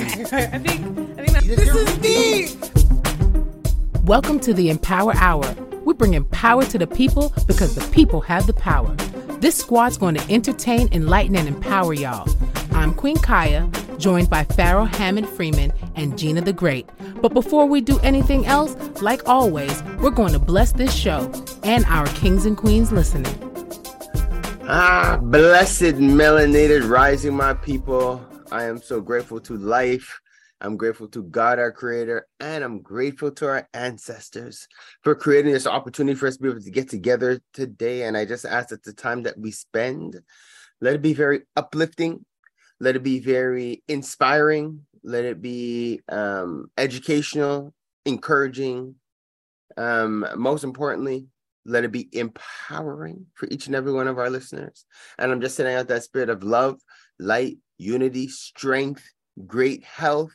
I 0.02 0.02
think 0.02 0.32
I 0.32 0.58
think 0.58 1.32
that, 1.32 1.42
this 1.44 1.74
is 1.74 1.98
deep. 1.98 2.58
Welcome 4.04 4.40
to 4.40 4.54
the 4.54 4.70
Empower 4.70 5.12
Hour. 5.16 5.54
We 5.84 5.92
bring 5.92 6.14
empower 6.14 6.64
to 6.64 6.78
the 6.78 6.86
people 6.86 7.34
because 7.46 7.74
the 7.74 7.86
people 7.92 8.22
have 8.22 8.46
the 8.46 8.54
power. 8.54 8.94
This 9.40 9.56
squad's 9.56 9.98
going 9.98 10.14
to 10.14 10.32
entertain, 10.32 10.88
enlighten, 10.92 11.36
and 11.36 11.46
empower 11.46 11.92
y'all. 11.92 12.26
I'm 12.72 12.94
Queen 12.94 13.18
Kaya, 13.18 13.70
joined 13.98 14.30
by 14.30 14.44
Pharaoh 14.44 14.86
Hammond 14.86 15.28
Freeman 15.28 15.70
and 15.96 16.16
Gina 16.16 16.40
the 16.40 16.54
Great. 16.54 16.88
But 17.20 17.34
before 17.34 17.66
we 17.66 17.82
do 17.82 17.98
anything 17.98 18.46
else, 18.46 18.74
like 19.02 19.28
always, 19.28 19.82
we're 19.98 20.08
going 20.08 20.32
to 20.32 20.38
bless 20.38 20.72
this 20.72 20.94
show 20.94 21.30
and 21.62 21.84
our 21.84 22.06
kings 22.06 22.46
and 22.46 22.56
queens 22.56 22.90
listening. 22.90 23.36
Ah, 24.66 25.18
blessed 25.20 25.96
melanated 26.00 26.88
rising, 26.88 27.36
my 27.36 27.52
people. 27.52 28.24
I 28.52 28.64
am 28.64 28.82
so 28.82 29.00
grateful 29.00 29.38
to 29.42 29.56
life. 29.56 30.20
I'm 30.60 30.76
grateful 30.76 31.06
to 31.08 31.22
God, 31.22 31.58
our 31.60 31.70
creator, 31.70 32.26
and 32.40 32.64
I'm 32.64 32.82
grateful 32.82 33.30
to 33.30 33.46
our 33.46 33.68
ancestors 33.72 34.66
for 35.02 35.14
creating 35.14 35.52
this 35.52 35.68
opportunity 35.68 36.16
for 36.16 36.26
us 36.26 36.36
to 36.36 36.42
be 36.42 36.48
able 36.48 36.60
to 36.60 36.70
get 36.70 36.90
together 36.90 37.40
today. 37.54 38.02
And 38.02 38.16
I 38.16 38.24
just 38.24 38.44
ask 38.44 38.70
that 38.70 38.82
the 38.82 38.92
time 38.92 39.22
that 39.22 39.38
we 39.38 39.52
spend, 39.52 40.20
let 40.80 40.94
it 40.94 41.02
be 41.02 41.14
very 41.14 41.42
uplifting, 41.56 42.24
let 42.80 42.96
it 42.96 43.04
be 43.04 43.20
very 43.20 43.84
inspiring, 43.86 44.84
let 45.04 45.24
it 45.24 45.40
be 45.40 46.00
um, 46.08 46.70
educational, 46.76 47.72
encouraging. 48.04 48.96
Um, 49.76 50.26
most 50.36 50.64
importantly, 50.64 51.28
let 51.64 51.84
it 51.84 51.92
be 51.92 52.08
empowering 52.12 53.26
for 53.34 53.46
each 53.50 53.66
and 53.66 53.76
every 53.76 53.92
one 53.92 54.08
of 54.08 54.18
our 54.18 54.28
listeners. 54.28 54.84
And 55.18 55.30
I'm 55.30 55.40
just 55.40 55.56
sending 55.56 55.76
out 55.76 55.88
that 55.88 56.02
spirit 56.02 56.28
of 56.28 56.42
love, 56.42 56.80
light, 57.18 57.58
unity, 57.80 58.28
strength, 58.28 59.02
great 59.46 59.82
health, 59.84 60.32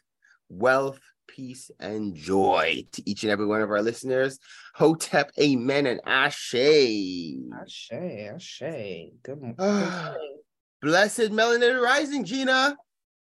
wealth, 0.50 1.00
peace, 1.28 1.70
and 1.80 2.16
joy 2.16 2.84
to 2.92 3.10
each 3.10 3.24
and 3.24 3.32
every 3.32 3.46
one 3.46 3.62
of 3.62 3.70
our 3.70 3.82
listeners. 3.82 4.40
Hotep, 4.74 5.32
amen, 5.40 5.86
and 5.86 6.02
ashe. 6.06 6.56
Ashe, 6.56 7.92
ashe. 7.92 9.12
Good 9.24 9.56
ah. 9.60 10.14
morning. 10.14 10.38
Blessed 10.82 11.32
Melanin 11.32 11.82
Rising, 11.82 12.26
Gina. 12.26 12.76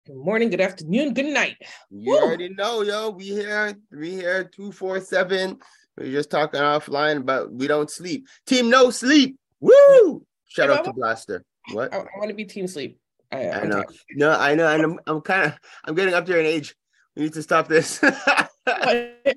Good 0.06 0.16
morning, 0.16 0.50
good 0.50 0.60
afternoon, 0.60 1.14
good 1.14 1.26
night. 1.26 1.56
You 1.90 2.12
Woo! 2.12 2.18
already 2.18 2.50
know, 2.50 2.82
yo. 2.82 3.10
We 3.10 3.24
here, 3.24 3.74
we 3.90 4.10
here, 4.10 4.44
247. 4.44 5.58
We 5.96 6.08
are 6.08 6.12
just 6.12 6.30
talking 6.30 6.60
offline, 6.60 7.24
but 7.24 7.52
we 7.52 7.66
don't 7.66 7.90
sleep. 7.90 8.26
Team 8.46 8.70
no 8.70 8.90
sleep. 8.90 9.38
Woo! 9.60 10.24
Shout 10.46 10.70
out 10.70 10.84
to 10.84 10.92
Blaster. 10.92 11.44
What? 11.72 11.92
I, 11.92 11.98
I 11.98 12.06
want 12.18 12.28
to 12.28 12.34
be 12.34 12.44
team 12.44 12.66
sleep. 12.66 12.98
I, 13.34 13.60
I 13.60 13.64
know. 13.64 13.84
No, 14.12 14.30
I 14.30 14.54
know. 14.54 14.68
And 14.68 14.82
I'm, 14.82 15.00
I'm 15.06 15.20
kind 15.20 15.44
of, 15.46 15.58
I'm 15.84 15.94
getting 15.94 16.14
up 16.14 16.26
there 16.26 16.40
in 16.40 16.46
age. 16.46 16.74
We 17.16 17.24
need 17.24 17.32
to 17.34 17.42
stop 17.42 17.68
this. 17.68 18.00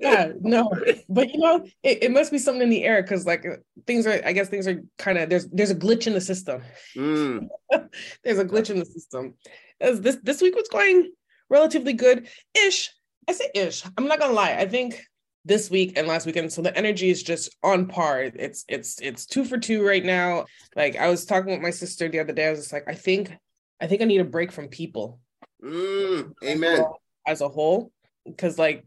yeah, 0.00 0.32
no, 0.40 0.70
but 1.08 1.30
you 1.32 1.38
know, 1.38 1.64
it, 1.82 2.02
it 2.02 2.10
must 2.10 2.32
be 2.32 2.38
something 2.38 2.62
in 2.62 2.70
the 2.70 2.84
air 2.84 3.02
because 3.02 3.26
like 3.26 3.46
things 3.86 4.06
are. 4.06 4.20
I 4.24 4.32
guess 4.32 4.48
things 4.48 4.66
are 4.66 4.82
kind 4.96 5.18
of 5.18 5.28
there's 5.28 5.46
there's 5.48 5.70
a 5.70 5.76
glitch 5.76 6.06
in 6.06 6.14
the 6.14 6.20
system. 6.20 6.62
Mm. 6.96 7.48
there's 8.24 8.38
a 8.38 8.44
glitch 8.44 8.70
in 8.70 8.78
the 8.78 8.84
system. 8.84 9.34
As 9.80 10.00
this 10.00 10.18
this 10.22 10.42
week 10.42 10.56
was 10.56 10.68
going 10.68 11.12
relatively 11.50 11.92
good 11.92 12.28
ish. 12.54 12.90
I 13.28 13.32
say 13.32 13.50
ish. 13.54 13.84
I'm 13.96 14.08
not 14.08 14.18
gonna 14.18 14.32
lie. 14.32 14.54
I 14.54 14.66
think 14.66 15.04
this 15.44 15.70
week 15.70 15.94
and 15.96 16.06
last 16.06 16.26
weekend. 16.26 16.52
So 16.52 16.62
the 16.62 16.76
energy 16.76 17.10
is 17.10 17.22
just 17.22 17.56
on 17.62 17.86
par. 17.86 18.22
It's 18.22 18.64
it's 18.68 19.00
it's 19.00 19.26
two 19.26 19.44
for 19.44 19.58
two 19.58 19.86
right 19.86 20.04
now. 20.04 20.46
Like 20.74 20.96
I 20.96 21.08
was 21.08 21.24
talking 21.24 21.52
with 21.52 21.60
my 21.60 21.70
sister 21.70 22.08
the 22.08 22.20
other 22.20 22.32
day. 22.32 22.46
I 22.46 22.50
was 22.50 22.60
just 22.60 22.72
like, 22.72 22.84
I 22.88 22.94
think 22.94 23.32
I 23.80 23.86
think 23.86 24.02
I 24.02 24.06
need 24.06 24.20
a 24.20 24.24
break 24.24 24.52
from 24.52 24.68
people. 24.68 25.20
Mm, 25.62 26.32
amen. 26.44 26.84
As 27.26 27.40
a 27.40 27.48
whole, 27.48 27.92
because 28.24 28.58
like 28.58 28.84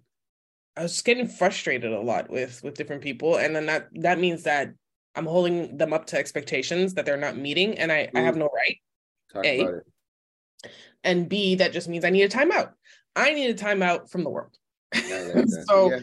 I 0.75 0.83
was 0.83 1.02
getting 1.02 1.28
frustrated 1.28 1.92
a 1.92 2.02
lot 2.02 2.30
with 2.30 2.64
with 2.64 2.75
different 2.75 3.02
people, 3.02 3.38
and 3.38 3.56
then 3.56 3.66
that 3.67 3.89
that 3.95 4.20
means 4.20 4.43
that 4.43 4.73
I'm 5.15 5.26
holding 5.26 5.77
them 5.77 5.93
up 5.93 6.08
to 6.08 6.17
expectations 6.17 6.93
that 6.95 7.05
they're 7.05 7.17
not 7.17 7.38
meeting, 7.38 7.77
and 7.77 7.92
I 7.92 8.08
mm. 8.08 8.20
I 8.20 8.21
have 8.21 8.38
no 8.38 8.49
right. 8.54 8.77
Talk 9.33 9.45
a, 9.45 9.82
and 11.04 11.30
B 11.30 11.55
that 11.55 11.73
just 11.73 11.88
means 11.88 12.04
I 12.04 12.10
need 12.10 12.23
a 12.23 12.30
timeout. 12.30 12.71
I 13.15 13.33
need 13.33 13.49
a 13.49 13.54
timeout 13.54 14.10
from 14.10 14.23
the 14.23 14.30
world. 14.30 14.58
so. 14.94 15.92
Yeah 15.92 15.99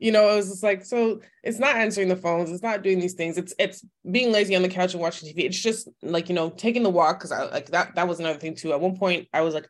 you 0.00 0.10
know, 0.10 0.30
it 0.30 0.36
was 0.36 0.48
just 0.48 0.62
like, 0.62 0.84
so 0.84 1.20
it's 1.44 1.58
not 1.58 1.76
answering 1.76 2.08
the 2.08 2.16
phones, 2.16 2.50
it's 2.50 2.62
not 2.62 2.82
doing 2.82 2.98
these 2.98 3.14
things, 3.14 3.36
it's 3.36 3.54
it's 3.58 3.84
being 4.10 4.32
lazy 4.32 4.56
on 4.56 4.62
the 4.62 4.68
couch 4.68 4.94
and 4.94 5.02
watching 5.02 5.28
TV. 5.28 5.44
It's 5.44 5.60
just 5.60 5.88
like, 6.02 6.28
you 6.28 6.34
know, 6.34 6.50
taking 6.50 6.82
the 6.82 6.90
walk 6.90 7.18
because 7.18 7.32
I 7.32 7.44
like 7.44 7.66
that 7.66 7.94
that 7.94 8.08
was 8.08 8.18
another 8.18 8.38
thing 8.38 8.54
too. 8.54 8.72
At 8.72 8.80
one 8.80 8.96
point, 8.96 9.28
I 9.32 9.42
was 9.42 9.54
like 9.54 9.68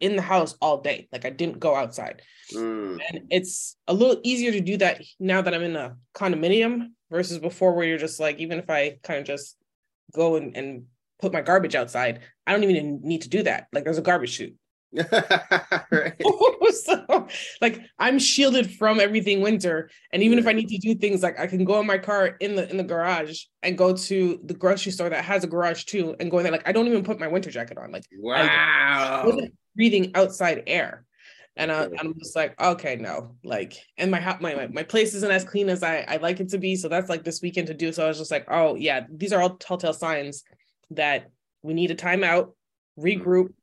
in 0.00 0.16
the 0.16 0.22
house 0.22 0.56
all 0.60 0.80
day, 0.80 1.08
like 1.12 1.26
I 1.26 1.30
didn't 1.30 1.60
go 1.60 1.74
outside. 1.74 2.22
Mm. 2.54 3.00
And 3.08 3.26
it's 3.30 3.76
a 3.86 3.92
little 3.92 4.20
easier 4.24 4.52
to 4.52 4.60
do 4.60 4.78
that 4.78 5.02
now 5.20 5.42
that 5.42 5.54
I'm 5.54 5.62
in 5.62 5.76
a 5.76 5.96
condominium 6.14 6.92
versus 7.10 7.38
before 7.38 7.74
where 7.74 7.86
you're 7.86 7.98
just 7.98 8.18
like, 8.18 8.38
even 8.38 8.58
if 8.58 8.70
I 8.70 8.98
kind 9.02 9.20
of 9.20 9.26
just 9.26 9.56
go 10.14 10.36
and, 10.36 10.56
and 10.56 10.84
put 11.20 11.32
my 11.32 11.42
garbage 11.42 11.74
outside, 11.74 12.20
I 12.46 12.52
don't 12.52 12.64
even 12.64 13.00
need 13.02 13.22
to 13.22 13.28
do 13.28 13.42
that. 13.42 13.66
Like 13.72 13.84
there's 13.84 13.98
a 13.98 14.02
garbage 14.02 14.30
chute. 14.30 14.56
so 16.84 17.28
like 17.60 17.80
I'm 17.98 18.18
shielded 18.18 18.74
from 18.74 19.00
everything 19.00 19.40
winter. 19.40 19.90
And 20.12 20.22
even 20.22 20.38
if 20.38 20.46
I 20.46 20.52
need 20.52 20.68
to 20.68 20.78
do 20.78 20.94
things 20.94 21.22
like 21.22 21.38
I 21.38 21.46
can 21.46 21.64
go 21.64 21.80
in 21.80 21.86
my 21.86 21.98
car 21.98 22.36
in 22.40 22.56
the 22.56 22.68
in 22.70 22.76
the 22.76 22.84
garage 22.84 23.42
and 23.62 23.76
go 23.76 23.94
to 23.94 24.40
the 24.44 24.54
grocery 24.54 24.92
store 24.92 25.08
that 25.08 25.24
has 25.24 25.44
a 25.44 25.46
garage 25.46 25.84
too 25.84 26.14
and 26.20 26.30
go 26.30 26.38
in 26.38 26.44
there. 26.44 26.52
Like 26.52 26.68
I 26.68 26.72
don't 26.72 26.86
even 26.86 27.04
put 27.04 27.20
my 27.20 27.28
winter 27.28 27.50
jacket 27.50 27.78
on. 27.78 27.92
Like 27.92 28.04
wow, 28.18 29.32
breathing 29.74 30.12
outside 30.14 30.64
air. 30.66 31.04
And 31.58 31.72
I, 31.72 31.84
am 31.84 32.12
just 32.18 32.36
like, 32.36 32.60
okay, 32.60 32.96
no, 32.96 33.34
like, 33.42 33.82
and 33.96 34.10
my, 34.10 34.36
my 34.40 34.66
my 34.66 34.82
place 34.82 35.14
isn't 35.14 35.30
as 35.30 35.42
clean 35.42 35.70
as 35.70 35.82
I 35.82 36.04
I 36.06 36.18
like 36.18 36.38
it 36.40 36.50
to 36.50 36.58
be. 36.58 36.76
So 36.76 36.88
that's 36.88 37.08
like 37.08 37.24
this 37.24 37.40
weekend 37.40 37.68
to 37.68 37.74
do. 37.74 37.92
So 37.92 38.04
I 38.04 38.08
was 38.08 38.18
just 38.18 38.30
like, 38.30 38.44
oh 38.50 38.74
yeah, 38.74 39.06
these 39.10 39.32
are 39.32 39.40
all 39.40 39.56
telltale 39.56 39.94
signs 39.94 40.44
that 40.90 41.30
we 41.62 41.72
need 41.72 41.90
a 41.90 41.94
timeout, 41.94 42.52
regroup, 42.98 43.54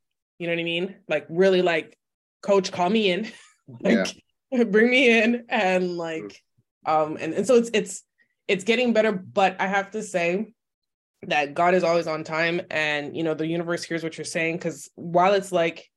you 0.44 0.50
know 0.50 0.56
what 0.56 0.60
I 0.60 0.66
mean? 0.66 0.96
Like 1.08 1.26
really 1.30 1.62
like 1.62 1.98
coach, 2.42 2.70
call 2.70 2.90
me 2.90 3.10
in. 3.10 3.32
like 3.80 4.14
yeah. 4.52 4.64
bring 4.66 4.90
me 4.90 5.22
in 5.22 5.46
and 5.48 5.98
like 5.98 6.44
um 6.86 7.18
and, 7.22 7.34
and 7.34 7.48
so 7.48 7.56
it's 7.56 7.70
it's 7.74 8.04
it's 8.50 8.66
getting 8.66 8.92
better, 8.92 9.14
but 9.14 9.56
I 9.62 9.68
have 9.68 9.92
to 9.92 10.04
say 10.04 10.54
that 11.28 11.54
God 11.54 11.76
is 11.76 11.86
always 11.86 12.08
on 12.08 12.26
time 12.26 12.60
and 12.70 13.16
you 13.16 13.24
know 13.24 13.34
the 13.34 13.48
universe 13.48 13.86
hears 13.86 14.04
what 14.04 14.18
you're 14.18 14.26
saying 14.26 14.58
because 14.58 14.92
while 14.96 15.34
it's 15.34 15.54
like 15.54 15.90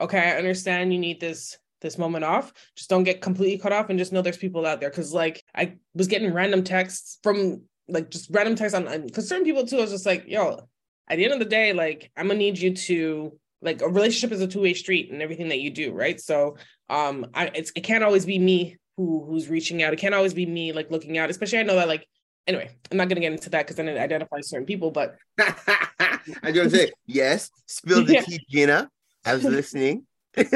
okay 0.00 0.18
I 0.18 0.36
understand 0.36 0.92
you 0.92 0.98
need 0.98 1.20
this 1.20 1.56
this 1.80 1.96
moment 1.96 2.24
off 2.24 2.52
just 2.74 2.90
don't 2.90 3.04
get 3.04 3.20
completely 3.20 3.58
cut 3.58 3.72
off 3.72 3.88
and 3.88 4.00
just 4.00 4.12
know 4.12 4.20
there's 4.20 4.36
people 4.36 4.66
out 4.66 4.80
there 4.80 4.90
because 4.90 5.14
like 5.14 5.44
I 5.54 5.76
was 5.94 6.08
getting 6.08 6.34
random 6.34 6.64
texts 6.64 7.20
from 7.22 7.62
like 7.86 8.10
just 8.10 8.30
random 8.32 8.56
texts 8.56 8.74
on 8.74 9.06
because 9.06 9.28
certain 9.28 9.44
people 9.44 9.64
too 9.64 9.78
I 9.78 9.82
was 9.82 9.92
just 9.92 10.06
like 10.06 10.24
yo 10.26 10.68
at 11.08 11.18
the 11.18 11.24
end 11.24 11.34
of 11.34 11.38
the 11.38 11.44
day 11.44 11.72
like 11.72 12.10
I'm 12.16 12.26
gonna 12.26 12.40
need 12.40 12.58
you 12.58 12.74
to 12.74 13.38
like 13.62 13.82
a 13.82 13.88
relationship 13.88 14.32
is 14.32 14.40
a 14.40 14.46
two-way 14.46 14.74
street 14.74 15.10
and 15.10 15.22
everything 15.22 15.48
that 15.48 15.60
you 15.60 15.70
do 15.70 15.92
right? 15.92 16.20
So 16.20 16.56
um 16.88 17.26
i 17.34 17.46
it's, 17.46 17.72
it 17.74 17.80
can't 17.80 18.04
always 18.04 18.24
be 18.24 18.38
me 18.38 18.76
who 18.96 19.24
who's 19.26 19.48
reaching 19.48 19.82
out. 19.82 19.92
It 19.92 19.98
can't 19.98 20.14
always 20.14 20.34
be 20.34 20.46
me 20.46 20.72
like 20.72 20.90
looking 20.90 21.18
out 21.18 21.30
especially 21.30 21.58
i 21.58 21.62
know 21.64 21.74
that 21.74 21.88
like 21.88 22.06
anyway 22.46 22.70
i'm 22.90 22.96
not 22.96 23.08
going 23.08 23.16
to 23.16 23.20
get 23.20 23.32
into 23.32 23.50
that 23.50 23.64
because 23.64 23.74
then 23.76 23.88
it 23.88 23.98
identifies 23.98 24.48
certain 24.48 24.66
people 24.66 24.92
but 24.92 25.16
i 25.40 26.20
want 26.44 26.54
to 26.54 26.70
say 26.70 26.92
yes 27.06 27.50
spill 27.66 28.04
the 28.04 28.22
tea 28.24 28.38
gina. 28.48 28.88
I 29.26 29.34
was 29.34 29.42
listening. 29.42 30.06
Go 30.36 30.50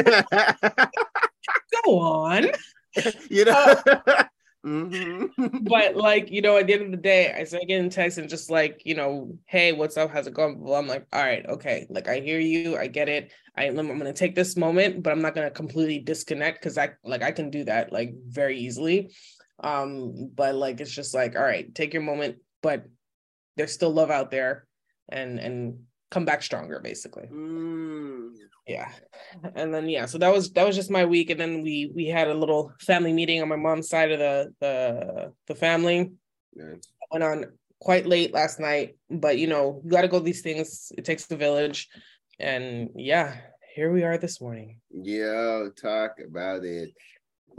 on. 1.98 2.50
You 3.28 3.44
know? 3.44 3.76
Uh, 3.86 4.24
Mm-hmm. 4.64 5.64
but 5.64 5.96
like, 5.96 6.30
you 6.30 6.42
know, 6.42 6.58
at 6.58 6.66
the 6.66 6.74
end 6.74 6.82
of 6.82 6.90
the 6.90 6.96
day, 6.96 7.32
I 7.32 7.44
start 7.44 7.64
getting 7.66 7.88
texts 7.88 8.18
and 8.18 8.28
just 8.28 8.50
like, 8.50 8.82
you 8.84 8.94
know, 8.94 9.38
hey, 9.46 9.72
what's 9.72 9.96
up? 9.96 10.10
How's 10.10 10.26
it 10.26 10.34
going? 10.34 10.60
Well, 10.60 10.78
I'm 10.78 10.86
like, 10.86 11.06
all 11.12 11.22
right, 11.22 11.46
okay. 11.46 11.86
Like 11.88 12.08
I 12.08 12.20
hear 12.20 12.38
you, 12.38 12.76
I 12.76 12.86
get 12.86 13.08
it. 13.08 13.32
I, 13.56 13.64
I'm 13.64 13.76
gonna 13.76 14.12
take 14.12 14.34
this 14.34 14.56
moment, 14.56 15.02
but 15.02 15.12
I'm 15.12 15.22
not 15.22 15.34
gonna 15.34 15.50
completely 15.50 15.98
disconnect 15.98 16.60
because 16.60 16.76
I 16.76 16.90
like 17.04 17.22
I 17.22 17.32
can 17.32 17.50
do 17.50 17.64
that 17.64 17.92
like 17.92 18.12
very 18.26 18.58
easily. 18.58 19.10
Um, 19.62 20.30
but 20.34 20.54
like 20.54 20.80
it's 20.80 20.94
just 20.94 21.14
like, 21.14 21.36
all 21.36 21.42
right, 21.42 21.74
take 21.74 21.94
your 21.94 22.02
moment, 22.02 22.36
but 22.62 22.84
there's 23.56 23.72
still 23.72 23.92
love 23.92 24.10
out 24.10 24.30
there 24.30 24.66
and 25.08 25.38
and 25.38 25.80
come 26.10 26.24
back 26.24 26.42
stronger, 26.42 26.80
basically. 26.80 27.28
Mm. 27.32 28.30
Yeah. 28.66 28.90
And 29.54 29.72
then 29.72 29.88
yeah 29.88 30.06
so 30.06 30.18
that 30.18 30.32
was 30.32 30.52
that 30.52 30.66
was 30.66 30.76
just 30.76 30.90
my 30.90 31.04
week. 31.04 31.30
And 31.30 31.40
then 31.40 31.62
we 31.62 31.90
we 31.94 32.06
had 32.06 32.28
a 32.28 32.34
little 32.34 32.72
family 32.80 33.12
meeting 33.12 33.42
on 33.42 33.48
my 33.48 33.56
mom's 33.56 33.88
side 33.88 34.12
of 34.12 34.18
the 34.18 34.54
the 34.60 35.32
the 35.46 35.54
family. 35.54 36.12
Nice. 36.54 36.82
went 37.12 37.24
on 37.24 37.44
quite 37.80 38.06
late 38.06 38.34
last 38.34 38.58
night 38.58 38.96
but 39.08 39.38
you 39.38 39.46
know 39.46 39.80
you 39.84 39.90
got 39.90 40.02
to 40.02 40.08
go 40.08 40.18
these 40.18 40.42
things. 40.42 40.92
It 40.96 41.04
takes 41.04 41.26
the 41.26 41.36
village. 41.36 41.88
And 42.38 42.90
yeah 42.94 43.36
here 43.74 43.90
we 43.92 44.02
are 44.02 44.18
this 44.18 44.40
morning. 44.40 44.80
Yeah 44.90 45.68
talk 45.80 46.16
about 46.26 46.64
it. 46.64 46.90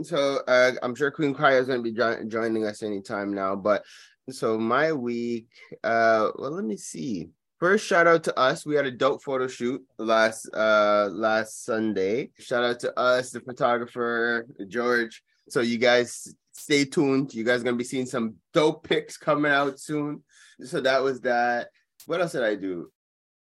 So 0.02 0.40
uh, 0.48 0.72
i'm 0.82 0.94
sure 0.94 1.10
queen 1.10 1.34
kaya 1.34 1.60
is 1.60 1.66
going 1.66 1.78
to 1.78 1.90
be 1.90 1.96
jo- 1.96 2.24
joining 2.26 2.64
us 2.64 2.82
anytime 2.82 3.34
now 3.34 3.54
but 3.54 3.84
so 4.30 4.58
my 4.58 4.92
week 4.92 5.48
uh 5.84 6.30
well 6.36 6.50
let 6.50 6.64
me 6.64 6.76
see 6.76 7.28
First, 7.62 7.86
shout 7.86 8.08
out 8.08 8.24
to 8.24 8.36
us. 8.36 8.66
We 8.66 8.74
had 8.74 8.86
a 8.86 8.90
dope 8.90 9.22
photo 9.22 9.46
shoot 9.46 9.86
last 9.96 10.48
uh 10.52 11.08
last 11.12 11.64
Sunday. 11.64 12.30
Shout 12.36 12.64
out 12.64 12.80
to 12.80 12.98
us, 12.98 13.30
the 13.30 13.38
photographer 13.38 14.48
George. 14.66 15.22
So 15.48 15.60
you 15.60 15.78
guys 15.78 16.34
stay 16.50 16.84
tuned. 16.84 17.32
You 17.32 17.44
guys 17.44 17.60
are 17.60 17.64
gonna 17.64 17.76
be 17.76 17.84
seeing 17.84 18.06
some 18.06 18.34
dope 18.52 18.82
pics 18.82 19.16
coming 19.16 19.52
out 19.52 19.78
soon. 19.78 20.24
So 20.64 20.80
that 20.80 21.04
was 21.04 21.20
that. 21.20 21.68
What 22.06 22.20
else 22.20 22.32
did 22.32 22.42
I 22.42 22.56
do? 22.56 22.90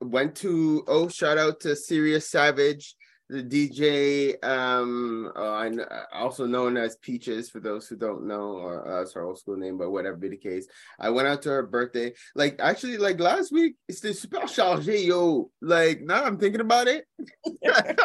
Went 0.01 0.35
to 0.39 0.83
oh, 0.89 1.07
shout 1.07 1.39
out 1.39 1.61
to 1.61 1.77
Serious 1.77 2.29
Savage 2.29 2.97
the 3.31 3.45
DJ, 3.45 4.45
um, 4.45 5.31
uh, 5.37 5.53
I 5.53 5.71
also 6.13 6.47
known 6.47 6.77
as 6.77 6.97
Peaches 6.97 7.49
for 7.49 7.61
those 7.61 7.87
who 7.87 7.95
don't 7.95 8.27
know, 8.27 8.57
or 8.57 8.87
uh, 8.87 8.99
that's 8.99 9.13
her 9.13 9.23
old 9.23 9.39
school 9.39 9.57
name, 9.57 9.79
but 9.79 9.93
whatever 9.93 10.17
be 10.17 10.29
the 10.29 10.37
case. 10.37 10.67
I 10.99 11.11
went 11.11 11.29
out 11.29 11.43
to 11.43 11.51
her 11.51 11.63
birthday. 11.63 12.13
Like 12.35 12.57
actually, 12.59 12.99
like 12.99 13.21
last 13.21 13.53
week, 13.53 13.77
it's 13.89 14.01
the 14.01 14.13
super 14.13 14.39
chargé, 14.41 15.07
yo. 15.07 15.51
Like 15.63 16.01
now 16.01 16.25
I'm 16.25 16.39
thinking 16.39 16.61
about 16.61 16.89
it. 16.89 17.05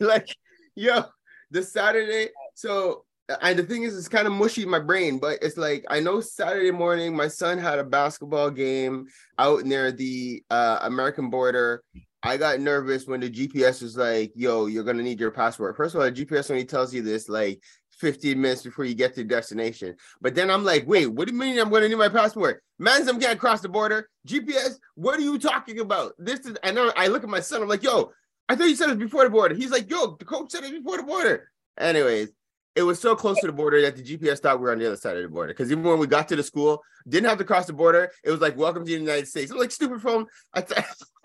like, 0.00 0.28
yo, 0.76 1.04
the 1.50 1.64
Saturday. 1.64 2.28
So 2.54 3.04
and 3.42 3.58
the 3.58 3.64
thing 3.64 3.82
is, 3.82 3.98
it's 3.98 4.08
kind 4.08 4.26
of 4.26 4.32
mushy 4.32 4.62
in 4.62 4.70
my 4.70 4.78
brain, 4.78 5.18
but 5.18 5.40
it's 5.42 5.56
like 5.56 5.84
I 5.90 5.98
know 6.00 6.20
Saturday 6.20 6.70
morning, 6.70 7.16
my 7.16 7.28
son 7.28 7.58
had 7.58 7.80
a 7.80 7.84
basketball 7.84 8.50
game 8.50 9.06
out 9.38 9.64
near 9.64 9.90
the 9.90 10.42
uh, 10.50 10.78
American 10.82 11.30
border, 11.30 11.82
I 12.22 12.36
got 12.36 12.60
nervous 12.60 13.06
when 13.06 13.20
the 13.20 13.30
GPS 13.30 13.82
was 13.82 13.96
like, 13.96 14.32
yo, 14.34 14.66
you're 14.66 14.84
gonna 14.84 15.02
need 15.02 15.20
your 15.20 15.30
passport. 15.30 15.76
First 15.76 15.94
of 15.94 16.00
all, 16.00 16.10
the 16.10 16.24
GPS 16.24 16.50
only 16.50 16.64
tells 16.64 16.92
you 16.92 17.02
this 17.02 17.28
like 17.28 17.62
15 17.98 18.40
minutes 18.40 18.62
before 18.62 18.84
you 18.84 18.94
get 18.94 19.14
to 19.14 19.24
destination. 19.24 19.94
But 20.20 20.34
then 20.34 20.50
I'm 20.50 20.64
like, 20.64 20.86
wait, 20.86 21.06
what 21.06 21.28
do 21.28 21.34
you 21.34 21.38
mean 21.38 21.58
I'm 21.58 21.70
gonna 21.70 21.88
need 21.88 21.96
my 21.96 22.08
passport? 22.08 22.62
Man's 22.78 23.08
I'm 23.08 23.18
getting 23.18 23.36
across 23.36 23.60
the 23.60 23.68
border. 23.68 24.08
GPS, 24.26 24.76
what 24.94 25.18
are 25.18 25.22
you 25.22 25.38
talking 25.38 25.80
about? 25.80 26.14
This 26.18 26.40
is 26.40 26.56
and 26.62 26.78
I 26.96 27.06
look 27.08 27.22
at 27.22 27.28
my 27.28 27.40
son, 27.40 27.62
I'm 27.62 27.68
like, 27.68 27.82
yo, 27.82 28.12
I 28.48 28.56
thought 28.56 28.68
you 28.68 28.76
said 28.76 28.90
it 28.90 28.98
before 28.98 29.24
the 29.24 29.30
border. 29.30 29.54
He's 29.54 29.70
like, 29.70 29.90
yo, 29.90 30.16
the 30.16 30.24
coach 30.24 30.50
said 30.50 30.64
it 30.64 30.72
before 30.72 30.96
the 30.96 31.02
border. 31.04 31.50
Anyways, 31.78 32.30
it 32.78 32.82
was 32.82 33.00
so 33.00 33.16
close 33.16 33.40
to 33.40 33.48
the 33.48 33.52
border 33.52 33.82
that 33.82 33.96
the 33.96 34.02
GPS 34.04 34.38
thought 34.38 34.60
we 34.60 34.62
were 34.62 34.70
on 34.70 34.78
the 34.78 34.86
other 34.86 34.96
side 34.96 35.16
of 35.16 35.22
the 35.24 35.28
border. 35.28 35.52
Because 35.52 35.72
even 35.72 35.82
when 35.82 35.98
we 35.98 36.06
got 36.06 36.28
to 36.28 36.36
the 36.36 36.44
school, 36.44 36.80
didn't 37.08 37.28
have 37.28 37.38
to 37.38 37.44
cross 37.44 37.66
the 37.66 37.72
border. 37.72 38.12
It 38.22 38.30
was 38.30 38.40
like, 38.40 38.56
welcome 38.56 38.84
to 38.84 38.86
the 38.86 38.96
United 38.96 39.26
States. 39.26 39.50
I'm 39.50 39.58
like, 39.58 39.72
stupid 39.72 40.00
phone. 40.00 40.26
I 40.54 40.60
t- 40.60 40.76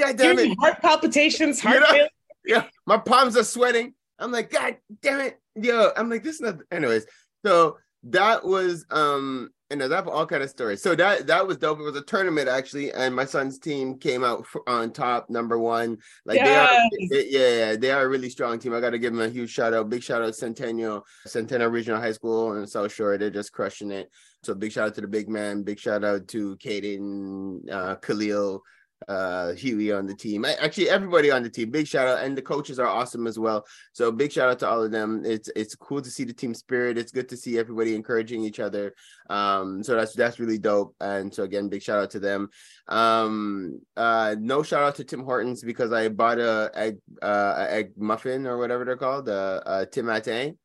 God 0.00 0.16
damn 0.16 0.40
it. 0.40 0.58
Heart 0.58 0.82
palpitations, 0.82 1.60
heart 1.60 1.76
you 1.76 1.98
know? 1.98 2.08
Yeah, 2.46 2.64
my 2.84 2.98
palms 2.98 3.38
are 3.38 3.44
sweating. 3.44 3.94
I'm 4.18 4.32
like, 4.32 4.50
God 4.50 4.76
damn 5.00 5.20
it. 5.20 5.38
Yo, 5.54 5.92
I'm 5.96 6.10
like, 6.10 6.24
this 6.24 6.34
is 6.34 6.40
not 6.40 6.56
anyways. 6.70 7.06
So 7.46 7.78
that 8.02 8.44
was 8.44 8.84
um 8.90 9.50
and 9.70 9.80
that 9.80 10.06
all 10.06 10.26
kind 10.26 10.42
of 10.42 10.50
stories. 10.50 10.82
So 10.82 10.94
that 10.94 11.26
that 11.26 11.46
was 11.46 11.56
dope. 11.56 11.80
It 11.80 11.84
was 11.84 11.96
a 11.96 12.02
tournament 12.02 12.48
actually, 12.48 12.92
and 12.92 13.14
my 13.14 13.24
son's 13.24 13.58
team 13.58 13.98
came 13.98 14.22
out 14.22 14.46
on 14.66 14.92
top, 14.92 15.30
number 15.30 15.58
one. 15.58 15.98
Like 16.24 16.36
yes. 16.36 16.70
they 17.00 17.16
are, 17.16 17.22
they, 17.22 17.28
yeah, 17.30 17.76
they 17.76 17.90
are 17.90 18.04
a 18.04 18.08
really 18.08 18.28
strong 18.28 18.58
team. 18.58 18.74
I 18.74 18.80
got 18.80 18.90
to 18.90 18.98
give 18.98 19.12
them 19.12 19.22
a 19.22 19.28
huge 19.28 19.50
shout 19.50 19.74
out. 19.74 19.88
Big 19.88 20.02
shout 20.02 20.22
out 20.22 20.34
Centennial, 20.34 21.06
Centennial 21.26 21.70
Regional 21.70 22.00
High 22.00 22.12
School 22.12 22.56
in 22.56 22.66
South 22.66 22.92
Shore. 22.92 23.16
They're 23.16 23.30
just 23.30 23.52
crushing 23.52 23.90
it. 23.90 24.10
So 24.42 24.54
big 24.54 24.72
shout 24.72 24.88
out 24.88 24.94
to 24.96 25.00
the 25.00 25.08
big 25.08 25.28
man. 25.28 25.62
Big 25.62 25.80
shout 25.80 26.04
out 26.04 26.28
to 26.28 26.56
Caden, 26.56 27.70
uh, 27.70 27.96
Khalil, 27.96 28.62
uh 29.08 29.52
Huey 29.52 29.92
on 29.92 30.06
the 30.06 30.14
team. 30.14 30.44
Actually, 30.44 30.90
everybody 30.90 31.30
on 31.30 31.42
the 31.42 31.50
team. 31.50 31.70
Big 31.70 31.86
shout 31.86 32.06
out, 32.06 32.24
and 32.24 32.36
the 32.36 32.42
coaches 32.42 32.78
are 32.78 32.86
awesome 32.86 33.26
as 33.26 33.38
well. 33.38 33.64
So 33.92 34.10
big 34.12 34.32
shout 34.32 34.48
out 34.48 34.58
to 34.60 34.68
all 34.68 34.82
of 34.82 34.90
them. 34.90 35.22
It's 35.24 35.50
it's 35.56 35.74
cool 35.74 36.02
to 36.02 36.10
see 36.10 36.24
the 36.24 36.32
team 36.32 36.54
spirit. 36.54 36.98
It's 36.98 37.12
good 37.12 37.28
to 37.28 37.36
see 37.36 37.58
everybody 37.58 37.94
encouraging 37.94 38.42
each 38.42 38.60
other. 38.60 38.94
Um, 39.30 39.82
so 39.82 39.94
that's 39.94 40.14
that's 40.14 40.38
really 40.38 40.58
dope. 40.58 40.94
And 41.00 41.32
so 41.32 41.42
again, 41.42 41.68
big 41.68 41.82
shout 41.82 42.02
out 42.02 42.10
to 42.10 42.20
them. 42.20 42.50
Um, 42.88 43.80
uh, 43.96 44.36
no 44.38 44.62
shout 44.62 44.82
out 44.82 44.96
to 44.96 45.04
Tim 45.04 45.24
Hortons 45.24 45.62
because 45.62 45.92
I 45.92 46.08
bought 46.08 46.38
a 46.38 46.70
egg 46.74 46.98
uh 47.22 47.54
a 47.56 47.72
egg 47.72 47.92
muffin 47.96 48.46
or 48.46 48.58
whatever 48.58 48.84
they're 48.84 48.96
called, 48.96 49.28
uh, 49.28 49.60
uh 49.64 49.86
Tim 49.86 50.06
Matin. 50.06 50.58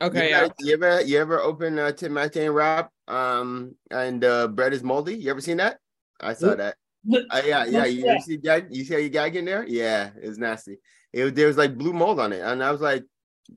Okay, 0.00 0.24
you 0.24 0.30
yeah. 0.30 0.38
Ever, 0.42 0.54
you 0.60 0.74
ever 0.74 1.02
you 1.02 1.18
ever 1.18 1.40
open 1.40 1.78
a 1.78 1.92
Tim 1.92 2.12
Matin 2.12 2.52
wrap 2.52 2.90
um 3.08 3.74
and 3.90 4.24
uh 4.24 4.46
bread 4.46 4.72
is 4.72 4.84
moldy? 4.84 5.16
You 5.16 5.30
ever 5.30 5.40
seen 5.40 5.56
that? 5.56 5.78
I 6.20 6.34
saw 6.34 6.54
that. 6.54 6.76
Uh, 7.12 7.42
yeah, 7.44 7.64
yeah. 7.64 7.84
You, 7.84 8.12
you 8.12 8.20
see, 8.20 8.36
gag, 8.36 8.66
you 8.70 8.84
see 8.84 8.94
how 8.94 9.00
you 9.00 9.08
gag 9.08 9.36
in 9.36 9.44
there? 9.44 9.64
Yeah, 9.66 10.10
it 10.20 10.28
was 10.28 10.38
nasty. 10.38 10.78
It 11.12 11.34
there 11.34 11.46
was 11.46 11.56
like 11.56 11.76
blue 11.76 11.92
mold 11.92 12.20
on 12.20 12.32
it, 12.32 12.40
and 12.40 12.62
I 12.62 12.70
was 12.70 12.80
like, 12.80 13.04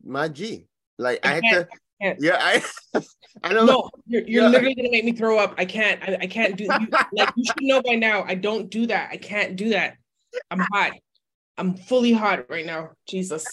my 0.04 0.28
G. 0.28 0.68
Like 0.98 1.26
I, 1.26 1.30
I 1.30 1.34
had 1.34 1.42
to. 1.42 1.68
I 2.02 2.16
yeah, 2.20 2.38
I. 2.40 2.64
I 3.44 3.52
don't 3.52 3.66
No, 3.66 3.90
you're, 4.06 4.22
you're 4.28 4.44
yeah. 4.44 4.50
literally 4.50 4.76
gonna 4.76 4.92
make 4.92 5.06
me 5.06 5.12
throw 5.14 5.40
up. 5.40 5.56
I 5.58 5.66
can't. 5.66 6.02
I, 6.04 6.18
I 6.22 6.28
can't 6.28 6.56
do. 6.56 6.66
You, 6.66 6.70
like 7.14 7.34
you 7.36 7.46
should 7.46 7.62
know 7.62 7.82
by 7.82 7.96
now. 7.96 8.24
I 8.24 8.36
don't 8.36 8.70
do 8.70 8.88
that. 8.88 9.10
I 9.12 9.18
can't 9.18 9.56
do 9.56 9.70
that. 9.70 9.98
I'm 10.52 10.60
hot. 10.60 10.92
I'm 11.58 11.76
fully 11.76 12.14
hot 12.14 12.50
right 12.50 12.66
now. 12.66 12.92
Jesus. 13.08 13.46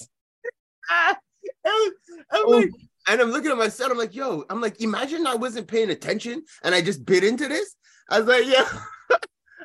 I'm, 0.91 1.17
I'm 1.65 1.93
oh. 2.33 2.49
like, 2.49 2.71
and 3.09 3.21
I'm 3.21 3.31
looking 3.31 3.51
at 3.51 3.59
my 3.59 3.69
son. 3.69 3.91
I'm 3.91 3.99
like, 3.99 4.15
yo. 4.15 4.45
I'm 4.51 4.61
like, 4.61 4.81
imagine 4.81 5.27
I 5.27 5.35
wasn't 5.35 5.69
paying 5.69 5.91
attention 5.91 6.43
and 6.63 6.75
I 6.75 6.81
just 6.83 7.05
bit 7.05 7.25
into 7.25 7.49
this. 7.49 7.75
I 8.09 8.21
was 8.21 8.29
like, 8.29 8.47
yeah. 8.47 8.69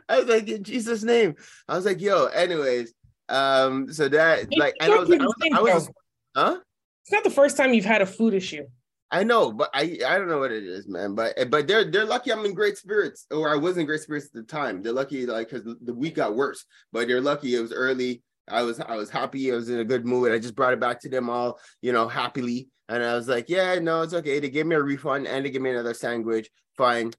I 0.08 0.20
was 0.20 0.28
like, 0.28 0.48
in 0.48 0.64
Jesus' 0.64 1.04
name. 1.04 1.36
I 1.68 1.76
was 1.76 1.86
like, 1.86 2.02
yo, 2.02 2.26
anyways. 2.26 2.94
Um, 3.28 3.92
so 3.92 4.08
that 4.08 4.56
like 4.56 4.76
I, 4.80 4.90
was, 4.90 5.10
I 5.10 5.18
was, 5.18 5.34
I 5.56 5.62
was 5.62 5.90
huh? 6.36 6.58
It's 7.04 7.12
not 7.12 7.24
the 7.24 7.32
first 7.32 7.58
time 7.58 7.74
you've 7.74 7.86
had 7.86 8.02
a 8.02 8.06
food 8.06 8.34
issue. 8.34 8.66
I 9.12 9.24
know, 9.24 9.52
but 9.52 9.70
I 9.74 9.98
I 10.06 10.18
don't 10.18 10.28
know 10.28 10.40
what 10.40 10.52
it 10.52 10.64
is, 10.64 10.88
man. 10.88 11.16
But 11.16 11.50
but 11.50 11.68
they're 11.68 11.90
they're 11.90 12.06
lucky 12.06 12.32
I'm 12.32 12.46
in 12.46 12.54
great 12.54 12.78
spirits, 12.78 13.26
or 13.32 13.52
I 13.52 13.56
was 13.56 13.78
in 13.78 13.86
great 13.86 14.02
spirits 14.02 14.28
at 14.28 14.34
the 14.34 14.44
time. 14.44 14.82
They're 14.82 14.94
lucky, 14.94 15.26
like, 15.26 15.50
because 15.50 15.64
the 15.82 15.94
week 15.94 16.16
got 16.16 16.36
worse. 16.36 16.66
But 16.92 17.08
they're 17.08 17.22
lucky 17.22 17.56
it 17.56 17.62
was 17.62 17.74
early. 17.74 18.22
I 18.48 18.62
was 18.62 18.80
I 18.80 18.96
was 18.96 19.10
happy. 19.10 19.52
I 19.52 19.56
was 19.56 19.70
in 19.70 19.80
a 19.80 19.86
good 19.86 20.06
mood. 20.06 20.32
I 20.32 20.40
just 20.40 20.56
brought 20.56 20.74
it 20.74 20.80
back 20.80 21.00
to 21.02 21.10
them 21.10 21.30
all, 21.30 21.60
you 21.82 21.94
know, 21.94 22.08
happily. 22.08 22.70
And 22.90 23.04
I 23.04 23.16
was 23.16 23.28
like, 23.28 23.50
yeah, 23.50 23.80
no, 23.80 24.04
it's 24.04 24.14
okay. 24.14 24.40
They 24.40 24.50
gave 24.50 24.68
me 24.68 24.76
a 24.76 24.82
refund 24.82 25.28
and 25.28 25.46
they 25.46 25.50
gave 25.50 25.62
me 25.62 25.72
another 25.72 25.96
sandwich. 25.96 26.50
Fine. 26.78 27.14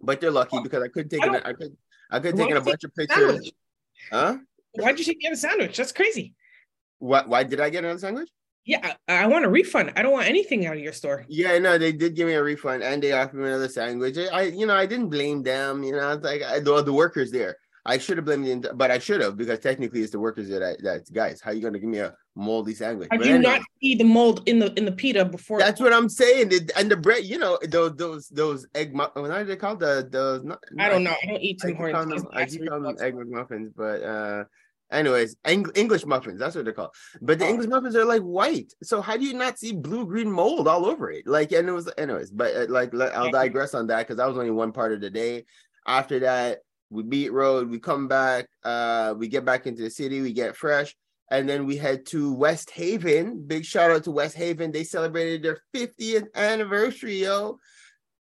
But 0.00 0.20
they're 0.20 0.32
lucky 0.32 0.58
because 0.60 0.82
I 0.82 0.88
couldn't 0.88 1.10
take 1.10 1.24
it. 1.24 1.42
I 1.44 1.52
could 1.52 1.76
I 2.10 2.20
could 2.20 2.36
take 2.36 2.50
a 2.50 2.60
bunch 2.60 2.84
of 2.84 2.94
pictures. 2.94 3.18
Sandwich? 3.18 3.52
Huh? 4.10 4.38
Why'd 4.74 4.98
you 4.98 5.04
take 5.04 5.18
me 5.18 5.28
a 5.28 5.36
sandwich? 5.36 5.76
That's 5.76 5.92
crazy. 5.92 6.34
What? 6.98 7.28
Why 7.28 7.44
did 7.44 7.60
I 7.60 7.70
get 7.70 7.84
another 7.84 7.98
sandwich? 7.98 8.30
Yeah, 8.64 8.94
I, 9.08 9.22
I, 9.22 9.26
want 9.26 9.46
a 9.46 9.48
refund. 9.48 9.94
I 9.96 10.02
don't 10.02 10.12
want 10.12 10.26
anything 10.28 10.66
out 10.66 10.76
of 10.76 10.82
your 10.82 10.92
store. 10.92 11.24
Yeah, 11.26 11.58
no, 11.58 11.78
they 11.78 11.90
did 11.90 12.14
give 12.14 12.26
me 12.26 12.34
a 12.34 12.42
refund 12.42 12.82
and 12.82 13.02
they 13.02 13.12
offered 13.12 13.40
me 13.40 13.48
another 13.48 13.68
sandwich. 13.68 14.18
I, 14.30 14.42
you 14.42 14.66
know, 14.66 14.74
I 14.74 14.84
didn't 14.84 15.08
blame 15.08 15.42
them. 15.42 15.82
You 15.82 15.92
know, 15.92 16.12
it's 16.12 16.22
like 16.24 16.42
I, 16.42 16.60
the, 16.60 16.82
the 16.82 16.92
workers 16.92 17.30
there. 17.30 17.56
I 17.88 17.96
should 17.96 18.18
have 18.18 18.26
blamed 18.26 18.64
the, 18.64 18.74
but 18.74 18.90
I 18.90 18.98
should 18.98 19.22
have 19.22 19.38
because 19.38 19.60
technically 19.60 20.02
it's 20.02 20.12
the 20.12 20.20
workers 20.20 20.50
that 20.50 20.76
that's 20.82 21.08
guys. 21.08 21.40
How 21.40 21.52
you 21.52 21.62
gonna 21.62 21.78
give 21.78 21.88
me 21.88 22.00
a 22.00 22.14
moldy 22.36 22.74
sandwich? 22.74 23.08
How 23.10 23.16
do 23.16 23.24
anyway, 23.24 23.38
not 23.38 23.62
see 23.80 23.94
the 23.94 24.04
mold 24.04 24.42
in 24.46 24.58
the 24.58 24.74
in 24.74 24.84
the 24.84 24.92
pita 24.92 25.24
before? 25.24 25.58
That's 25.58 25.80
what 25.80 25.94
I'm 25.94 26.10
saying. 26.10 26.52
And 26.76 26.90
the 26.90 26.98
bread, 26.98 27.24
you 27.24 27.38
know, 27.38 27.58
those 27.66 27.96
those 27.96 28.28
those 28.28 28.66
egg. 28.74 28.94
What 28.94 29.16
are 29.16 29.42
they 29.42 29.56
called? 29.56 29.80
The 29.80 30.06
those. 30.10 30.44
Not, 30.44 30.62
I 30.78 30.90
don't 30.90 31.02
know. 31.02 31.14
I 31.22 31.26
don't 31.26 31.40
eat 31.40 31.60
Tim 31.60 31.76
Hortons. 31.76 32.24
I 32.30 32.44
keep 32.44 32.68
calling 32.68 32.82
them 32.82 32.96
egg 33.00 33.14
muffins, 33.16 33.72
but 33.74 34.02
uh, 34.02 34.44
anyways, 34.92 35.36
Eng- 35.46 35.72
English 35.74 36.04
muffins. 36.04 36.40
That's 36.40 36.56
what 36.56 36.66
they're 36.66 36.74
called. 36.74 36.94
But 37.22 37.38
the 37.38 37.46
oh. 37.46 37.48
English 37.48 37.68
muffins 37.68 37.96
are 37.96 38.04
like 38.04 38.22
white. 38.22 38.70
So 38.82 39.00
how 39.00 39.16
do 39.16 39.24
you 39.24 39.32
not 39.32 39.58
see 39.58 39.72
blue 39.72 40.04
green 40.04 40.30
mold 40.30 40.68
all 40.68 40.84
over 40.84 41.10
it? 41.10 41.26
Like, 41.26 41.52
and 41.52 41.66
it 41.66 41.72
was 41.72 41.90
anyways. 41.96 42.32
But 42.32 42.54
uh, 42.54 42.66
like, 42.68 42.94
I'll 42.94 43.30
digress 43.30 43.72
on 43.72 43.86
that 43.86 44.00
because 44.00 44.18
that 44.18 44.28
was 44.28 44.36
only 44.36 44.50
one 44.50 44.72
part 44.72 44.92
of 44.92 45.00
the 45.00 45.08
day. 45.08 45.46
After 45.86 46.18
that, 46.18 46.58
we 46.90 47.02
beat 47.02 47.32
road, 47.32 47.68
we 47.68 47.78
come 47.78 48.08
back, 48.08 48.46
uh, 48.64 49.14
we 49.16 49.28
get 49.28 49.44
back 49.44 49.66
into 49.66 49.82
the 49.82 49.90
city, 49.90 50.20
we 50.20 50.32
get 50.32 50.56
fresh, 50.56 50.94
and 51.30 51.48
then 51.48 51.66
we 51.66 51.76
head 51.76 52.06
to 52.06 52.32
West 52.32 52.70
Haven. 52.70 53.44
Big 53.46 53.64
shout 53.64 53.90
out 53.90 54.04
to 54.04 54.10
West 54.10 54.36
Haven. 54.36 54.72
They 54.72 54.84
celebrated 54.84 55.42
their 55.42 55.58
50th 55.74 56.26
anniversary, 56.34 57.22
yo. 57.22 57.58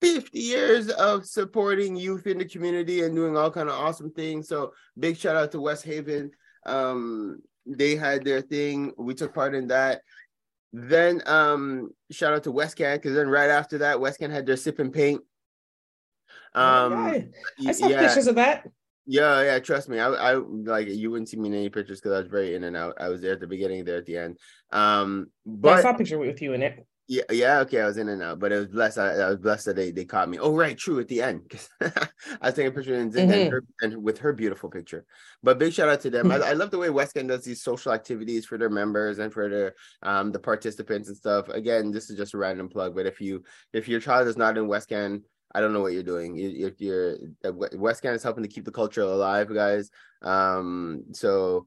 50 0.02 0.40
years 0.40 0.90
of 0.90 1.26
supporting 1.26 1.96
youth 1.96 2.28
in 2.28 2.38
the 2.38 2.46
community 2.46 3.02
and 3.02 3.16
doing 3.16 3.36
all 3.36 3.50
kind 3.50 3.70
of 3.70 3.76
awesome 3.76 4.12
things. 4.12 4.48
So 4.48 4.74
big 5.00 5.18
shout 5.18 5.36
out 5.36 5.52
to 5.54 5.62
West 5.62 5.84
Haven. 5.86 6.32
Um, 6.66 7.40
they 7.66 7.96
had 7.96 8.24
their 8.24 8.42
thing. 8.42 8.94
We 8.98 9.16
took 9.16 9.34
part 9.34 9.56
in 9.56 9.68
that. 9.68 10.02
Then 10.74 11.24
um, 11.26 11.92
shout 12.12 12.34
out 12.34 12.44
to 12.44 12.54
Westcan 12.54 12.96
because 12.96 13.16
then 13.16 13.30
right 13.30 13.50
after 13.50 13.80
that, 13.80 13.98
Westcan 13.98 14.30
had 14.30 14.46
their 14.46 14.58
sip 14.58 14.80
and 14.80 14.94
paint 14.94 15.22
um, 16.58 16.94
right. 16.94 17.30
I 17.66 17.72
saw 17.72 17.88
yeah. 17.88 18.02
pictures 18.02 18.28
of 18.28 18.36
that. 18.36 18.68
Yeah, 19.06 19.42
yeah. 19.42 19.60
Trust 19.60 19.88
me, 19.88 20.00
I, 20.00 20.10
I 20.10 20.34
like 20.34 20.88
you 20.88 21.12
wouldn't 21.12 21.30
see 21.30 21.38
me 21.38 21.48
in 21.48 21.56
any 21.56 21.70
pictures 21.70 22.00
because 22.00 22.14
I 22.14 22.20
was 22.20 22.28
very 22.28 22.56
in 22.56 22.66
and 22.66 22.76
out. 22.76 22.96
I 23.00 23.10
was 23.10 23.22
there 23.22 23.34
at 23.34 23.40
the 23.40 23.48
beginning, 23.48 23.86
there 23.86 23.98
at 23.98 24.06
the 24.06 24.18
end. 24.18 24.38
Um, 24.72 25.28
but 25.46 25.70
yeah, 25.70 25.76
I 25.76 25.82
saw 25.82 25.90
a 25.92 25.98
picture 25.98 26.18
with 26.18 26.42
you 26.42 26.54
in 26.54 26.62
it. 26.62 26.86
Yeah, 27.10 27.24
yeah, 27.32 27.60
okay. 27.60 27.80
I 27.80 27.86
was 27.86 27.96
in 27.96 28.10
and 28.10 28.22
out, 28.22 28.40
but 28.40 28.52
it 28.52 28.58
was 28.58 28.68
blessed. 28.68 28.98
I, 28.98 29.12
I 29.12 29.30
was 29.30 29.38
blessed 29.38 29.68
that 29.68 29.78
they, 29.78 29.92
they 29.92 30.04
caught 30.04 30.28
me. 30.28 30.40
Oh, 30.40 30.54
right, 30.54 30.78
true. 30.78 31.00
At 31.00 31.08
the 31.08 31.22
end, 31.22 31.44
because 31.44 31.70
I 31.82 32.48
was 32.48 32.54
taking 32.54 32.68
a 32.68 32.72
picture 32.72 32.96
and, 32.96 33.14
mm-hmm. 33.14 33.32
and, 33.32 33.52
her, 33.52 33.64
and, 33.82 34.04
with 34.04 34.18
her 34.18 34.34
beautiful 34.34 34.70
picture. 34.70 35.06
But 35.42 35.58
big 35.58 35.72
shout 35.72 35.88
out 35.88 36.02
to 36.02 36.10
them. 36.10 36.30
I, 36.30 36.36
I, 36.50 36.54
love 36.54 36.70
the 36.70 36.78
way 36.78 36.90
Westcan 36.90 37.30
does 37.30 37.46
these 37.46 37.64
social 37.64 37.94
activities 37.94 38.46
for 38.46 38.58
their 38.58 38.70
members 38.70 39.20
and 39.20 39.32
for 39.32 39.48
their 39.48 39.76
um 40.04 40.34
the 40.34 40.40
participants 40.40 41.08
and 41.08 41.16
stuff. 41.16 41.48
Again, 41.48 41.92
this 41.92 42.10
is 42.10 42.18
just 42.18 42.34
a 42.34 42.38
random 42.38 42.68
plug, 42.68 42.94
but 42.94 43.06
if 43.06 43.22
you 43.22 43.46
if 43.72 43.88
your 43.88 44.02
child 44.02 44.28
is 44.28 44.36
not 44.36 44.58
in 44.58 44.68
Westcan, 44.68 45.22
I 45.58 45.60
don't 45.60 45.74
know 45.74 45.82
what 45.82 45.94
you're 45.94 46.04
doing. 46.04 46.36
You, 46.36 46.68
if 46.68 46.80
you're 46.80 47.16
uh, 47.44 47.52
Westcan 47.52 48.14
is 48.14 48.22
helping 48.22 48.44
to 48.44 48.50
keep 48.50 48.64
the 48.64 48.72
culture 48.72 49.02
alive, 49.02 49.52
guys. 49.52 49.90
Um, 50.22 51.06
so 51.14 51.66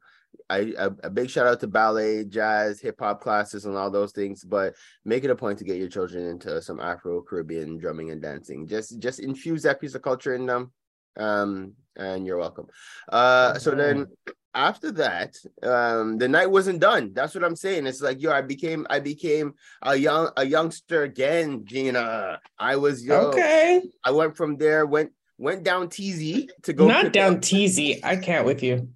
I 0.48 0.72
a, 0.78 0.92
a, 1.02 1.10
big 1.10 1.28
shout 1.28 1.48
out 1.48 1.58
to 1.58 1.66
ballet, 1.66 2.24
jazz, 2.24 2.80
hip 2.80 3.00
hop 3.00 3.20
classes, 3.20 3.64
and 3.64 3.76
all 3.76 3.90
those 3.90 4.12
things. 4.12 4.44
But 4.44 4.76
make 5.04 5.24
it 5.24 5.30
a 5.30 5.34
point 5.34 5.58
to 5.58 5.64
get 5.64 5.76
your 5.76 5.88
children 5.88 6.24
into 6.24 6.62
some 6.62 6.78
Afro 6.78 7.20
Caribbean 7.20 7.78
drumming 7.78 8.12
and 8.12 8.22
dancing. 8.22 8.68
Just 8.68 9.00
just 9.00 9.18
infuse 9.18 9.64
that 9.64 9.80
piece 9.80 9.96
of 9.96 10.02
culture 10.02 10.36
in 10.36 10.46
them. 10.46 10.70
Um, 11.16 11.72
and 11.96 12.24
you're 12.24 12.38
welcome. 12.38 12.68
Uh, 13.08 13.58
so 13.58 13.72
then 13.72 14.06
after 14.54 14.90
that, 14.92 15.36
um, 15.62 16.18
the 16.18 16.28
night 16.28 16.50
wasn't 16.50 16.80
done. 16.80 17.12
That's 17.14 17.34
what 17.34 17.44
I'm 17.44 17.56
saying. 17.56 17.86
It's 17.86 18.00
like 18.02 18.20
yo, 18.20 18.32
I 18.32 18.42
became 18.42 18.86
I 18.90 19.00
became 19.00 19.54
a 19.82 19.96
young 19.96 20.30
a 20.36 20.44
youngster 20.44 21.04
again, 21.04 21.64
Gina. 21.64 22.40
I 22.58 22.76
was 22.76 23.04
yo, 23.04 23.28
okay. 23.28 23.82
I 24.04 24.10
went 24.10 24.36
from 24.36 24.56
there, 24.56 24.86
went 24.86 25.12
went 25.38 25.62
down 25.62 25.88
TZ 25.88 26.46
to 26.62 26.72
go 26.72 26.86
not 26.86 27.12
down 27.12 27.36
up. 27.36 27.42
TZ. 27.42 28.02
I 28.02 28.16
can't 28.16 28.44
with 28.44 28.62
you. 28.62 28.88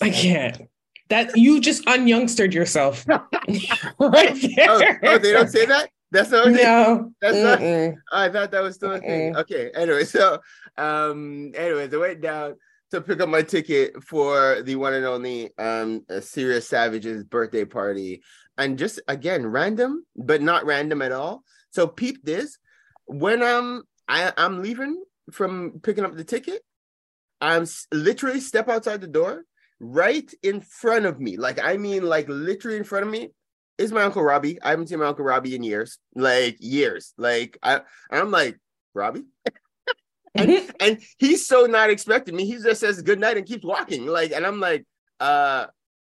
I 0.00 0.10
can't. 0.10 0.68
That 1.08 1.36
you 1.36 1.60
just 1.60 1.84
unyoungstered 1.84 2.54
yourself 2.54 3.06
right 3.08 3.34
there. 3.98 4.68
Oh, 4.68 4.82
oh, 5.02 5.18
they 5.18 5.32
don't 5.32 5.50
say 5.50 5.66
that. 5.66 5.90
That's 6.10 6.30
not. 6.30 6.48
No, 6.48 7.12
that's 7.20 7.36
Mm-mm. 7.36 7.94
not. 7.94 7.98
I 8.12 8.28
thought 8.30 8.50
that 8.50 8.62
was 8.62 8.76
still 8.76 8.92
a 8.92 9.00
thing. 9.00 9.36
Okay. 9.36 9.70
Anyway, 9.74 10.04
so 10.04 10.40
um, 10.76 11.52
anyways, 11.54 11.92
I 11.92 11.96
went 11.96 12.20
down 12.20 12.56
to 12.92 13.00
pick 13.00 13.20
up 13.20 13.28
my 13.28 13.42
ticket 13.42 14.02
for 14.02 14.62
the 14.62 14.76
one 14.76 14.94
and 14.94 15.04
only 15.04 15.50
um 15.58 16.04
Serious 16.20 16.68
Savage's 16.68 17.24
birthday 17.24 17.64
party, 17.64 18.22
and 18.56 18.78
just 18.78 19.00
again 19.08 19.46
random, 19.46 20.06
but 20.16 20.40
not 20.40 20.64
random 20.64 21.02
at 21.02 21.12
all. 21.12 21.42
So 21.70 21.86
peep 21.86 22.24
this: 22.24 22.58
when 23.06 23.42
I'm 23.42 23.82
I, 24.08 24.32
I'm 24.36 24.62
leaving 24.62 25.02
from 25.30 25.80
picking 25.82 26.04
up 26.04 26.14
the 26.14 26.24
ticket, 26.24 26.62
I'm 27.40 27.66
literally 27.92 28.40
step 28.40 28.68
outside 28.68 29.00
the 29.00 29.06
door 29.06 29.44
right 29.82 30.32
in 30.42 30.60
front 30.60 31.04
of 31.04 31.20
me, 31.20 31.36
like 31.36 31.58
I 31.62 31.76
mean, 31.76 32.04
like 32.04 32.28
literally 32.28 32.78
in 32.78 32.84
front 32.84 33.04
of 33.04 33.10
me, 33.10 33.30
is 33.78 33.92
my 33.92 34.02
uncle 34.02 34.22
Robbie. 34.22 34.62
I 34.62 34.70
haven't 34.70 34.88
seen 34.88 35.00
my 35.00 35.06
uncle 35.06 35.24
Robbie 35.24 35.56
in 35.56 35.62
years, 35.62 35.98
like 36.14 36.56
years. 36.60 37.12
Like 37.18 37.58
I, 37.62 37.80
I'm 38.10 38.30
like 38.30 38.58
Robbie, 38.94 39.24
and, 40.34 40.72
and 40.80 41.00
he's 41.18 41.46
so 41.46 41.66
not 41.66 41.90
expecting 41.90 42.36
me. 42.36 42.46
He 42.46 42.54
just 42.54 42.80
says 42.80 43.02
good 43.02 43.20
night 43.20 43.36
and 43.36 43.46
keeps 43.46 43.64
walking. 43.64 44.06
Like, 44.06 44.32
and 44.32 44.46
I'm 44.46 44.60
like, 44.60 44.84
uh, 45.20 45.66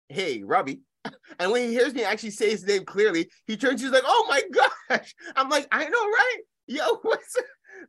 hey, 0.09 0.43
Robbie. 0.43 0.81
And 1.39 1.51
when 1.51 1.67
he 1.67 1.73
hears 1.73 1.95
me 1.95 2.03
actually 2.03 2.29
say 2.29 2.51
his 2.51 2.63
name 2.63 2.85
clearly, 2.85 3.31
he 3.47 3.57
turns. 3.57 3.81
He's 3.81 3.89
like, 3.89 4.03
"Oh 4.05 4.27
my 4.29 4.41
gosh!" 4.89 5.15
I'm 5.35 5.49
like, 5.49 5.67
"I 5.71 5.85
know, 5.85 5.89
right? 5.89 6.37
Yo, 6.67 6.99
what's 7.01 7.35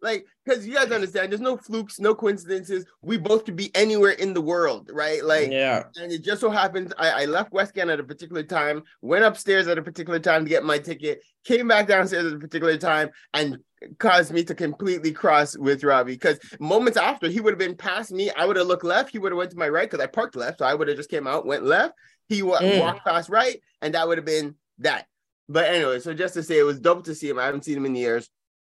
like 0.01 0.27
because 0.45 0.67
you 0.67 0.75
guys 0.75 0.91
understand 0.91 1.31
there's 1.31 1.41
no 1.41 1.57
flukes 1.57 2.01
no 2.01 2.15
coincidences. 2.15 2.85
We 3.03 3.19
both 3.19 3.45
could 3.45 3.57
be 3.57 3.75
anywhere 3.75 4.13
in 4.13 4.35
the 4.35 4.41
world 4.41 4.91
right? 4.93 5.25
Like 5.25 5.51
yeah. 5.51 5.85
and 6.01 6.13
it 6.13 6.23
just 6.23 6.41
so 6.41 6.51
happens 6.51 6.93
i, 6.99 7.23
I 7.23 7.25
left 7.27 7.53
Westcan 7.53 7.93
at 7.93 8.01
a 8.01 8.05
particular 8.05 8.43
time 8.43 8.83
went 9.01 9.25
upstairs 9.25 9.69
at 9.69 9.79
a 9.79 9.83
particular 9.83 10.19
time 10.19 10.45
to 10.45 10.49
get 10.49 10.65
my 10.65 10.79
ticket 10.79 11.23
came 11.45 11.69
back 11.69 11.87
downstairs 11.87 12.27
at 12.27 12.33
a 12.35 12.39
particular 12.39 12.77
time 12.77 13.11
and 13.35 13.59
caused 13.99 14.33
me 14.33 14.45
to 14.45 14.55
completely 14.55 15.13
cross 15.13 15.57
with 15.57 15.85
robbie. 15.85 16.13
Because 16.13 16.39
moments 16.61 16.97
after 16.97 17.29
he 17.29 17.41
would 17.41 17.53
have 17.53 17.59
been 17.59 17.77
past 17.77 18.13
me 18.13 18.31
i 18.37 18.45
would 18.45 18.57
have 18.57 18.67
looked 18.67 18.85
left 18.85 19.11
he 19.11 19.19
would 19.19 19.33
have 19.33 19.39
went 19.39 19.51
to 19.51 19.59
my 19.59 19.69
right 19.69 19.91
because 19.91 20.03
i 20.03 20.07
parked 20.07 20.37
left 20.37 20.59
so 20.59 20.65
i 20.65 20.75
would 20.75 20.89
have 20.89 20.97
just 20.97 21.11
came 21.11 21.27
out 21.27 21.47
went 21.47 21.65
left 21.65 21.95
he 22.29 22.41
w- 22.41 22.59
mm. 22.59 22.81
walked 22.81 23.05
past 23.05 23.29
right 23.29 23.61
and 23.81 23.95
that 23.95 24.07
would 24.07 24.19
have 24.19 24.25
been 24.25 24.55
that. 24.79 25.07
But 25.49 25.67
anyway 25.67 26.01
so 26.01 26.15
just 26.15 26.35
to 26.35 26.43
say 26.43 26.59
it 26.59 26.65
was 26.65 26.81
dope 26.81 27.05
to 27.05 27.15
see 27.15 27.29
him. 27.29 27.39
I 27.39 27.47
haven't 27.47 27.65
seen 27.65 27.77
him 27.77 27.87
in 27.87 27.95
years 27.95 28.29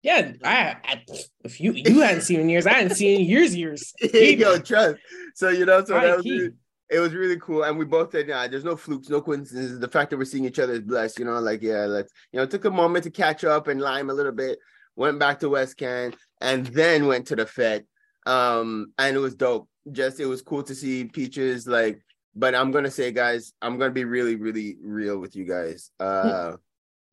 yeah, 0.08 0.32
I, 0.42 0.78
I, 0.86 1.04
if 1.44 1.60
you 1.60 1.74
you 1.74 2.00
hadn't 2.00 2.22
seen 2.22 2.40
in 2.40 2.48
years, 2.48 2.66
I 2.66 2.76
hadn't 2.76 2.96
seen 2.96 3.20
in 3.20 3.28
years, 3.28 3.54
years. 3.54 3.92
Yo, 4.14 4.58
trust. 4.60 5.00
So 5.36 5.50
you 5.50 5.66
know, 5.66 5.84
so 5.84 6.00
that 6.00 6.16
was 6.16 6.26
really, 6.26 6.52
it 6.90 7.00
was 7.00 7.14
really 7.14 7.38
cool, 7.42 7.64
and 7.64 7.78
we 7.78 7.84
both 7.84 8.14
said, 8.14 8.30
"Yeah, 8.30 8.48
there's 8.48 8.64
no 8.64 8.78
flukes, 8.78 9.10
no 9.10 9.22
coincidences. 9.22 9.82
The 9.82 9.90
fact 9.90 10.12
that 10.12 10.18
we're 10.18 10.24
seeing 10.24 10.46
each 10.46 10.60
other 10.60 10.74
is 10.74 10.80
blessed." 10.80 11.20
You 11.20 11.26
know, 11.26 11.38
like 11.42 11.62
yeah, 11.62 11.84
let's 11.88 12.14
you 12.32 12.40
know, 12.40 12.46
took 12.46 12.64
a 12.64 12.72
moment 12.72 13.04
to 13.04 13.12
catch 13.12 13.44
up 13.44 13.68
and 13.68 13.82
lime 13.82 14.10
a 14.10 14.14
little 14.14 14.32
bit. 14.32 14.60
Went 14.96 15.20
back 15.20 15.42
to 15.42 15.50
Westcan, 15.50 16.16
and 16.40 16.66
then 16.68 17.08
went 17.08 17.28
to 17.28 17.36
the 17.36 17.46
Fed. 17.46 17.86
Um, 18.26 18.94
and 18.98 19.14
it 19.14 19.20
was 19.20 19.36
dope. 19.36 19.68
Just 19.92 20.22
it 20.22 20.26
was 20.26 20.42
cool 20.42 20.64
to 20.64 20.74
see 20.74 21.04
Peaches 21.04 21.68
like. 21.68 22.02
But 22.34 22.56
I'm 22.56 22.72
gonna 22.72 22.92
say, 22.92 23.12
guys, 23.12 23.52
I'm 23.62 23.78
gonna 23.78 23.92
be 23.92 24.06
really, 24.06 24.36
really 24.36 24.78
real 24.82 25.18
with 25.18 25.36
you 25.36 25.44
guys. 25.44 25.92
Uh 26.00 26.56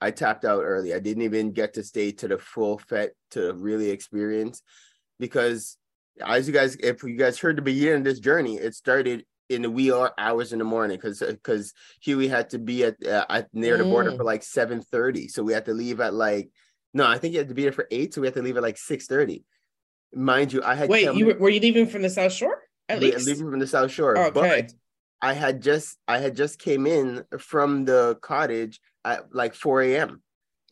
I 0.04 0.10
tapped 0.10 0.44
out 0.44 0.62
early. 0.62 0.92
I 0.92 0.98
didn't 0.98 1.22
even 1.22 1.52
get 1.52 1.74
to 1.74 1.82
stay 1.82 2.12
to 2.12 2.28
the 2.28 2.36
full 2.36 2.76
fet 2.76 3.12
to 3.30 3.54
really 3.54 3.88
experience 3.88 4.60
because 5.18 5.78
as 6.20 6.46
you 6.46 6.52
guys, 6.52 6.76
if 6.76 7.02
you 7.02 7.16
guys 7.16 7.38
heard 7.38 7.56
the 7.56 7.62
beginning 7.62 7.98
of 7.98 8.04
this 8.04 8.20
journey, 8.20 8.56
it 8.56 8.74
started 8.74 9.24
in 9.48 9.62
the 9.62 9.70
wee 9.70 9.90
hours 10.18 10.52
in 10.52 10.58
the 10.58 10.64
morning 10.64 10.98
because 10.98 11.20
because 11.20 11.72
Huey 12.02 12.28
had 12.28 12.50
to 12.50 12.58
be 12.58 12.84
at, 12.84 12.96
uh, 13.06 13.24
at 13.30 13.48
near 13.54 13.78
the 13.78 13.84
border 13.84 14.12
mm. 14.12 14.18
for 14.18 14.24
like 14.24 14.42
seven 14.42 14.82
thirty, 14.82 15.28
so 15.28 15.42
we 15.42 15.54
had 15.54 15.64
to 15.64 15.72
leave 15.72 16.00
at 16.00 16.12
like 16.12 16.50
no, 16.92 17.06
I 17.06 17.16
think 17.16 17.32
you 17.32 17.38
had 17.38 17.48
to 17.48 17.54
be 17.54 17.62
there 17.62 17.72
for 17.72 17.88
eight, 17.90 18.12
so 18.12 18.20
we 18.20 18.26
had 18.26 18.34
to 18.34 18.42
leave 18.42 18.58
at 18.58 18.62
like 18.62 18.76
six 18.76 19.06
thirty. 19.06 19.44
Mind 20.14 20.52
you, 20.52 20.62
I 20.62 20.74
had 20.74 20.90
wait. 20.90 21.06
Come, 21.06 21.16
you 21.16 21.26
were, 21.26 21.38
were 21.38 21.48
you 21.48 21.60
leaving 21.60 21.86
from 21.86 22.02
the 22.02 22.10
South 22.10 22.32
Shore? 22.32 22.60
At 22.90 23.00
least 23.00 23.26
leaving 23.26 23.50
from 23.50 23.58
the 23.58 23.66
South 23.66 23.90
Shore, 23.90 24.18
okay. 24.18 24.30
but 24.32 24.72
I 25.22 25.32
had 25.32 25.62
just 25.62 25.96
I 26.06 26.18
had 26.18 26.36
just 26.36 26.58
came 26.58 26.86
in 26.86 27.24
from 27.38 27.86
the 27.86 28.18
cottage 28.20 28.80
at 29.04 29.34
like 29.34 29.54
4 29.54 29.82
a.m. 29.82 30.22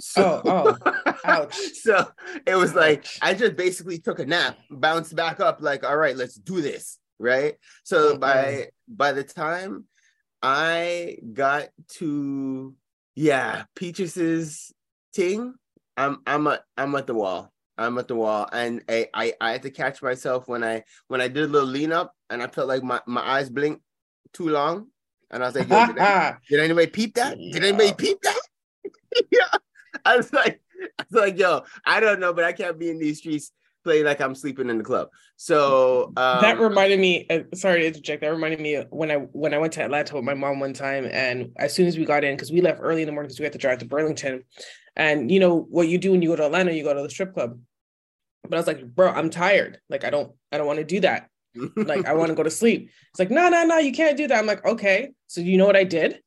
So, 0.00 0.42
oh, 0.44 0.76
oh, 0.84 1.14
ouch. 1.24 1.54
so 1.74 2.06
it 2.46 2.56
was 2.56 2.74
like 2.74 3.06
I 3.20 3.34
just 3.34 3.56
basically 3.56 3.98
took 3.98 4.18
a 4.18 4.26
nap, 4.26 4.58
bounced 4.70 5.14
back 5.14 5.38
up, 5.40 5.60
like, 5.60 5.84
all 5.84 5.96
right, 5.96 6.16
let's 6.16 6.34
do 6.34 6.60
this. 6.60 6.98
Right. 7.18 7.54
So 7.84 8.10
okay. 8.10 8.18
by 8.18 8.68
by 8.88 9.12
the 9.12 9.22
time 9.22 9.84
I 10.42 11.18
got 11.32 11.68
to 11.98 12.74
yeah, 13.14 13.64
Peaches's 13.76 14.72
ting, 15.12 15.54
I'm 15.96 16.18
I'm 16.26 16.46
at 16.46 16.62
I'm 16.76 16.94
at 16.94 17.06
the 17.06 17.14
wall. 17.14 17.52
I'm 17.78 17.98
at 17.98 18.08
the 18.08 18.16
wall. 18.16 18.48
And 18.52 18.82
I, 18.88 19.08
I 19.14 19.34
I 19.40 19.52
had 19.52 19.62
to 19.62 19.70
catch 19.70 20.02
myself 20.02 20.48
when 20.48 20.64
I 20.64 20.84
when 21.08 21.20
I 21.20 21.28
did 21.28 21.44
a 21.44 21.52
little 21.52 21.68
lean 21.68 21.92
up 21.92 22.14
and 22.30 22.42
I 22.42 22.46
felt 22.46 22.68
like 22.68 22.82
my, 22.82 23.00
my 23.06 23.20
eyes 23.20 23.50
blinked 23.50 23.82
too 24.32 24.48
long. 24.48 24.88
And 25.32 25.42
I 25.42 25.46
was 25.46 25.54
like, 25.54 25.68
Yo, 25.68 25.86
did, 25.86 25.98
anybody, 25.98 26.36
did, 26.48 26.60
anybody 26.60 26.86
peep 26.88 27.14
that? 27.14 27.40
Yeah. 27.40 27.52
Did 27.54 27.64
anybody 27.64 27.92
peep 27.94 28.20
that? 28.22 28.40
yeah. 29.30 29.58
I 30.04 30.16
was 30.16 30.32
like, 30.32 30.60
I 30.98 31.04
was 31.10 31.20
like, 31.20 31.38
yo, 31.38 31.62
I 31.86 32.00
don't 32.00 32.20
know, 32.20 32.32
but 32.32 32.44
I 32.44 32.52
can't 32.52 32.78
be 32.78 32.90
in 32.90 32.98
these 32.98 33.18
streets 33.18 33.52
playing 33.84 34.04
like 34.04 34.20
I'm 34.20 34.34
sleeping 34.34 34.70
in 34.70 34.78
the 34.78 34.84
club. 34.84 35.08
So 35.36 36.12
um, 36.16 36.40
that 36.40 36.60
reminded 36.60 37.00
me. 37.00 37.26
Uh, 37.28 37.40
sorry 37.54 37.80
to 37.80 37.86
interject. 37.86 38.20
That 38.20 38.28
reminded 38.28 38.60
me 38.60 38.82
when 38.90 39.10
I 39.10 39.16
when 39.16 39.54
I 39.54 39.58
went 39.58 39.72
to 39.74 39.82
Atlanta 39.82 40.14
with 40.14 40.24
my 40.24 40.34
mom 40.34 40.60
one 40.60 40.72
time, 40.72 41.08
and 41.10 41.52
as 41.56 41.72
soon 41.74 41.86
as 41.86 41.96
we 41.96 42.04
got 42.04 42.24
in, 42.24 42.34
because 42.34 42.52
we 42.52 42.60
left 42.60 42.80
early 42.82 43.02
in 43.02 43.06
the 43.06 43.12
morning 43.12 43.28
because 43.28 43.40
we 43.40 43.44
had 43.44 43.52
to 43.52 43.58
drive 43.58 43.78
to 43.78 43.84
Burlington, 43.84 44.44
and 44.96 45.30
you 45.30 45.40
know 45.40 45.66
what 45.70 45.88
you 45.88 45.98
do 45.98 46.12
when 46.12 46.22
you 46.22 46.28
go 46.28 46.36
to 46.36 46.46
Atlanta, 46.46 46.72
you 46.72 46.84
go 46.84 46.94
to 46.94 47.02
the 47.02 47.10
strip 47.10 47.34
club. 47.34 47.58
But 48.44 48.54
I 48.54 48.56
was 48.58 48.66
like, 48.66 48.84
bro, 48.84 49.10
I'm 49.10 49.30
tired. 49.30 49.80
Like 49.88 50.04
I 50.04 50.10
don't 50.10 50.32
I 50.50 50.58
don't 50.58 50.66
want 50.66 50.78
to 50.78 50.84
do 50.84 51.00
that 51.00 51.28
like 51.76 52.06
I 52.06 52.14
want 52.14 52.28
to 52.28 52.34
go 52.34 52.42
to 52.42 52.50
sleep. 52.50 52.90
It's 53.10 53.18
like, 53.18 53.30
no, 53.30 53.48
no, 53.48 53.64
no, 53.64 53.78
you 53.78 53.92
can't 53.92 54.16
do 54.16 54.26
that. 54.28 54.38
I'm 54.38 54.46
like, 54.46 54.64
okay. 54.64 55.10
So 55.26 55.40
you 55.40 55.58
know 55.58 55.66
what 55.66 55.76
I 55.76 55.84
did? 55.84 56.20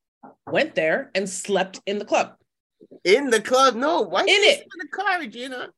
Went 0.48 0.76
there 0.76 1.12
and 1.16 1.30
slept 1.30 1.82
in 1.86 2.00
the 2.00 2.06
club. 2.06 2.36
In 3.04 3.30
the 3.30 3.42
club? 3.42 3.76
No, 3.76 4.02
why 4.02 4.22
in 4.22 4.28
it 4.30 4.62
in 4.62 4.80
the 4.80 4.88
car, 4.88 5.20
Regina? 5.20 5.70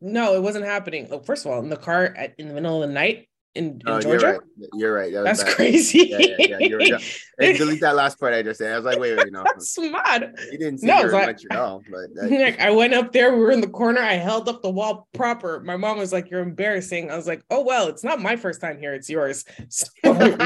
No, 0.00 0.34
it 0.34 0.42
wasn't 0.42 0.64
happening. 0.64 1.08
Look, 1.08 1.24
first 1.24 1.46
of 1.46 1.52
all, 1.52 1.60
in 1.60 1.68
the 1.68 1.76
car 1.76 2.04
at, 2.04 2.34
in 2.38 2.48
the 2.48 2.54
middle 2.54 2.82
of 2.82 2.88
the 2.88 2.94
night, 2.94 3.28
in, 3.54 3.64
in 3.64 3.82
oh, 3.86 4.00
Georgia. 4.00 4.20
You're 4.20 4.32
right. 4.32 4.40
You're 4.74 4.94
right. 4.94 5.12
That 5.12 5.24
That's 5.24 5.44
bad. 5.44 5.54
crazy. 5.54 6.06
Yeah, 6.08 6.18
yeah, 6.18 6.36
yeah. 6.38 6.58
You're 6.58 6.78
right. 6.78 7.20
And 7.38 7.58
delete 7.58 7.80
that 7.80 7.96
last 7.96 8.20
part 8.20 8.34
I 8.34 8.42
just 8.42 8.58
said. 8.58 8.72
I 8.72 8.76
was 8.76 8.84
like, 8.84 8.98
wait, 9.00 9.16
wait, 9.16 9.32
no. 9.32 9.42
That's 9.42 9.70
smart. 9.70 10.22
You 10.52 10.58
didn't 10.58 10.78
see 10.78 10.86
no, 10.86 11.02
very 11.08 11.26
much 11.26 11.44
at 11.50 11.58
all. 11.58 11.82
But 11.90 12.30
like, 12.30 12.60
I 12.60 12.70
went 12.74 12.94
up 12.94 13.12
there. 13.12 13.34
We 13.34 13.40
were 13.40 13.50
in 13.50 13.60
the 13.60 13.68
corner. 13.68 14.00
I 14.00 14.12
held 14.12 14.48
up 14.48 14.62
the 14.62 14.70
wall 14.70 15.08
proper. 15.12 15.60
My 15.60 15.76
mom 15.76 15.98
was 15.98 16.12
like, 16.12 16.30
"You're 16.30 16.42
embarrassing." 16.42 17.10
I 17.10 17.16
was 17.16 17.26
like, 17.26 17.42
"Oh 17.50 17.62
well, 17.62 17.88
it's 17.88 18.04
not 18.04 18.20
my 18.20 18.36
first 18.36 18.60
time 18.60 18.78
here. 18.78 18.94
It's 18.94 19.08
yours." 19.08 19.44
So 19.70 19.88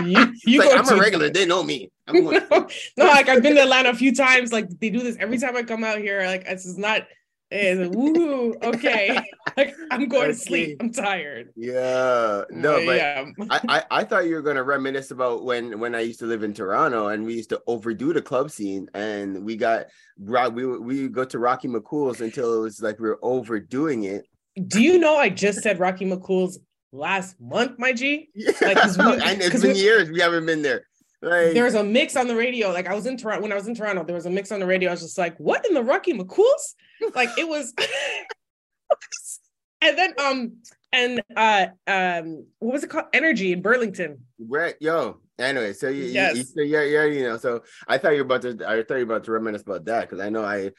you, 0.05 0.33
you 0.47 0.61
like, 0.61 0.79
I'm 0.79 0.89
a 0.89 0.99
regular. 0.99 1.29
They 1.29 1.45
know 1.45 1.63
me. 1.63 1.91
no, 2.09 2.21
no, 2.31 3.05
like 3.05 3.29
I've 3.29 3.43
been 3.43 3.57
to 3.57 3.63
Atlanta 3.63 3.91
a 3.91 3.95
few 3.95 4.15
times. 4.15 4.53
Like 4.53 4.69
they 4.81 4.91
do 4.91 5.01
this 5.01 5.17
every 5.19 5.39
time 5.39 5.57
I 5.57 5.65
come 5.65 5.85
out 5.85 5.99
here. 5.99 6.25
Like 6.25 6.47
this 6.47 6.65
is 6.65 6.79
not 6.79 7.03
and 7.51 7.95
woo, 7.95 8.55
okay. 8.63 9.19
like 9.57 9.75
I'm 9.91 10.09
going 10.09 10.25
okay. 10.25 10.33
to 10.33 10.39
sleep. 10.39 10.77
I'm 10.81 10.93
tired. 10.93 11.51
Yeah. 11.57 12.43
No, 12.51 12.85
but 12.85 12.97
yeah. 12.97 13.25
I, 13.51 13.61
I, 13.69 13.85
I 14.01 14.05
thought 14.05 14.27
you 14.27 14.35
were 14.35 14.43
gonna 14.43 14.63
reminisce 14.63 15.11
about 15.11 15.45
when 15.45 15.79
when 15.79 15.95
I 15.95 16.01
used 16.01 16.19
to 16.21 16.27
live 16.27 16.43
in 16.43 16.53
Toronto 16.53 17.09
and 17.09 17.25
we 17.25 17.35
used 17.35 17.51
to 17.51 17.63
overdo 17.67 18.13
the 18.13 18.23
club 18.23 18.51
scene 18.51 18.89
and 18.95 19.45
we 19.45 19.57
got 19.57 19.87
we 20.19 20.67
we 20.79 21.09
go 21.09 21.25
to 21.25 21.39
Rocky 21.39 21.69
McCool's 21.69 22.21
until 22.21 22.55
it 22.55 22.61
was 22.61 22.83
like 22.83 22.99
we 22.99 23.09
were 23.09 23.21
overdoing 23.23 24.05
it. 24.05 24.27
Do 24.67 24.83
you 24.83 24.99
know 24.99 25.17
I 25.17 25.29
just 25.29 25.61
said 25.61 25.79
Rocky 25.79 26.07
McCool's 26.07 26.59
last 26.93 27.41
month, 27.41 27.79
my 27.79 27.93
G? 27.93 28.31
Yeah. 28.35 28.53
Like, 28.61 28.97
we, 28.97 29.23
and 29.23 29.43
it's 29.43 29.61
been 29.61 29.75
we, 29.75 29.81
years 29.81 30.11
we 30.11 30.21
haven't 30.21 30.47
been 30.47 30.63
there. 30.63 30.87
Like, 31.23 31.55
there 31.55 31.65
was 31.65 31.75
a 31.75 31.83
mix 31.83 32.15
on 32.17 32.29
the 32.29 32.37
radio. 32.37 32.71
Like 32.71 32.87
I 32.87 32.95
was 32.95 33.07
in 33.07 33.17
Toronto 33.17 33.43
when 33.43 33.53
I 33.53 33.57
was 33.57 33.69
in 33.69 33.75
Toronto, 33.75 34.05
there 34.05 34.15
was 34.15 34.27
a 34.27 34.31
mix 34.31 34.53
on 34.53 34.61
the 34.61 34.67
radio. 34.67 34.91
I 34.91 34.93
was 34.93 35.03
just 35.03 35.19
like, 35.19 35.37
what 35.39 35.67
in 35.67 35.75
the 35.75 35.83
Rocky 35.83 36.13
McCool's? 36.13 36.75
Like 37.15 37.31
it 37.39 37.49
was 37.49 37.73
and 39.81 39.99
then 39.99 40.15
um 40.19 40.53
and 40.93 41.23
uh 41.37 41.67
um 41.87 42.47
what 42.59 42.73
was 42.75 42.85
it 42.85 42.91
called? 42.91 43.07
Energy 43.13 43.53
in 43.53 43.63
Burlington. 43.63 44.19
Right, 44.39 44.75
yo. 44.81 45.21
Anyway, 45.39 45.75
so 45.75 45.89
you, 45.89 46.05
Yes. 46.05 46.37
you, 46.37 46.65
you, 46.65 46.65
yeah, 46.65 46.83
yeah, 46.83 47.05
you 47.05 47.23
know. 47.25 47.37
So 47.37 47.63
I 47.87 47.99
thought 47.99 48.13
you 48.13 48.25
were 48.25 48.37
about 48.37 48.43
to. 48.43 48.67
I 48.67 48.83
thought 48.83 48.99
you 48.99 49.07
were 49.07 49.15
about 49.17 49.25
to 49.25 49.33
reminisce 49.33 49.63
about 49.63 49.85
that 49.87 50.09
because 50.09 50.25
I 50.25 50.31
know 50.31 50.45
I, 50.45 50.71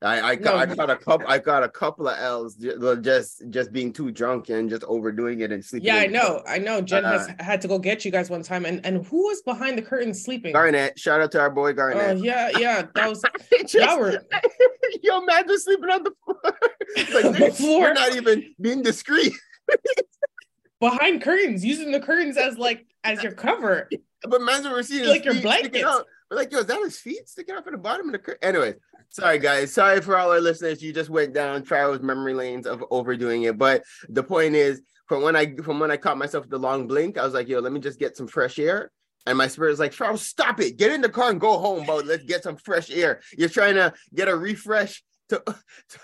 I, 0.00 0.20
I, 0.20 0.34
got, 0.36 0.54
No. 0.54 0.60
I 0.60 0.66
got 0.76 0.90
a 0.90 0.96
couple. 0.96 1.26
I 1.26 1.38
got 1.38 1.64
a 1.64 1.68
couple 1.68 2.06
of 2.06 2.16
L's 2.18 2.54
just 3.00 3.42
just 3.50 3.72
being 3.72 3.92
too 3.92 4.12
drunk 4.12 4.48
and 4.48 4.70
just 4.70 4.84
overdoing 4.84 5.40
it 5.40 5.50
and 5.50 5.64
sleeping. 5.64 5.86
Yeah, 5.86 5.96
I 5.96 6.06
know. 6.06 6.40
I 6.46 6.58
know. 6.58 6.80
Jen 6.80 7.02
has 7.02 7.26
Uh, 7.28 7.32
had 7.42 7.60
to 7.62 7.68
go 7.68 7.80
get 7.80 8.04
you 8.04 8.12
guys 8.12 8.30
one 8.30 8.44
time. 8.44 8.64
And 8.64 8.84
and 8.86 9.04
who 9.06 9.24
was 9.26 9.42
behind 9.42 9.76
the 9.76 9.82
curtain 9.82 10.14
sleeping? 10.14 10.52
Garnett, 10.52 10.96
shout 10.98 11.20
out 11.20 11.32
to 11.32 11.40
our 11.40 11.50
boy 11.50 11.70
Oh 11.70 11.74
Garnett. 11.74 12.18
yeah, 12.18 12.50
yeah. 12.58 12.82
That 12.94 13.08
was 13.08 13.24
Just- 13.62 13.74
y'all 13.74 13.98
were 13.98 14.22
Yo, 15.02 15.20
man, 15.22 15.48
just 15.48 15.64
sleeping 15.64 15.90
on 15.90 16.04
the 16.04 16.12
floor. 16.24 16.40
Like, 17.12 17.24
On 17.24 17.32
the 17.32 17.38
you're- 17.40 17.50
floor. 17.50 17.80
You're 17.86 17.94
not 17.94 18.14
even 18.14 18.54
being 18.60 18.82
discreet. 18.82 19.32
behind 20.80 21.22
curtains, 21.22 21.64
using 21.64 21.90
the 21.90 22.00
curtains 22.00 22.36
as 22.36 22.56
like 22.56 22.86
as 23.04 23.22
your 23.22 23.32
cover. 23.32 23.88
But 24.22 24.42
man's 24.42 24.64
we're 24.66 24.82
seeing 24.82 25.08
Like 25.08 25.24
your 25.24 25.40
blankets. 25.40 25.84
We're 26.30 26.36
like, 26.36 26.52
yo, 26.52 26.58
is 26.58 26.66
that 26.66 26.82
his 26.82 26.98
feet 26.98 27.28
sticking 27.28 27.54
out 27.54 27.64
from 27.64 27.72
the 27.72 27.78
bottom 27.78 28.06
of 28.06 28.12
the 28.12 28.18
curtain? 28.18 28.46
Anyway, 28.46 28.74
sorry 29.08 29.38
guys. 29.38 29.72
Sorry 29.72 30.00
for 30.00 30.16
all 30.16 30.30
our 30.30 30.40
listeners. 30.40 30.82
You 30.82 30.92
just 30.92 31.10
went 31.10 31.32
down 31.32 31.62
Travis 31.62 32.02
memory 32.02 32.34
lanes 32.34 32.66
of 32.66 32.84
overdoing 32.90 33.44
it. 33.44 33.56
But 33.56 33.82
the 34.08 34.22
point 34.22 34.54
is, 34.54 34.82
from 35.06 35.22
when 35.22 35.36
I 35.36 35.56
from 35.56 35.80
when 35.80 35.90
I 35.90 35.96
caught 35.96 36.18
myself 36.18 36.48
the 36.48 36.58
long 36.58 36.86
blink, 36.86 37.16
I 37.16 37.24
was 37.24 37.34
like, 37.34 37.48
yo, 37.48 37.60
let 37.60 37.72
me 37.72 37.80
just 37.80 37.98
get 37.98 38.16
some 38.16 38.26
fresh 38.26 38.58
air. 38.58 38.90
And 39.26 39.36
my 39.36 39.48
spirit 39.48 39.72
is 39.72 39.78
like, 39.78 39.92
Charles, 39.92 40.22
stop 40.22 40.60
it. 40.60 40.76
Get 40.76 40.92
in 40.92 41.00
the 41.00 41.08
car 41.08 41.30
and 41.30 41.40
go 41.40 41.58
home, 41.58 41.84
bro. 41.84 41.96
Let's 41.96 42.24
get 42.24 42.42
some 42.42 42.56
fresh 42.56 42.90
air. 42.90 43.20
You're 43.36 43.48
trying 43.48 43.74
to 43.74 43.92
get 44.14 44.28
a 44.28 44.36
refresh 44.36 45.02
to 45.30 45.38
to, 45.46 45.98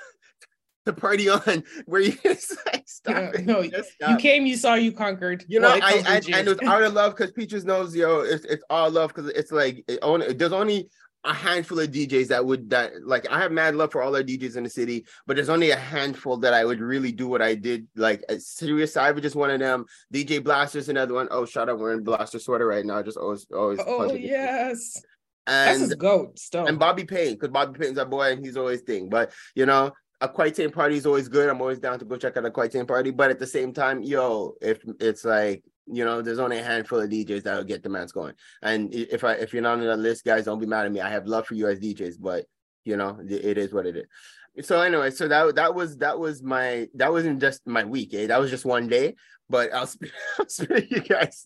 to 0.87 0.93
party 0.93 1.29
on 1.29 1.63
where 1.87 2.01
you 2.01 2.13
just 2.23 2.57
like 2.67 2.85
stop 2.87 3.15
Yeah, 3.17 3.31
it. 3.41 3.47
no, 3.47 3.63
Just 3.67 3.93
You 4.09 4.17
came, 4.17 4.47
you 4.47 4.57
saw, 4.57 4.75
you 4.75 4.93
conquered. 4.93 5.45
You 5.49 5.61
know, 5.61 5.69
Well, 5.69 5.81
I, 5.83 6.03
I 6.07 6.17
and 6.17 6.49
it's 6.49 6.63
out 6.67 6.83
of 6.83 6.93
love 6.93 7.17
because 7.17 7.33
Peaches 7.33 7.65
knows, 7.65 7.95
yo, 7.95 8.21
it's 8.21 8.45
it's 8.45 8.65
all 8.71 8.91
love 8.91 9.15
because 9.15 9.31
it's 9.31 9.53
like 9.53 9.85
it 9.89 9.99
only 10.03 10.33
there's 10.33 10.53
only 10.53 10.89
a 11.27 11.33
handful 11.33 11.81
of 11.81 11.89
DJs 11.91 12.29
that 12.29 12.45
would 12.45 12.69
that 12.69 12.93
like 13.03 13.27
I 13.31 13.39
have 13.41 13.51
mad 13.51 13.75
love 13.75 13.91
for 13.93 14.03
all 14.03 14.15
our 14.15 14.23
DJs 14.23 14.57
in 14.59 14.65
the 14.65 14.69
city, 14.71 15.07
but 15.27 15.37
there's 15.37 15.49
only 15.49 15.71
a 15.71 15.77
handful 15.77 16.37
that 16.39 16.53
I 16.53 16.67
would 16.67 16.81
really 16.81 17.13
do 17.13 17.29
what 17.29 17.41
I 17.41 17.55
did. 17.55 17.89
Like 17.97 18.23
Serious 18.39 18.95
Cyber, 18.95 19.23
just 19.23 19.35
one 19.37 19.51
of 19.51 19.59
them. 19.61 19.87
DJ 20.13 20.45
Blaster's 20.45 20.91
another 20.91 21.15
one. 21.15 21.29
Oh, 21.31 21.47
shout 21.47 21.71
out 21.71 21.79
wearing 21.79 22.03
Blaster 22.05 22.39
sweater 22.39 22.67
right 22.67 22.85
now. 22.85 23.03
Just 23.03 23.17
always 23.17 23.47
always. 23.55 23.81
Oh 23.87 24.13
yes, 24.13 25.01
that's 25.47 25.81
and 25.81 25.81
his 25.81 25.95
goat 25.95 26.39
still. 26.39 26.67
and 26.67 26.79
Bobby 26.79 27.05
Payne, 27.05 27.33
because 27.35 27.49
Bobby 27.49 27.79
Payne's 27.79 27.97
our 27.99 28.05
boy 28.05 28.33
and 28.33 28.45
he's 28.45 28.59
always 28.59 28.83
thing. 28.83 29.09
But 29.09 29.33
you 29.55 29.65
know, 29.65 29.93
a 30.21 30.29
Quite 30.29 30.73
party 30.73 30.97
is 30.97 31.07
always 31.07 31.29
good. 31.29 31.49
I'm 31.49 31.61
always 31.61 31.79
down 31.79 31.99
to 31.99 32.05
go 32.05 32.17
check 32.17 32.37
out 32.37 32.45
a 32.45 32.51
Quite 32.51 32.87
party. 32.87 33.11
But 33.11 33.31
at 33.31 33.39
the 33.39 33.47
same 33.47 33.73
time, 33.73 34.03
yo, 34.03 34.55
if 34.61 34.83
it's 35.01 35.25
like 35.25 35.63
you 35.87 36.05
know, 36.05 36.23
there's 36.23 36.39
only 36.39 36.59
a 36.59 36.65
handful 36.65 37.01
of 37.01 37.11
DJs 37.11 37.43
that 37.43 37.57
will 37.57 37.65
get 37.65 37.83
the 37.83 37.89
man's 37.89 38.13
going. 38.13 38.35
And 38.63 38.95
if 38.95 39.23
I 39.25 39.33
if 39.35 39.53
you're 39.53 39.63
not 39.63 39.79
on 39.79 39.81
that 39.81 39.99
list, 39.99 40.25
guys, 40.25 40.47
don't 40.47 40.59
be 40.59 40.67
mad 40.67 40.87
at 40.87 40.93
me. 40.93 41.01
I 41.01 41.11
have 41.11 41.27
love 41.27 41.47
for 41.47 41.55
you 41.55 41.69
as 41.69 41.79
DJs, 41.79 42.17
but 42.21 42.47
you 42.85 42.97
know, 42.97 43.19
it 43.29 43.45
it 43.45 43.59
is 43.59 43.73
what 43.73 43.87
it 43.87 43.97
is. 43.97 44.67
So 44.67 44.81
anyway, 44.81 45.11
so 45.11 45.29
that 45.29 45.57
that 45.57 45.75
was 45.75 45.99
that 45.99 46.19
was 46.19 46.43
my 46.43 46.89
that 46.95 47.13
wasn't 47.13 47.41
just 47.41 47.67
my 47.67 47.85
week, 47.85 48.15
eh? 48.15 48.27
That 48.29 48.41
was 48.41 48.51
just 48.51 48.65
one 48.65 48.89
day. 48.89 49.15
But 49.51 49.75
I'll 49.75 49.87
spare, 49.87 50.11
I'll 50.39 50.49
spare 50.49 50.83
you 50.85 51.01
guys. 51.01 51.45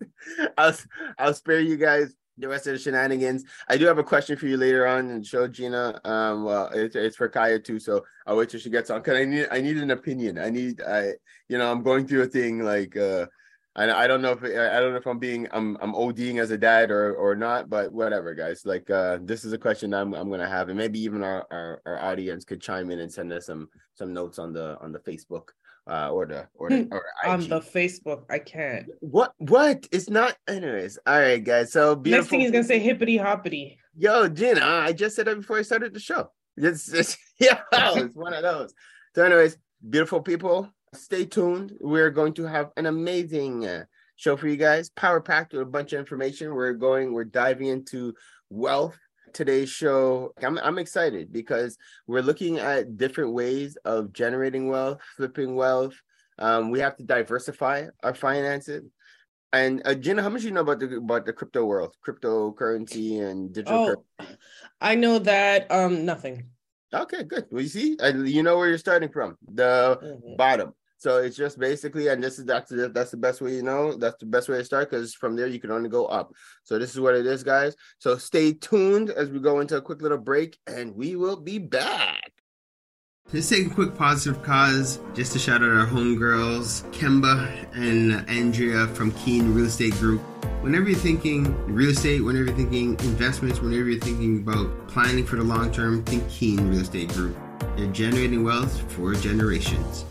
I'll 0.56 0.76
I'll 1.18 1.34
spare 1.34 1.60
you 1.60 1.76
guys 1.76 2.14
the 2.38 2.48
rest 2.48 2.66
of 2.66 2.72
the 2.72 2.78
shenanigans. 2.78 3.44
I 3.68 3.76
do 3.76 3.86
have 3.86 3.98
a 3.98 4.04
question 4.04 4.36
for 4.36 4.46
you 4.46 4.56
later 4.56 4.86
on 4.86 5.10
and 5.10 5.26
show 5.26 5.46
Gina. 5.48 6.00
Um, 6.04 6.44
well, 6.44 6.70
it's, 6.72 6.96
it's 6.96 7.16
for 7.16 7.28
Kaya 7.28 7.58
too, 7.58 7.78
so 7.78 8.04
I'll 8.26 8.36
wait 8.36 8.48
till 8.48 8.60
she 8.60 8.70
gets 8.70 8.90
on. 8.90 9.02
Cause 9.02 9.16
I 9.16 9.24
need 9.24 9.48
I 9.50 9.60
need 9.60 9.76
an 9.78 9.90
opinion. 9.90 10.38
I 10.38 10.50
need 10.50 10.80
I 10.80 11.14
you 11.48 11.58
know 11.58 11.70
I'm 11.70 11.82
going 11.82 12.06
through 12.06 12.22
a 12.22 12.26
thing 12.26 12.62
like 12.62 12.96
uh 12.96 13.26
I 13.76 14.04
I 14.04 14.06
don't 14.06 14.22
know 14.22 14.32
if 14.32 14.42
I 14.42 14.80
don't 14.80 14.92
know 14.92 14.98
if 14.98 15.06
I'm 15.06 15.18
being 15.18 15.46
I'm 15.52 15.76
I'm 15.80 15.92
ODing 15.92 16.40
as 16.40 16.50
a 16.50 16.58
dad 16.58 16.90
or 16.90 17.14
or 17.14 17.34
not, 17.34 17.68
but 17.68 17.92
whatever, 17.92 18.34
guys. 18.34 18.64
Like 18.64 18.90
uh 18.90 19.18
this 19.22 19.44
is 19.44 19.52
a 19.52 19.58
question 19.58 19.94
I'm 19.94 20.14
I'm 20.14 20.30
gonna 20.30 20.48
have, 20.48 20.68
and 20.68 20.78
maybe 20.78 21.00
even 21.00 21.22
our 21.22 21.46
our, 21.50 21.82
our 21.86 21.98
audience 22.00 22.44
could 22.44 22.60
chime 22.60 22.90
in 22.90 23.00
and 23.00 23.12
send 23.12 23.32
us 23.32 23.46
some 23.46 23.68
some 23.94 24.12
notes 24.12 24.38
on 24.38 24.52
the 24.52 24.78
on 24.80 24.92
the 24.92 24.98
Facebook 25.00 25.50
uh 25.88 26.10
or 26.10 26.26
the 26.26 26.46
or 26.54 26.68
the 26.68 26.88
or 26.90 27.04
on 27.24 27.40
the 27.40 27.60
Facebook, 27.60 28.24
I 28.30 28.38
can't. 28.38 28.86
What 29.00 29.32
what? 29.38 29.86
It's 29.90 30.10
not 30.10 30.36
anyways. 30.46 30.98
All 31.06 31.18
right, 31.18 31.42
guys. 31.42 31.72
So 31.72 31.96
beautiful. 31.96 32.20
Next 32.20 32.30
thing 32.30 32.40
he's 32.40 32.50
gonna 32.50 32.64
say 32.64 32.78
hippity 32.78 33.16
hoppity. 33.16 33.78
Yo, 33.96 34.28
Gina, 34.28 34.64
I 34.64 34.92
just 34.92 35.16
said 35.16 35.26
that 35.26 35.36
before 35.36 35.58
I 35.58 35.62
started 35.62 35.92
the 35.92 36.00
show. 36.00 36.30
It's, 36.56 36.92
it's 36.92 37.16
yeah, 37.38 37.60
it's 37.72 38.14
one 38.14 38.34
of 38.34 38.42
those. 38.42 38.72
So, 39.14 39.24
anyways, 39.24 39.56
beautiful 39.88 40.20
people, 40.20 40.70
stay 40.94 41.24
tuned. 41.24 41.72
We're 41.80 42.10
going 42.10 42.34
to 42.34 42.44
have 42.44 42.70
an 42.76 42.86
amazing 42.86 43.66
uh, 43.66 43.84
show 44.16 44.36
for 44.36 44.48
you 44.48 44.56
guys, 44.56 44.90
power 44.90 45.20
packed 45.20 45.52
with 45.52 45.62
a 45.62 45.66
bunch 45.66 45.92
of 45.92 46.00
information. 46.00 46.54
We're 46.54 46.74
going, 46.74 47.12
we're 47.12 47.24
diving 47.24 47.68
into 47.68 48.14
wealth. 48.50 48.98
Today's 49.32 49.70
show, 49.70 50.32
I'm 50.42 50.58
I'm 50.58 50.78
excited 50.78 51.32
because 51.32 51.76
we're 52.06 52.22
looking 52.22 52.58
at 52.58 52.96
different 52.96 53.32
ways 53.32 53.76
of 53.84 54.12
generating 54.12 54.68
wealth, 54.68 55.00
flipping 55.16 55.54
wealth. 55.56 55.94
Um, 56.38 56.70
we 56.70 56.80
have 56.80 56.96
to 56.96 57.04
diversify 57.04 57.86
our 58.02 58.14
finances. 58.14 58.84
And 59.52 59.82
uh, 59.84 59.94
Gina, 59.94 60.22
how 60.22 60.28
much 60.28 60.42
do 60.42 60.48
you 60.48 60.54
know 60.54 60.60
about 60.60 60.80
the 60.80 60.96
about 60.96 61.26
the 61.26 61.32
crypto 61.32 61.64
world, 61.64 61.94
cryptocurrency 62.06 63.22
and 63.22 63.52
digital? 63.52 63.84
currency? 63.84 64.04
Oh, 64.20 64.26
I 64.80 64.94
know 64.94 65.18
that. 65.20 65.70
Um, 65.70 66.04
nothing. 66.04 66.50
Okay, 66.92 67.22
good. 67.24 67.46
Well, 67.50 67.62
you 67.62 67.68
see, 67.68 67.96
uh, 67.98 68.14
you 68.14 68.42
know 68.42 68.56
where 68.56 68.68
you're 68.68 68.78
starting 68.78 69.10
from, 69.10 69.36
the 69.46 69.98
Mhm. 70.02 70.36
bottom. 70.36 70.74
So 70.98 71.18
it's 71.18 71.36
just 71.36 71.58
basically, 71.60 72.08
and 72.08 72.22
this 72.22 72.38
is 72.38 72.44
that's 72.44 72.72
that's 72.92 73.12
the 73.12 73.16
best 73.16 73.40
way 73.40 73.54
you 73.54 73.62
know. 73.62 73.94
That's 73.94 74.18
the 74.18 74.26
best 74.26 74.48
way 74.48 74.58
to 74.58 74.64
start 74.64 74.90
because 74.90 75.14
from 75.14 75.36
there 75.36 75.46
you 75.46 75.60
can 75.60 75.70
only 75.70 75.88
go 75.88 76.06
up. 76.06 76.32
So 76.64 76.78
this 76.78 76.90
is 76.90 77.00
what 77.00 77.14
it 77.14 77.24
is, 77.24 77.44
guys. 77.44 77.76
So 77.98 78.18
stay 78.18 78.52
tuned 78.52 79.10
as 79.10 79.30
we 79.30 79.38
go 79.38 79.60
into 79.60 79.76
a 79.76 79.80
quick 79.80 80.02
little 80.02 80.18
break, 80.18 80.58
and 80.66 80.94
we 80.96 81.14
will 81.14 81.36
be 81.36 81.58
back. 81.58 82.32
Just 83.30 83.50
take 83.50 83.66
a 83.66 83.70
quick 83.70 83.94
positive 83.94 84.42
cause 84.42 85.00
just 85.14 85.34
to 85.34 85.38
shout 85.38 85.62
out 85.62 85.68
our 85.68 85.86
homegirls, 85.86 86.82
Kemba 86.92 87.66
and 87.74 88.28
Andrea 88.28 88.86
from 88.88 89.12
Keen 89.12 89.54
Real 89.54 89.66
Estate 89.66 89.92
Group. 89.94 90.22
Whenever 90.62 90.88
you're 90.88 90.98
thinking 90.98 91.54
real 91.66 91.90
estate, 91.90 92.22
whenever 92.24 92.46
you're 92.46 92.56
thinking 92.56 92.98
investments, 93.00 93.60
whenever 93.60 93.90
you're 93.90 94.00
thinking 94.00 94.38
about 94.38 94.88
planning 94.88 95.26
for 95.26 95.36
the 95.36 95.44
long 95.44 95.70
term, 95.70 96.02
think 96.04 96.28
Keen 96.30 96.68
Real 96.70 96.80
Estate 96.80 97.10
Group. 97.10 97.36
They're 97.76 97.86
generating 97.92 98.42
wealth 98.42 98.80
for 98.92 99.14
generations. 99.14 100.04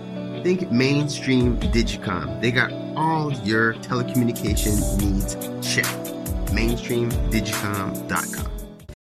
Think 0.44 0.70
mainstream 0.70 1.58
Digicom. 1.58 2.40
They 2.40 2.52
got 2.52 2.70
all 2.96 3.32
your 3.32 3.74
telecommunication 3.74 5.02
needs 5.02 5.34
checked. 5.66 6.14
Mainstreamdigicom.com. 6.52 8.52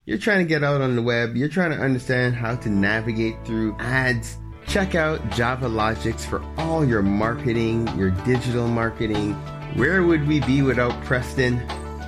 You're 0.07 0.17
trying 0.17 0.39
to 0.39 0.47
get 0.47 0.65
out 0.65 0.81
on 0.81 0.97
the 0.97 1.03
web, 1.03 1.37
you're 1.37 1.51
trying 1.51 1.73
to 1.73 1.77
understand 1.77 2.35
how 2.35 2.57
to 2.57 2.71
navigate 2.71 3.35
through 3.45 3.77
ads. 3.79 4.39
Check 4.67 4.95
out 4.95 5.29
Java 5.33 5.69
Logics 5.69 6.25
for 6.25 6.43
all 6.57 6.83
your 6.83 7.03
marketing, 7.03 7.87
your 7.99 8.13
digital 8.25 8.67
marketing. 8.67 9.35
Where 9.75 10.05
would 10.05 10.27
we 10.27 10.41
be 10.41 10.63
without 10.63 10.99
Preston? 11.05 11.59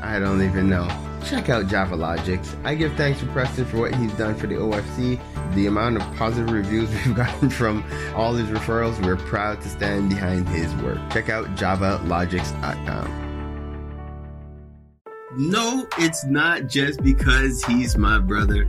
I 0.02 0.18
don't 0.18 0.42
even 0.42 0.70
know. 0.70 0.88
Check 1.26 1.50
out 1.50 1.66
Java 1.66 1.96
Logics. 1.96 2.56
I 2.64 2.76
give 2.76 2.94
thanks 2.94 3.20
to 3.20 3.26
Preston 3.26 3.66
for 3.66 3.76
what 3.76 3.94
he's 3.94 4.14
done 4.14 4.36
for 4.36 4.46
the 4.46 4.54
OFC. 4.54 5.20
The 5.54 5.66
amount 5.66 5.96
of 5.96 6.02
positive 6.16 6.50
reviews 6.50 6.90
we've 7.06 7.14
gotten 7.14 7.50
from 7.50 7.84
all 8.14 8.34
his 8.34 8.48
referrals, 8.48 9.04
we're 9.04 9.16
proud 9.16 9.60
to 9.62 9.68
stand 9.68 10.08
behind 10.10 10.48
his 10.48 10.74
work. 10.76 10.98
Check 11.10 11.28
out 11.28 11.46
javalogics.com. 11.56 13.18
No, 15.36 15.86
it's 15.98 16.24
not 16.26 16.66
just 16.66 17.02
because 17.02 17.64
he's 17.64 17.96
my 17.96 18.18
brother. 18.18 18.68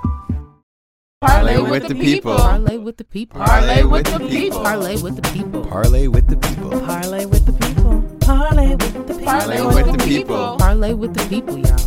Parlay 1.21 1.59
with 1.61 1.87
the 1.87 1.93
people. 1.93 2.35
Parlay 2.35 2.77
with 2.77 2.97
the 2.97 3.03
people. 3.03 3.39
Parlay 3.41 3.83
with 3.83 4.05
the 4.05 4.19
people. 4.27 4.63
Parlay 4.63 4.97
with 4.97 5.15
the 5.15 5.29
people. 5.29 5.61
Parlay 5.67 6.07
with 6.07 6.25
the 6.25 6.35
people. 6.35 6.81
Parlay 6.81 7.25
with 7.27 7.45
the 7.45 7.53
people. 7.53 8.17
Parlay 8.21 8.75
with 8.75 8.79
the 8.79 9.13
people. 9.13 9.25
Parlay 9.25 9.61
with 9.61 9.85
the 9.85 10.03
people. 10.07 10.57
Parlay 10.57 10.93
with 10.93 11.13
the 11.13 11.23
people, 11.29 11.59
y'all. 11.59 11.77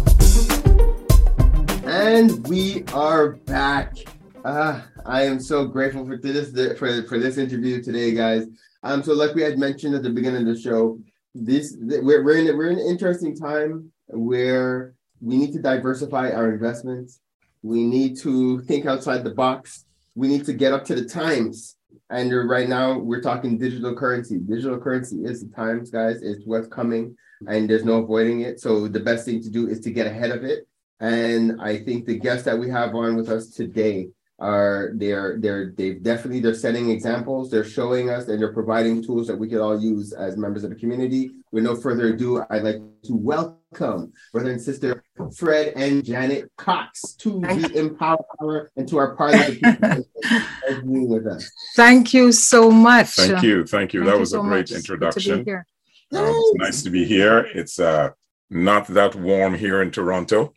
And 1.84 2.46
we 2.46 2.84
are 2.92 3.32
back. 3.32 3.96
Uh, 4.44 4.82
I 5.04 5.22
am 5.24 5.40
so 5.40 5.64
grateful 5.64 6.06
for 6.06 6.16
this 6.16 6.52
for, 6.78 7.02
for 7.02 7.18
this 7.18 7.36
interview 7.36 7.82
today, 7.82 8.12
guys. 8.14 8.46
Um, 8.84 9.02
so 9.02 9.14
like 9.14 9.34
we 9.34 9.42
had 9.42 9.58
mentioned 9.58 9.96
at 9.96 10.04
the 10.04 10.10
beginning 10.10 10.46
of 10.48 10.54
the 10.54 10.60
show, 10.60 11.00
this 11.34 11.76
we're 11.80 12.22
we're 12.22 12.36
in 12.36 12.56
we're 12.56 12.70
in 12.70 12.78
an 12.78 12.86
interesting 12.86 13.34
time 13.34 13.90
where 14.06 14.94
we 15.20 15.38
need 15.38 15.52
to 15.54 15.58
diversify 15.60 16.30
our 16.30 16.52
investments. 16.52 17.18
We 17.64 17.82
need 17.82 18.18
to 18.18 18.60
think 18.60 18.84
outside 18.84 19.24
the 19.24 19.30
box. 19.30 19.86
We 20.14 20.28
need 20.28 20.44
to 20.44 20.52
get 20.52 20.74
up 20.74 20.84
to 20.84 20.94
the 20.94 21.06
times. 21.06 21.76
And 22.10 22.30
right 22.46 22.68
now, 22.68 22.98
we're 22.98 23.22
talking 23.22 23.56
digital 23.56 23.96
currency. 23.96 24.38
Digital 24.38 24.78
currency 24.78 25.24
is 25.24 25.42
the 25.42 25.48
times, 25.48 25.90
guys. 25.90 26.20
It's 26.22 26.44
what's 26.44 26.68
coming, 26.68 27.16
and 27.48 27.68
there's 27.68 27.86
no 27.86 28.02
avoiding 28.02 28.42
it. 28.42 28.60
So 28.60 28.86
the 28.86 29.00
best 29.00 29.24
thing 29.24 29.42
to 29.42 29.50
do 29.50 29.66
is 29.66 29.80
to 29.80 29.90
get 29.90 30.06
ahead 30.06 30.30
of 30.30 30.44
it. 30.44 30.68
And 31.00 31.58
I 31.58 31.78
think 31.78 32.04
the 32.04 32.18
guests 32.18 32.44
that 32.44 32.58
we 32.58 32.68
have 32.68 32.94
on 32.94 33.16
with 33.16 33.30
us 33.30 33.48
today 33.48 34.08
are 34.38 34.90
they're 34.96 35.38
they're 35.40 35.72
they've 35.74 36.02
definitely 36.02 36.40
they're 36.40 36.54
setting 36.54 36.90
examples. 36.90 37.50
They're 37.50 37.64
showing 37.64 38.10
us 38.10 38.28
and 38.28 38.38
they're 38.38 38.52
providing 38.52 39.02
tools 39.02 39.26
that 39.28 39.38
we 39.38 39.48
could 39.48 39.60
all 39.60 39.80
use 39.80 40.12
as 40.12 40.36
members 40.36 40.64
of 40.64 40.70
the 40.70 40.76
community. 40.76 41.30
With 41.54 41.62
no 41.62 41.76
further 41.76 42.08
ado, 42.08 42.42
I'd 42.50 42.64
like 42.64 42.82
to 43.04 43.14
welcome 43.14 44.12
brother 44.32 44.50
and 44.50 44.60
sister 44.60 45.04
Fred 45.36 45.72
and 45.76 46.04
Janet 46.04 46.50
Cox 46.58 47.12
to 47.20 47.40
the 47.42 47.70
Empower 47.78 48.72
and 48.76 48.88
to 48.88 48.98
our 48.98 49.14
party 49.14 49.60
with 50.82 51.26
us. 51.28 51.48
Thank 51.76 52.12
you 52.12 52.32
so 52.32 52.72
much. 52.72 53.10
Thank 53.10 53.44
you. 53.44 53.64
Thank 53.64 53.94
you. 53.94 54.00
Thank 54.00 54.06
that 54.06 54.14
you 54.14 54.18
was 54.18 54.30
so 54.30 54.40
a 54.40 54.42
great 54.42 54.50
much. 54.50 54.70
Good 54.70 54.74
to 54.74 54.74
be 54.74 54.78
introduction. 54.78 55.44
here. 55.44 55.66
Um, 56.12 56.24
it's 56.26 56.54
nice 56.56 56.82
to 56.82 56.90
be 56.90 57.04
here. 57.04 57.46
It's 57.54 57.78
uh, 57.78 58.10
not 58.50 58.88
that 58.88 59.14
warm 59.14 59.54
here 59.54 59.80
in 59.80 59.92
Toronto, 59.92 60.54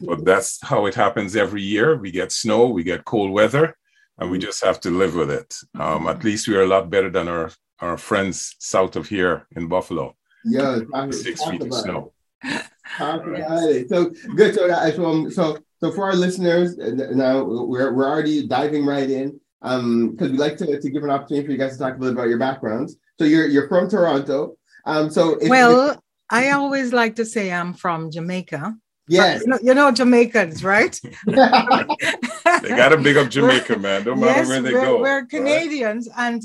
but 0.00 0.24
that's 0.24 0.60
how 0.60 0.86
it 0.86 0.96
happens 0.96 1.36
every 1.36 1.62
year. 1.62 1.96
We 1.96 2.10
get 2.10 2.32
snow, 2.32 2.66
we 2.66 2.82
get 2.82 3.04
cold 3.04 3.30
weather, 3.30 3.76
and 4.18 4.28
we 4.28 4.40
just 4.40 4.64
have 4.64 4.80
to 4.80 4.90
live 4.90 5.14
with 5.14 5.30
it. 5.30 5.54
Um, 5.78 6.08
at 6.08 6.24
least 6.24 6.48
we 6.48 6.56
are 6.56 6.62
a 6.62 6.66
lot 6.66 6.90
better 6.90 7.10
than 7.10 7.28
our, 7.28 7.52
our 7.78 7.96
friends 7.96 8.56
south 8.58 8.96
of 8.96 9.06
here 9.06 9.46
in 9.54 9.68
Buffalo. 9.68 10.16
Yeah, 10.44 10.80
Six 11.10 11.44
feet 11.44 11.62
of 11.62 11.74
snow. 11.74 12.12
Talk 12.98 13.26
about 13.26 13.70
it. 13.70 13.88
So 13.88 14.10
good. 14.36 14.54
So, 14.54 14.68
so, 14.68 15.06
um, 15.06 15.30
so, 15.30 15.58
so 15.80 15.92
for 15.92 16.04
our 16.04 16.14
listeners, 16.14 16.78
uh, 16.78 16.90
now 17.12 17.42
we're 17.42 17.92
we're 17.92 18.08
already 18.08 18.46
diving 18.46 18.84
right 18.84 19.08
in, 19.08 19.40
um, 19.62 20.10
because 20.10 20.30
we 20.32 20.38
like 20.38 20.56
to, 20.58 20.80
to 20.80 20.90
give 20.90 21.02
an 21.04 21.10
opportunity 21.10 21.46
for 21.46 21.52
you 21.52 21.58
guys 21.58 21.72
to 21.72 21.78
talk 21.78 21.96
a 21.96 21.98
little 21.98 22.16
about 22.18 22.28
your 22.28 22.38
backgrounds. 22.38 22.96
So 23.18 23.24
you're 23.24 23.46
you're 23.46 23.68
from 23.68 23.88
Toronto. 23.88 24.56
Um, 24.84 25.10
so 25.10 25.36
if, 25.40 25.48
Well, 25.48 26.02
I 26.28 26.50
always 26.50 26.92
like 26.92 27.16
to 27.16 27.24
say 27.24 27.52
I'm 27.52 27.72
from 27.74 28.10
Jamaica. 28.10 28.74
yes, 29.08 29.42
You 29.42 29.46
know, 29.48 29.58
you 29.62 29.74
know 29.74 29.90
Jamaicans, 29.92 30.64
right? 30.64 30.98
They 32.62 32.68
got 32.68 32.90
to 32.90 32.96
big 32.98 33.16
up 33.16 33.30
Jamaica, 33.30 33.78
man. 33.78 34.04
No 34.04 34.14
matter 34.14 34.40
yes, 34.40 34.48
where 34.48 34.62
they 34.62 34.72
we're, 34.72 34.80
go. 34.84 35.00
we're 35.00 35.20
right? 35.20 35.28
Canadians, 35.28 36.08
and 36.16 36.42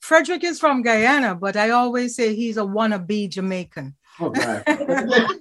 Frederick 0.00 0.44
is 0.44 0.58
from 0.58 0.82
Guyana, 0.82 1.34
but 1.34 1.56
I 1.56 1.70
always 1.70 2.16
say 2.16 2.34
he's 2.34 2.56
a 2.56 2.62
wannabe 2.62 3.28
Jamaican. 3.30 3.94
oh, 4.20 4.30
God. 4.30 4.64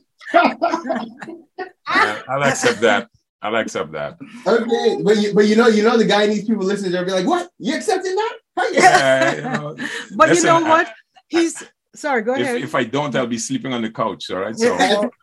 Yeah, 1.89 2.21
I'll 2.29 2.43
accept 2.43 2.81
that. 2.81 3.09
I'll 3.41 3.55
accept 3.55 3.91
that. 3.93 4.17
okay, 4.45 5.01
but 5.03 5.17
you 5.17 5.33
but 5.33 5.47
you 5.47 5.55
know 5.55 5.67
you 5.67 5.81
know 5.81 5.97
the 5.97 6.05
Guyanese 6.05 6.45
people 6.45 6.63
listening, 6.65 6.91
they'll 6.91 7.03
be 7.05 7.11
like, 7.11 7.25
"What? 7.25 7.49
You 7.57 7.75
accepting 7.75 8.15
that?" 8.15 8.33
How 8.55 8.67
you- 8.67 8.73
Yeah, 8.75 9.35
you 9.35 9.41
know, 9.41 9.75
But 10.15 10.29
Listen, 10.29 10.45
you 10.45 10.51
know 10.59 10.65
I- 10.65 10.69
what? 10.69 10.93
He's 11.29 11.63
sorry. 11.95 12.21
Go 12.21 12.35
if, 12.35 12.41
ahead. 12.41 12.61
if 12.61 12.75
I 12.75 12.83
don't, 12.83 13.15
I'll 13.15 13.25
be 13.27 13.37
sleeping 13.39 13.73
on 13.73 13.81
the 13.81 13.89
couch. 13.89 14.29
All 14.29 14.39
right. 14.39 14.55
So 14.55 14.75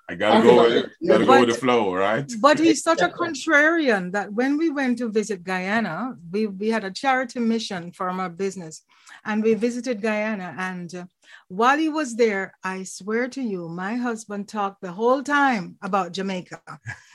I 0.09 0.15
gotta 0.17 0.43
go 0.43 0.57
with 0.65 0.87
Gotta 1.07 1.25
go 1.25 1.41
with 1.41 1.51
the 1.51 1.55
flow, 1.55 1.85
all 1.91 1.97
right? 1.97 2.31
But 2.41 2.59
he's 2.59 2.83
such 2.83 3.01
a 3.01 3.09
contrarian 3.23 4.11
that 4.13 4.33
when 4.33 4.57
we 4.59 4.71
went 4.71 4.99
to 4.99 5.09
visit 5.09 5.45
Guyana, 5.45 6.17
we, 6.33 6.47
we 6.49 6.69
had 6.69 6.85
a 6.85 6.91
charity 6.91 7.39
mission 7.41 7.93
from 7.93 8.19
our 8.21 8.29
business 8.31 8.83
and 9.27 9.43
we 9.43 9.55
visited 9.55 10.01
Guyana. 10.01 10.55
And 10.57 10.95
uh, 10.95 11.05
while 11.49 11.77
he 11.77 11.89
was 11.89 12.15
there, 12.17 12.55
I 12.63 12.85
swear 12.85 13.29
to 13.29 13.43
you, 13.43 13.69
my 13.69 13.97
husband 13.97 14.49
talked 14.49 14.81
the 14.81 14.93
whole 14.93 15.23
time 15.23 15.77
about 15.83 16.13
Jamaica. 16.13 16.63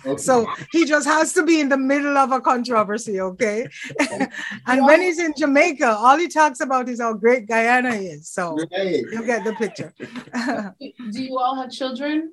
Okay. 0.06 0.22
So 0.22 0.48
he 0.72 0.86
just 0.86 1.08
has 1.08 1.34
to 1.34 1.44
be 1.44 1.60
in 1.62 1.70
the 1.70 1.78
middle 1.78 2.18
of 2.18 2.32
a 2.32 2.42
controversy, 2.42 3.22
okay? 3.22 3.68
and 4.68 4.86
when 4.86 5.02
he's 5.02 5.20
in 5.20 5.34
Jamaica, 5.38 5.96
all 5.98 6.18
he 6.18 6.28
talks 6.28 6.60
about 6.60 6.90
is 6.90 7.00
how 7.00 7.14
great 7.14 7.48
Guyana 7.48 7.96
is. 7.96 8.30
So 8.30 8.58
Right. 8.78 9.06
you 9.12 9.26
get 9.26 9.44
the 9.44 9.54
picture. 9.54 9.94
Do 10.80 11.24
you 11.24 11.38
all 11.40 11.56
have 11.56 11.72
children? 11.72 12.32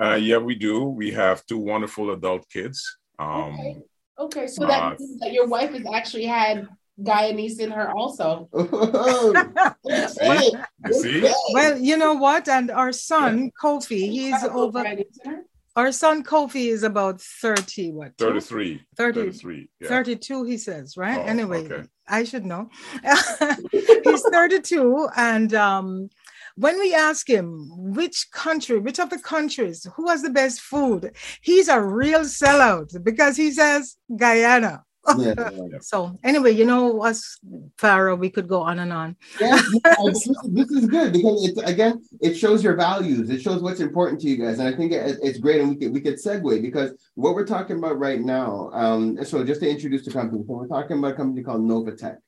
Uh, 0.00 0.14
yeah, 0.14 0.38
we 0.38 0.54
do. 0.54 0.84
We 0.84 1.10
have 1.10 1.44
two 1.46 1.58
wonderful 1.58 2.12
adult 2.12 2.48
kids. 2.50 2.98
Um, 3.18 3.54
Okay. 3.54 3.82
Okay, 4.20 4.46
so 4.48 4.66
that 4.66 4.82
Uh, 4.82 4.96
means 4.98 5.20
that 5.20 5.32
your 5.32 5.46
wife 5.46 5.70
has 5.70 5.86
actually 5.94 6.26
had 6.26 6.66
Guyanese 7.02 7.60
in 7.60 7.70
her 7.70 7.90
also. 7.90 8.48
See? 10.08 10.52
See? 10.92 11.34
well, 11.52 11.78
you 11.78 11.96
know 11.96 12.14
what? 12.14 12.48
And 12.48 12.70
our 12.70 12.92
son, 12.92 13.50
Kofi, 13.62 14.10
he's 14.10 14.32
Have 14.32 14.42
a 14.42 14.46
little 14.46 14.62
over. 14.62 14.84
Guyanese 14.84 15.18
in 15.24 15.30
her? 15.30 15.44
Our 15.76 15.92
son 15.92 16.24
Kofi 16.24 16.72
is 16.72 16.82
about 16.82 17.20
30, 17.20 17.92
what? 17.92 18.18
33. 18.18 18.82
30, 18.96 19.20
33. 19.20 19.68
Yeah. 19.80 19.88
32, 19.88 20.42
he 20.42 20.56
says, 20.56 20.96
right? 20.96 21.20
Oh, 21.20 21.22
anyway, 21.22 21.66
okay. 21.66 21.88
I 22.08 22.24
should 22.24 22.44
know. 22.44 22.68
He's 23.70 24.22
32, 24.32 25.08
and 25.16 25.54
um, 25.54 26.08
when 26.56 26.80
we 26.80 26.92
ask 26.96 27.30
him 27.30 27.70
which 27.94 28.28
country, 28.32 28.80
which 28.80 28.98
of 28.98 29.10
the 29.10 29.20
countries, 29.20 29.86
who 29.94 30.08
has 30.08 30.22
the 30.22 30.30
best 30.30 30.60
food, 30.60 31.14
he's 31.42 31.68
a 31.68 31.80
real 31.80 32.20
sellout 32.22 32.92
because 33.04 33.36
he 33.36 33.52
says 33.52 33.96
Guyana. 34.16 34.82
Yeah, 35.18 35.34
so 35.80 36.18
anyway, 36.22 36.50
you 36.52 36.64
know 36.66 37.02
us, 37.02 37.38
Pharaoh, 37.78 38.14
we 38.16 38.30
could 38.30 38.48
go 38.48 38.60
on 38.60 38.78
and 38.80 38.92
on. 38.92 39.16
yeah, 39.40 39.60
this, 40.04 40.26
is- 40.26 40.38
this 40.50 40.70
is 40.70 40.86
good 40.86 41.12
because 41.12 41.48
it's 41.48 41.58
again, 41.62 42.02
it 42.20 42.34
shows 42.34 42.62
your 42.62 42.76
values. 42.76 43.30
It 43.30 43.40
shows 43.40 43.62
what's 43.62 43.80
important 43.80 44.20
to 44.22 44.28
you 44.28 44.36
guys, 44.36 44.58
and 44.58 44.68
I 44.68 44.76
think 44.76 44.92
it, 44.92 45.16
it's 45.22 45.38
great. 45.38 45.60
And 45.60 45.70
we 45.70 45.76
could 45.76 45.92
we 45.92 46.00
could 46.00 46.16
segue 46.16 46.60
because 46.62 46.92
what 47.14 47.34
we're 47.34 47.46
talking 47.46 47.78
about 47.78 47.98
right 47.98 48.20
now. 48.20 48.70
Um, 48.72 49.24
so 49.24 49.44
just 49.44 49.60
to 49.60 49.68
introduce 49.70 50.04
the 50.04 50.10
company, 50.12 50.42
so 50.46 50.54
we're 50.54 50.66
talking 50.66 50.98
about 50.98 51.12
a 51.12 51.16
company 51.16 51.42
called 51.42 51.62
Novatech. 51.62 52.18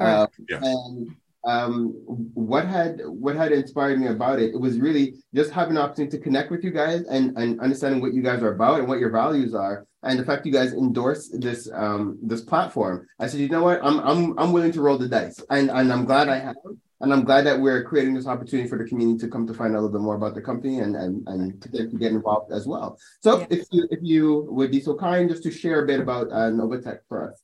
Uh, 0.00 0.26
Yes. 0.48 0.60
and 0.64 1.14
um, 1.46 1.90
what 2.34 2.66
had 2.66 3.00
what 3.04 3.36
had 3.36 3.52
inspired 3.52 4.00
me 4.00 4.08
about 4.08 4.40
it, 4.40 4.54
it 4.54 4.60
was 4.60 4.80
really 4.80 5.14
just 5.34 5.50
having 5.52 5.76
an 5.76 5.82
opportunity 5.82 6.16
to 6.16 6.22
connect 6.22 6.50
with 6.50 6.64
you 6.64 6.70
guys 6.70 7.02
and, 7.02 7.36
and 7.36 7.60
understanding 7.60 8.00
what 8.00 8.14
you 8.14 8.22
guys 8.22 8.42
are 8.42 8.54
about 8.54 8.80
and 8.80 8.88
what 8.88 8.98
your 8.98 9.10
values 9.10 9.54
are, 9.54 9.86
and 10.04 10.18
the 10.18 10.24
fact 10.24 10.46
you 10.46 10.52
guys 10.52 10.72
endorse 10.72 11.28
this 11.28 11.68
um, 11.72 12.18
this 12.22 12.42
platform. 12.42 13.06
I 13.18 13.26
said, 13.26 13.40
you 13.40 13.48
know 13.48 13.62
what, 13.62 13.80
I'm 13.82 13.98
I'm 14.00 14.38
I'm 14.38 14.52
willing 14.52 14.72
to 14.72 14.80
roll 14.80 14.98
the 14.98 15.08
dice, 15.08 15.40
and 15.50 15.70
and 15.70 15.92
I'm 15.92 16.04
glad 16.04 16.28
I 16.28 16.38
have. 16.38 16.56
And 17.00 17.12
I'm 17.12 17.24
glad 17.24 17.44
that 17.44 17.60
we're 17.60 17.82
creating 17.84 18.14
this 18.14 18.26
opportunity 18.26 18.66
for 18.66 18.78
the 18.78 18.84
community 18.84 19.18
to 19.18 19.28
come 19.28 19.46
to 19.48 19.52
find 19.52 19.74
out 19.74 19.80
a 19.80 19.82
little 19.82 19.98
bit 19.98 20.00
more 20.00 20.14
about 20.14 20.34
the 20.34 20.40
company 20.40 20.78
and 20.78 20.96
and, 20.96 21.26
and 21.28 21.60
to, 21.60 21.68
get, 21.68 21.90
to 21.90 21.96
get 21.98 22.12
involved 22.12 22.50
as 22.52 22.66
well. 22.66 22.98
So 23.20 23.40
Yeah. 23.40 23.46
if 23.50 23.66
you 23.72 23.88
if 23.90 23.98
you 24.02 24.46
would 24.50 24.70
be 24.70 24.80
so 24.80 24.94
kind 24.94 25.28
just 25.28 25.42
to 25.42 25.50
share 25.50 25.82
a 25.84 25.86
bit 25.86 26.00
about 26.00 26.28
uh, 26.32 26.50
Novatech 26.58 27.00
for 27.08 27.30
us. 27.30 27.42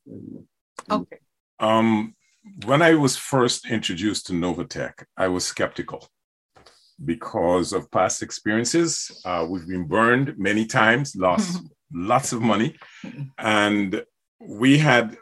Okay. 0.90 1.18
Um, 1.58 2.14
when 2.64 2.80
I 2.80 2.94
was 2.94 3.16
first 3.16 3.68
introduced 3.68 4.28
to 4.28 4.32
Novatech, 4.32 5.04
I 5.16 5.28
was 5.28 5.44
skeptical 5.44 6.08
because 7.04 7.72
of 7.74 7.90
past 7.90 8.22
experiences. 8.22 9.20
Uh, 9.24 9.46
we've 9.50 9.66
been 9.66 9.86
burned 9.86 10.38
many 10.38 10.64
times, 10.64 11.16
lost 11.16 11.60
lots 11.92 12.32
of 12.32 12.40
money, 12.42 12.76
and 13.38 14.04
we 14.40 14.78
had 14.78 15.16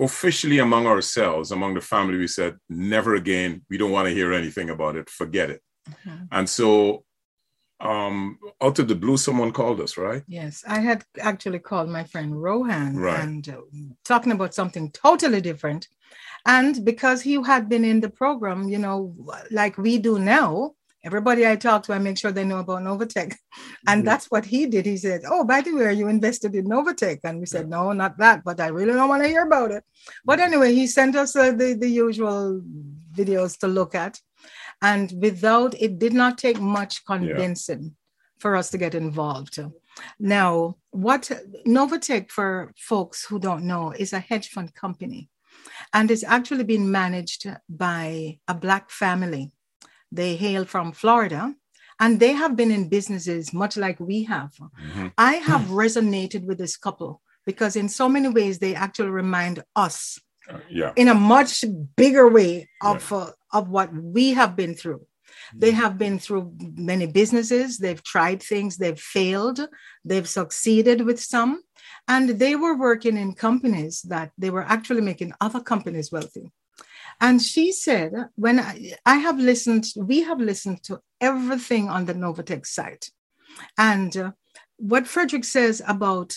officially 0.00 0.58
among 0.58 0.86
ourselves, 0.86 1.50
among 1.50 1.74
the 1.74 1.80
family, 1.80 2.18
we 2.18 2.26
said, 2.26 2.56
never 2.68 3.14
again. 3.14 3.64
We 3.70 3.78
don't 3.78 3.92
want 3.92 4.08
to 4.08 4.14
hear 4.14 4.32
anything 4.32 4.70
about 4.70 4.96
it. 4.96 5.08
Forget 5.08 5.50
it. 5.50 5.62
Mhm. 5.88 6.28
And 6.32 6.48
so, 6.48 7.04
um, 7.80 8.38
out 8.62 8.78
of 8.78 8.88
the 8.88 8.94
blue, 8.94 9.16
someone 9.16 9.52
called 9.52 9.80
us, 9.80 9.96
right? 9.96 10.22
Yes, 10.26 10.64
I 10.66 10.80
had 10.80 11.04
actually 11.20 11.58
called 11.58 11.88
my 11.90 12.04
friend 12.04 12.40
Rohan 12.42 12.96
Right. 12.96 13.20
and 13.20 13.48
uh, 13.48 13.60
talking 14.04 14.32
about 14.32 14.54
something 14.54 14.90
totally 14.92 15.40
different. 15.40 15.88
And 16.46 16.84
because 16.84 17.22
he 17.22 17.34
had 17.42 17.68
been 17.68 17.84
in 17.84 18.00
the 18.00 18.08
program, 18.10 18.68
you 18.68 18.78
know, 18.78 19.14
like 19.50 19.76
we 19.78 19.98
do 19.98 20.18
now, 20.18 20.72
everybody 21.06 21.46
I 21.46 21.56
talk 21.56 21.84
to, 21.84 21.92
I 21.92 21.98
make 21.98 22.18
sure 22.18 22.32
they 22.32 22.44
know 22.44 22.58
about 22.58 22.82
Novatech. 22.82 23.34
And 23.88 24.06
that's 24.06 24.26
what 24.26 24.44
he 24.44 24.66
did. 24.66 24.84
He 24.86 24.96
said, 24.96 25.22
Oh, 25.30 25.44
by 25.44 25.60
the 25.60 25.72
way, 25.72 25.84
are 25.86 25.98
you 26.00 26.08
invested 26.08 26.54
in 26.54 26.66
Novatech? 26.66 27.20
And 27.24 27.38
we 27.40 27.46
said, 27.46 27.68
No, 27.68 27.92
not 27.92 28.18
that, 28.18 28.42
but 28.44 28.60
I 28.60 28.68
really 28.68 28.92
don't 28.92 29.08
want 29.08 29.22
to 29.22 29.28
hear 29.28 29.44
about 29.46 29.70
it. 29.70 29.84
But 30.24 30.40
anyway, 30.40 30.74
he 30.74 30.86
sent 30.86 31.14
us 31.16 31.36
uh, 31.36 31.52
the, 31.52 31.74
the 31.74 31.88
usual 31.88 32.60
videos 33.16 33.58
to 33.60 33.68
look 33.68 33.94
at. 33.94 34.20
And 34.82 35.12
without 35.26 35.74
it 35.80 35.98
did 35.98 36.12
not 36.12 36.38
take 36.38 36.60
much 36.60 37.04
convincing 37.06 37.96
for 38.38 38.56
us 38.56 38.70
to 38.70 38.78
get 38.78 38.94
involved. 38.94 39.58
Now, 40.18 40.76
what 40.90 41.30
Novatech, 41.66 42.30
for 42.30 42.72
folks 42.76 43.24
who 43.24 43.38
don't 43.38 43.64
know, 43.64 43.92
is 43.92 44.12
a 44.12 44.18
hedge 44.18 44.48
fund 44.48 44.74
company 44.74 45.30
and 45.92 46.10
it's 46.10 46.24
actually 46.24 46.64
been 46.64 46.90
managed 46.90 47.46
by 47.68 48.38
a 48.48 48.54
Black 48.54 48.90
family. 48.90 49.52
They 50.16 50.32
hail 50.44 50.64
from 50.64 50.86
Florida 51.02 51.42
and 52.02 52.12
they 52.22 52.32
have 52.42 52.54
been 52.60 52.72
in 52.78 52.88
businesses 52.96 53.44
much 53.62 53.74
like 53.84 53.98
we 54.10 54.18
have. 54.34 54.52
Mhm. 54.60 55.06
I 55.30 55.34
have 55.50 55.64
resonated 55.84 56.42
with 56.48 56.58
this 56.62 56.76
couple 56.86 57.12
because, 57.48 57.74
in 57.82 57.88
so 58.00 58.06
many 58.16 58.28
ways, 58.38 58.54
they 58.58 58.74
actually 58.84 59.14
remind 59.22 59.56
us 59.86 59.96
Uh, 60.52 60.60
yeah. 60.78 60.92
in 61.00 61.08
a 61.08 61.20
much 61.36 61.54
bigger 62.02 62.26
way 62.38 62.52
of, 62.90 63.00
uh, 63.12 63.30
of 63.58 63.64
what 63.76 63.88
we 64.16 64.24
have 64.40 64.52
been 64.60 64.74
through. 64.80 65.02
They 65.62 65.72
have 65.82 65.94
been 66.04 66.16
through 66.24 66.44
many 66.92 67.06
businesses, 67.20 67.68
they've 67.82 68.04
tried 68.14 68.40
things, 68.50 68.72
they've 68.82 69.02
failed, 69.18 69.58
they've 70.08 70.28
succeeded 70.40 70.98
with 71.08 71.20
some, 71.34 71.52
and 72.14 72.24
they 72.42 72.54
were 72.62 72.76
working 72.88 73.16
in 73.24 73.34
companies 73.48 73.94
that 74.12 74.28
they 74.42 74.50
were 74.56 74.66
actually 74.74 75.04
making 75.10 75.30
other 75.46 75.60
companies 75.72 76.08
wealthy. 76.16 76.46
And 77.20 77.40
she 77.40 77.72
said, 77.72 78.12
when 78.34 78.60
I, 78.60 78.92
I 79.06 79.16
have 79.16 79.38
listened, 79.38 79.86
we 79.96 80.22
have 80.22 80.40
listened 80.40 80.82
to 80.84 81.00
everything 81.20 81.88
on 81.88 82.04
the 82.04 82.14
Novatech 82.14 82.66
site. 82.66 83.10
And 83.78 84.16
uh, 84.16 84.32
what 84.76 85.06
Frederick 85.06 85.44
says 85.44 85.80
about 85.86 86.36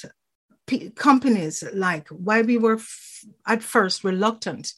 p- 0.68 0.92
companies 0.92 1.64
like 1.74 2.08
why 2.10 2.42
we 2.42 2.58
were 2.58 2.76
f- 2.76 3.26
at 3.46 3.64
first 3.64 4.04
reluctant 4.04 4.74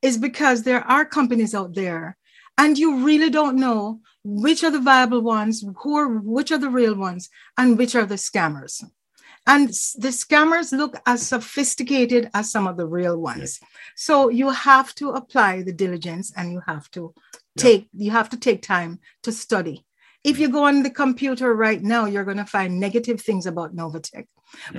is 0.00 0.16
because 0.16 0.62
there 0.62 0.84
are 0.84 1.04
companies 1.04 1.54
out 1.54 1.74
there 1.74 2.16
and 2.56 2.78
you 2.78 3.04
really 3.04 3.30
don't 3.30 3.56
know 3.56 4.00
which 4.24 4.62
are 4.62 4.70
the 4.70 4.80
viable 4.80 5.20
ones 5.20 5.64
who 5.82 5.96
are 5.96 6.08
which 6.08 6.52
are 6.52 6.58
the 6.58 6.70
real 6.70 6.94
ones 6.94 7.28
and 7.58 7.76
which 7.76 7.94
are 7.94 8.06
the 8.06 8.14
scammers 8.14 8.82
and 9.46 9.68
the 9.68 10.08
scammers 10.22 10.72
look 10.72 10.94
as 11.06 11.26
sophisticated 11.26 12.30
as 12.34 12.50
some 12.50 12.66
of 12.66 12.76
the 12.76 12.86
real 12.86 13.18
ones. 13.18 13.58
So 13.96 14.28
you 14.28 14.50
have 14.50 14.94
to 14.96 15.10
apply 15.10 15.62
the 15.62 15.72
diligence 15.72 16.32
and 16.36 16.52
you 16.52 16.60
have 16.66 16.90
to 16.92 17.12
Yeah. 17.54 17.62
take 17.64 17.88
you 18.04 18.10
have 18.12 18.28
to 18.30 18.36
take 18.38 18.62
time 18.62 18.98
to 19.24 19.30
study. 19.32 19.84
If 20.24 20.38
you 20.38 20.48
go 20.48 20.64
on 20.64 20.82
the 20.84 20.90
computer 20.90 21.52
right 21.66 21.82
now 21.82 22.04
you're 22.06 22.24
going 22.30 22.44
to 22.44 22.44
find 22.56 22.78
negative 22.78 23.20
things 23.20 23.44
about 23.46 23.74
novatech 23.74 24.26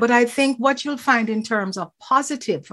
but 0.01 0.11
i 0.11 0.23
think 0.35 0.57
what 0.57 0.85
you'll 0.85 0.97
find 1.11 1.29
in 1.29 1.41
terms 1.43 1.77
of 1.77 1.91
positive 1.99 2.65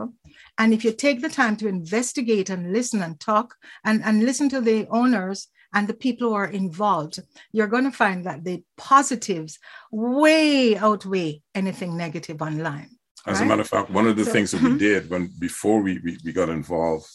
and 0.59 0.73
if 0.75 0.85
you 0.85 0.93
take 0.93 1.21
the 1.23 1.29
time 1.29 1.57
to 1.57 1.67
investigate 1.67 2.49
and 2.51 2.73
listen 2.73 3.03
and 3.03 3.19
talk 3.19 3.57
and, 3.85 4.03
and 4.05 4.23
listen 4.29 4.49
to 4.51 4.61
the 4.61 4.87
owners 4.91 5.49
and 5.75 5.87
the 5.89 5.95
people 5.95 6.29
who 6.29 6.35
are 6.35 6.47
involved, 6.47 7.21
you're 7.53 7.67
going 7.75 7.85
to 7.85 7.97
find 8.05 8.25
that 8.27 8.45
the 8.45 8.63
positives 8.77 9.59
way 9.91 10.77
outweigh 10.77 11.43
anything 11.55 11.97
negative 11.97 12.41
online. 12.43 12.91
As 13.27 13.41
a 13.41 13.45
matter 13.45 13.61
of 13.61 13.69
fact, 13.69 13.91
one 13.91 14.07
of 14.07 14.17
the 14.17 14.25
So- 14.25 14.33
things 14.33 14.51
that 14.53 14.63
we 14.63 14.71
Mhm. 14.71 14.79
did 14.79 15.11
when 15.11 15.31
before 15.39 15.83
we, 15.83 15.99
we 16.05 16.19
we 16.25 16.33
got 16.33 16.49
involved, 16.49 17.07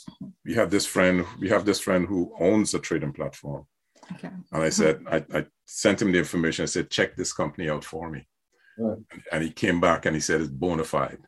we 0.46 0.54
have 0.54 0.70
this 0.70 0.86
friend, 0.86 1.26
we 1.40 1.50
have 1.50 1.66
this 1.66 1.80
friend 1.80 2.06
who 2.08 2.32
owns 2.40 2.74
a 2.74 2.80
trading 2.80 3.12
platform. 3.12 3.66
Okay. 4.14 4.30
And 4.52 4.64
I 4.64 4.70
said, 4.70 4.96
I, 5.16 5.18
I 5.38 5.46
sent 5.66 6.02
him 6.02 6.12
the 6.12 6.20
information. 6.20 6.62
I 6.64 6.68
said, 6.68 6.92
check 6.92 7.16
this 7.16 7.34
company 7.34 7.70
out 7.72 7.84
for 7.84 8.08
me. 8.12 8.22
Right. 8.78 9.00
And 9.32 9.44
he 9.44 9.50
came 9.52 9.82
back 9.82 10.06
and 10.06 10.16
he 10.16 10.22
said 10.22 10.42
it's 10.42 10.50
bona 10.64 10.84
fide. 10.84 11.22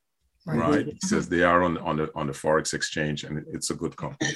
Right. 0.48 0.86
He 0.86 0.98
says 1.08 1.28
they 1.28 1.44
are 1.44 1.64
on, 1.64 1.78
on 1.80 1.98
the 1.98 2.10
on 2.16 2.28
the 2.28 2.34
Forex 2.34 2.74
exchange 2.74 3.24
and 3.26 3.44
it's 3.52 3.70
a 3.70 3.76
good 3.76 3.96
company. 3.98 4.32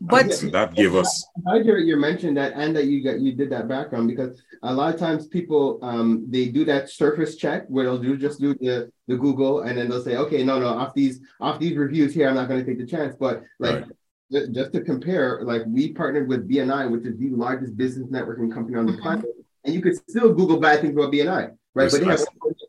But 0.00 0.40
And 0.42 0.52
that 0.52 0.74
gave 0.74 0.94
us 0.94 1.26
I 1.50 1.60
hear 1.62 1.78
you 1.78 1.96
mentioned 1.96 2.36
that 2.36 2.52
and 2.54 2.74
that 2.76 2.84
you 2.86 3.02
got 3.02 3.18
you 3.20 3.32
did 3.32 3.50
that 3.50 3.66
background 3.66 4.08
because 4.08 4.40
a 4.62 4.72
lot 4.72 4.94
of 4.94 5.00
times 5.00 5.26
people 5.26 5.78
um 5.82 6.26
they 6.30 6.46
do 6.46 6.64
that 6.66 6.88
surface 6.90 7.36
check 7.36 7.66
where 7.68 7.84
they'll 7.84 7.98
do 7.98 8.16
just 8.16 8.40
do 8.40 8.54
the 8.54 8.90
the 9.08 9.16
Google 9.16 9.60
and 9.62 9.76
then 9.76 9.88
they'll 9.88 10.02
say 10.02 10.16
okay 10.16 10.44
no 10.44 10.58
no 10.60 10.68
off 10.68 10.94
these 10.94 11.20
off 11.40 11.58
these 11.58 11.76
reviews 11.76 12.14
here 12.14 12.28
I'm 12.28 12.34
not 12.36 12.48
going 12.48 12.64
to 12.64 12.66
take 12.66 12.78
the 12.78 12.86
chance 12.86 13.16
but 13.18 13.42
like 13.58 13.82
Right. 14.30 14.52
just 14.52 14.72
to 14.72 14.80
compare 14.82 15.40
like 15.42 15.62
we 15.66 15.92
partnered 15.92 16.28
with 16.28 16.48
BNI 16.48 16.90
which 16.90 17.04
is 17.04 17.16
the 17.18 17.30
largest 17.30 17.76
business 17.76 18.08
networking 18.08 18.52
company 18.52 18.76
on 18.76 18.86
the 18.86 18.92
Mhm. 18.92 19.02
planet 19.02 19.24
and 19.64 19.74
you 19.74 19.80
could 19.80 19.96
still 20.08 20.32
Google 20.32 20.60
bad 20.60 20.80
things 20.80 20.94
about 20.94 21.12
BNI 21.12 21.50
right 21.74 21.84
Yes, 21.84 21.92
but 21.92 22.00
they 22.00 22.06
have 22.06 22.20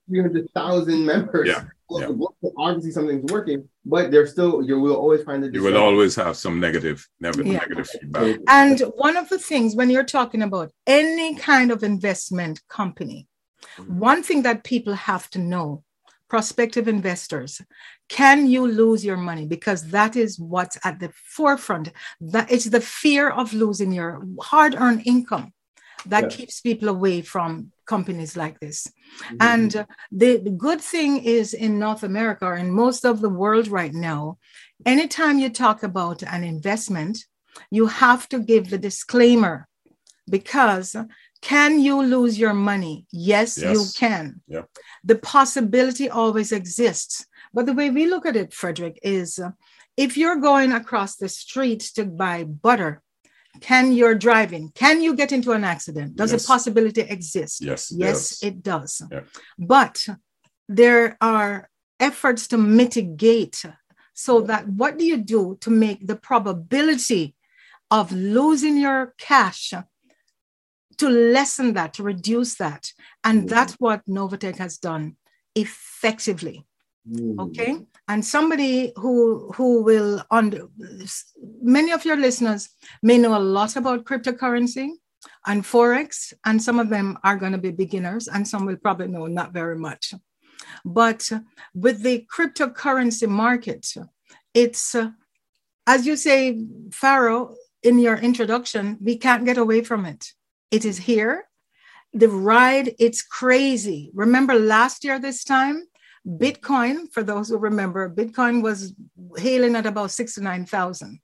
three 0.08 0.22
hundred 0.22 0.50
thousand 0.54 1.06
members 1.06 1.48
Yeah, 1.48 1.64
yeah. 1.90 2.10
obviously 2.58 2.92
something's 2.92 3.32
working 3.32 3.68
but 3.86 4.12
there's 4.12 4.32
still 4.32 4.62
you 4.62 4.80
will 4.80 4.96
always 4.96 5.24
find 5.24 5.44
the 5.44 5.50
you 5.52 5.64
will 5.64 5.78
always 5.78 6.16
have 6.16 6.36
some 6.36 6.60
negative 6.60 7.08
never 7.20 7.44
Yeah. 7.44 7.60
negative 7.60 7.90
feedback. 7.90 8.40
And 8.48 8.80
one 8.96 9.18
of 9.18 9.30
the 9.30 9.40
things 9.40 9.76
when 9.76 9.90
you're 9.90 10.04
talking 10.04 10.42
about 10.42 10.72
any 10.86 11.36
kind 11.36 11.72
of 11.72 11.84
investment 11.84 12.62
company, 12.68 13.28
mm-hmm. 13.78 14.00
one 14.00 14.24
thing 14.24 14.44
that 14.44 14.64
people 14.64 14.94
have 14.94 15.30
to 15.32 15.40
know, 15.40 15.84
prospective 16.30 16.88
investors, 16.88 17.62
can 18.10 18.48
you 18.48 18.68
lose 18.68 19.04
your 19.06 19.18
money? 19.18 19.46
Because 19.46 19.90
that 19.90 20.16
is 20.16 20.40
what's 20.40 20.78
at 20.84 21.00
the 21.00 21.12
forefront. 21.14 21.92
That 22.20 22.52
it's 22.52 22.66
the 22.66 22.82
fear 22.82 23.30
of 23.30 23.54
losing 23.54 23.92
your 23.92 24.24
hard-earned 24.42 25.04
income 25.06 25.54
that 26.06 26.24
Yeah. 26.24 26.30
keeps 26.38 26.62
people 26.62 26.90
away 26.90 27.22
from 27.22 27.72
companies 27.86 28.36
like 28.38 28.60
this. 28.60 28.88
Mhm. 29.30 29.38
And 29.40 29.76
uh, 29.76 29.86
the, 30.12 30.38
the 30.38 30.52
good 30.52 30.82
thing 30.82 31.24
is 31.24 31.54
in 31.54 31.80
North 31.80 32.04
America 32.04 32.46
or 32.46 32.56
in 32.56 32.72
most 32.72 33.06
of 33.06 33.22
the 33.22 33.30
world 33.30 33.68
right 33.68 33.94
now, 33.94 34.38
anytime 34.86 35.40
you 35.40 35.50
talk 35.50 35.84
about 35.84 36.24
an 36.24 36.44
investment, 36.44 37.26
you 37.72 37.88
have 37.88 38.30
to 38.30 38.40
give 38.40 38.70
the 38.70 38.78
disclaimer 38.78 39.68
because 40.30 40.96
can 41.42 41.80
you 41.80 42.02
lose 42.02 42.38
your 42.40 42.54
money? 42.54 43.06
Yes, 43.12 43.58
you 43.58 43.86
can. 43.96 44.42
Yeah. 44.48 44.64
The 45.04 45.16
possibility 45.16 46.10
always 46.10 46.52
exists. 46.52 47.26
But 47.54 47.66
the 47.66 47.74
way 47.74 47.90
we 47.90 48.08
look 48.08 48.26
at 48.26 48.36
it, 48.36 48.54
Frederick, 48.54 49.00
is 49.04 49.40
uh, 49.40 49.52
if 49.96 50.18
you're 50.18 50.38
going 50.38 50.72
across 50.74 51.16
the 51.16 51.30
street 51.30 51.80
to 51.96 52.06
buy 52.06 52.44
butter, 52.44 53.02
can 53.62 53.92
you're 53.92 54.16
driving, 54.16 54.72
can 54.76 55.02
you 55.02 55.16
get 55.16 55.32
into 55.32 55.52
an 55.52 55.64
accident? 55.64 56.16
Does 56.16 56.32
Yes. 56.32 56.44
a 56.44 56.48
possibility 56.48 57.02
exist? 57.02 57.62
Yes. 57.62 57.92
Yes, 57.92 58.44
it 58.44 58.64
does. 58.64 59.02
Yeah. 59.12 59.22
But 59.58 60.06
there 60.68 61.18
are 61.22 61.70
efforts 62.00 62.48
to 62.48 62.58
mitigate 62.58 63.66
so 64.14 64.42
that 64.42 64.68
what 64.68 64.98
do 64.98 65.06
you 65.06 65.18
do 65.18 65.58
to 65.62 65.70
make 65.70 66.08
the 66.08 66.16
probability 66.16 67.36
of 67.92 68.12
losing 68.12 68.78
your 68.78 69.14
cash 69.18 69.74
to 70.98 71.10
lessen 71.10 71.74
that, 71.74 71.94
to 71.94 72.04
reduce 72.04 72.56
that? 72.56 72.92
And 73.24 73.44
mm. 73.44 73.50
that's 73.50 73.74
what 73.74 74.06
Novatech 74.06 74.58
has 74.58 74.78
done 74.78 75.18
effectively. 75.56 76.66
Okay. 77.40 77.80
And 78.08 78.24
somebody 78.24 78.92
who 78.96 79.52
who 79.56 79.84
will 79.84 80.24
under 80.32 80.68
many 81.62 81.92
of 81.92 82.06
your 82.06 82.18
listeners 82.18 82.70
may 83.02 83.18
know 83.18 83.38
a 83.38 83.40
lot 83.40 83.76
about 83.76 84.06
cryptocurrency 84.06 84.90
and 85.46 85.64
forex, 85.64 86.34
and 86.46 86.62
some 86.62 86.80
of 86.80 86.90
them 86.90 87.18
are 87.24 87.38
going 87.38 87.54
to 87.54 87.58
be 87.58 87.72
beginners, 87.72 88.28
and 88.28 88.48
some 88.48 88.66
will 88.66 88.78
probably 88.78 89.08
know 89.08 89.28
not 89.28 89.54
very 89.54 89.78
much. 89.78 90.14
But 90.84 91.30
with 91.74 92.02
the 92.02 92.26
cryptocurrency 92.34 93.28
market, 93.28 93.94
it's 94.54 94.96
uh, 94.96 95.12
as 95.86 96.06
you 96.06 96.18
say, 96.18 96.66
Pharaoh, 96.92 97.56
in 97.82 97.98
your 98.00 98.18
introduction, 98.18 98.98
we 99.02 99.18
can't 99.18 99.46
get 99.46 99.58
away 99.58 99.82
from 99.82 100.06
it. 100.06 100.34
It 100.70 100.84
is 100.84 100.98
here. 100.98 101.46
The 102.14 102.28
ride, 102.28 102.96
it's 103.00 103.22
crazy. 103.22 104.12
Remember 104.14 104.56
last 104.56 105.04
year, 105.04 105.20
this 105.20 105.44
time, 105.44 105.88
Bitcoin, 106.28 107.12
for 107.12 107.24
those 107.24 107.50
who 107.50 107.58
remember, 107.58 108.10
Bitcoin 108.10 108.62
was 108.62 108.94
hailing 109.38 109.76
at 109.76 109.86
about 109.86 110.12
69,000. 110.12 111.20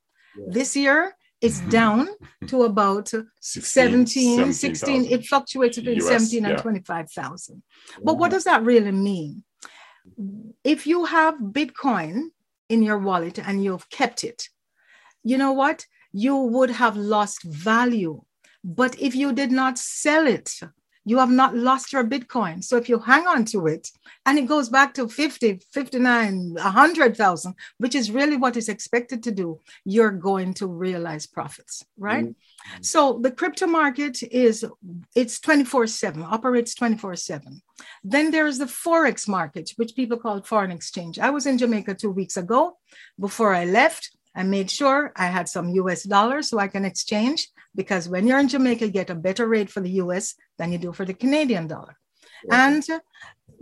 This 0.47 0.75
year, 0.75 1.15
it's 1.41 1.59
mm-hmm. 1.59 1.69
down 1.69 2.07
to 2.47 2.63
about 2.63 3.11
17, 3.41 4.53
16. 4.53 5.05
It 5.05 5.25
fluctuates 5.25 5.77
between 5.77 5.97
US, 5.97 6.07
17 6.07 6.45
and 6.45 6.57
yeah. 6.57 6.61
25,000. 6.61 7.61
But 8.01 8.13
what 8.13 8.27
mm-hmm. 8.27 8.35
does 8.35 8.43
that 8.45 8.63
really 8.63 8.91
mean? 8.91 9.43
If 10.63 10.87
you 10.87 11.05
have 11.05 11.35
Bitcoin 11.35 12.29
in 12.69 12.81
your 12.81 12.97
wallet 12.97 13.39
and 13.39 13.63
you've 13.63 13.89
kept 13.89 14.23
it, 14.23 14.47
you 15.23 15.37
know 15.37 15.51
what? 15.51 15.85
You 16.13 16.37
would 16.37 16.69
have 16.69 16.95
lost 16.95 17.43
value. 17.43 18.21
But 18.63 18.97
if 18.99 19.15
you 19.15 19.33
did 19.33 19.51
not 19.51 19.77
sell 19.77 20.27
it, 20.27 20.59
you 21.05 21.17
have 21.17 21.31
not 21.31 21.55
lost 21.55 21.91
your 21.93 22.03
Bitcoin. 22.03 22.63
So 22.63 22.77
if 22.77 22.87
you 22.87 22.99
hang 22.99 23.27
on 23.27 23.45
to 23.45 23.67
it 23.67 23.91
and 24.25 24.39
it 24.39 24.47
goes 24.47 24.69
back 24.69 24.93
to 24.95 25.07
50, 25.07 25.61
59, 25.71 26.53
100,000, 26.53 27.55
which 27.77 27.95
is 27.95 28.11
really 28.11 28.37
what 28.37 28.57
is 28.57 28.69
expected 28.69 29.23
to 29.23 29.31
do, 29.31 29.59
you're 29.83 30.11
going 30.11 30.53
to 30.55 30.67
realize 30.67 31.25
profits, 31.27 31.83
right? 31.97 32.25
Mm-hmm. 32.25 32.81
So 32.81 33.19
the 33.21 33.31
crypto 33.31 33.67
market 33.67 34.23
is 34.23 34.65
it's 35.15 35.39
24/7, 35.39 36.23
operates 36.23 36.73
24/7. 36.75 37.61
Then 38.03 38.31
there's 38.31 38.57
the 38.59 38.65
forex 38.65 39.27
market, 39.27 39.71
which 39.75 39.95
people 39.95 40.17
call 40.17 40.41
foreign 40.41 40.71
exchange. 40.71 41.19
I 41.19 41.29
was 41.29 41.45
in 41.45 41.57
Jamaica 41.57 41.95
2 41.95 42.11
weeks 42.11 42.37
ago. 42.37 42.77
Before 43.19 43.53
I 43.53 43.65
left, 43.65 44.11
I 44.35 44.43
made 44.43 44.71
sure 44.71 45.11
I 45.15 45.27
had 45.27 45.47
some 45.49 45.69
US 45.69 46.03
dollars 46.03 46.49
so 46.49 46.57
I 46.57 46.67
can 46.67 46.85
exchange 46.85 47.49
because 47.75 48.09
when 48.09 48.27
you're 48.27 48.39
in 48.39 48.47
Jamaica, 48.47 48.85
you 48.85 48.91
get 48.91 49.09
a 49.09 49.15
better 49.15 49.47
rate 49.47 49.69
for 49.69 49.81
the 49.81 49.91
US 50.03 50.35
than 50.57 50.71
you 50.71 50.77
do 50.77 50.93
for 50.93 51.05
the 51.05 51.13
Canadian 51.13 51.67
dollar. 51.67 51.97
And 52.51 52.83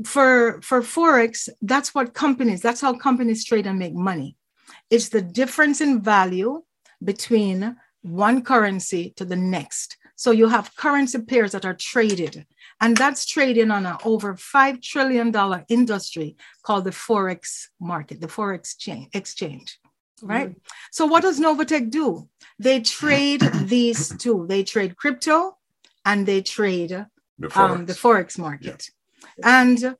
for 0.05 0.61
for 0.61 0.81
forex, 0.81 1.49
that's 1.61 1.93
what 1.93 2.13
companies, 2.13 2.61
that's 2.61 2.81
how 2.81 2.93
companies 2.93 3.45
trade 3.45 3.67
and 3.67 3.79
make 3.79 3.93
money. 3.93 4.35
It's 4.89 5.09
the 5.09 5.21
difference 5.21 5.81
in 5.81 6.01
value 6.01 6.63
between 7.03 7.77
one 8.01 8.43
currency 8.43 9.13
to 9.17 9.25
the 9.25 9.35
next. 9.35 9.97
So 10.15 10.31
you 10.31 10.47
have 10.49 10.75
currency 10.75 11.19
pairs 11.19 11.53
that 11.53 11.65
are 11.65 11.73
traded, 11.73 12.45
and 12.79 12.95
that's 12.95 13.25
trading 13.25 13.71
on 13.71 13.85
an 13.85 13.97
over 14.05 14.35
$5 14.35 14.81
trillion 14.81 15.33
industry 15.67 16.35
called 16.63 16.83
the 16.83 16.91
Forex 16.91 17.69
market, 17.79 18.21
the 18.21 18.27
Forex 18.27 18.75
exchange, 19.13 19.79
right? 20.21 20.55
So 20.91 21.05
what 21.05 21.23
does 21.23 21.39
Novatech 21.39 21.89
do? 21.89 22.29
They 22.59 22.81
trade 22.81 23.41
these 23.63 24.09
two. 24.17 24.45
They 24.47 24.63
trade 24.63 24.97
crypto 24.97 25.57
and 26.05 26.25
they 26.25 26.41
trade 26.41 27.05
The 27.39 27.59
um, 27.59 27.85
the 27.85 27.93
forex 27.93 28.37
market. 28.37 28.89
And 29.43 29.95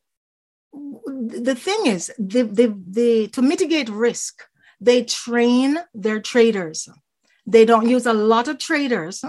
the 0.74 1.56
thing 1.56 1.88
is, 1.88 2.12
the, 2.18 2.44
the, 2.44 2.76
the, 2.88 3.28
to 3.30 3.42
mitigate 3.42 3.90
risk, 3.90 4.44
they 4.80 5.04
train 5.04 5.80
their 5.94 6.20
traders. 6.20 6.90
They 7.46 7.66
don't 7.66 7.90
use 7.90 8.06
a 8.06 8.14
lot 8.14 8.48
of 8.48 8.58
traders, 8.58 9.24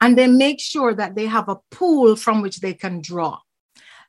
and 0.00 0.18
they 0.18 0.26
make 0.26 0.60
sure 0.60 0.94
that 0.94 1.14
they 1.14 1.26
have 1.26 1.48
a 1.48 1.60
pool 1.70 2.16
from 2.16 2.42
which 2.42 2.60
they 2.60 2.74
can 2.74 3.00
draw. 3.00 3.38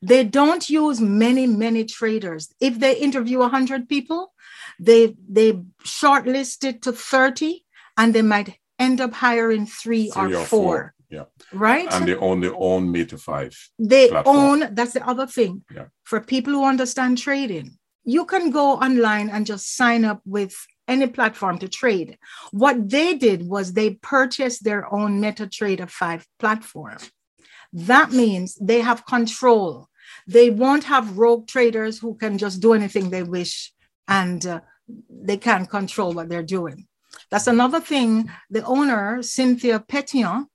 They 0.01 0.23
don't 0.23 0.69
use 0.69 1.01
many, 1.01 1.45
many 1.45 1.83
traders. 1.85 2.53
If 2.59 2.79
they 2.79 2.95
interview 2.97 3.39
100 3.39 3.89
people, 3.89 4.33
they, 4.79 5.15
they 5.29 5.53
shortlisted 5.83 6.81
to 6.83 6.91
30, 6.93 7.63
and 7.97 8.13
they 8.13 8.21
might 8.21 8.57
end 8.77 9.01
up 9.01 9.13
hiring 9.13 9.65
three, 9.65 10.09
Three 10.09 10.35
or, 10.35 10.45
four, 10.45 10.93
Yeah. 11.09 11.25
right? 11.51 11.87
And 11.91 12.07
they 12.07 12.15
own 12.15 12.39
their 12.39 12.55
own 12.55 12.91
Meta 12.91 13.17
5. 13.17 13.53
they 13.77 14.07
platform. 14.09 14.37
own 14.37 14.57
that's 14.75 14.93
the 14.93 15.05
other 15.07 15.27
thing 15.27 15.63
Yeah. 15.75 15.87
for 16.05 16.21
people 16.21 16.53
who 16.53 16.63
understand 16.65 17.17
trading 17.17 17.77
you 18.05 18.23
can 18.25 18.49
go 18.49 18.67
online 18.87 19.29
and 19.29 19.45
just 19.45 19.75
sign 19.75 20.05
up 20.05 20.21
with 20.25 20.55
any 20.87 21.05
platform 21.07 21.57
to 21.59 21.67
trade 21.67 22.17
what 22.51 22.89
they 22.89 23.13
did 23.15 23.39
was 23.47 23.73
they 23.73 23.89
purchased 24.15 24.63
their 24.63 24.83
own 24.93 25.11
metatrader 25.21 25.89
5 25.89 26.25
platform 26.39 26.97
that 27.73 28.11
means 28.11 28.55
they 28.71 28.79
have 28.81 29.05
control 29.05 29.87
they 30.25 30.49
won't 30.49 30.85
have 30.85 31.17
rogue 31.17 31.45
traders 31.47 31.99
who 31.99 32.15
can 32.15 32.37
just 32.37 32.61
do 32.61 32.73
anything 32.73 33.09
they 33.09 33.23
wish 33.23 33.73
and 34.09 34.45
uh, 34.45 34.59
they 35.09 35.37
can't 35.37 35.69
control 35.69 36.11
what 36.11 36.27
they're 36.27 36.43
doing 36.43 36.85
that's 37.31 37.47
another 37.47 37.79
thing 37.79 38.29
the 38.49 38.63
owner 38.65 39.23
cynthia 39.23 39.79
petion 39.79 40.45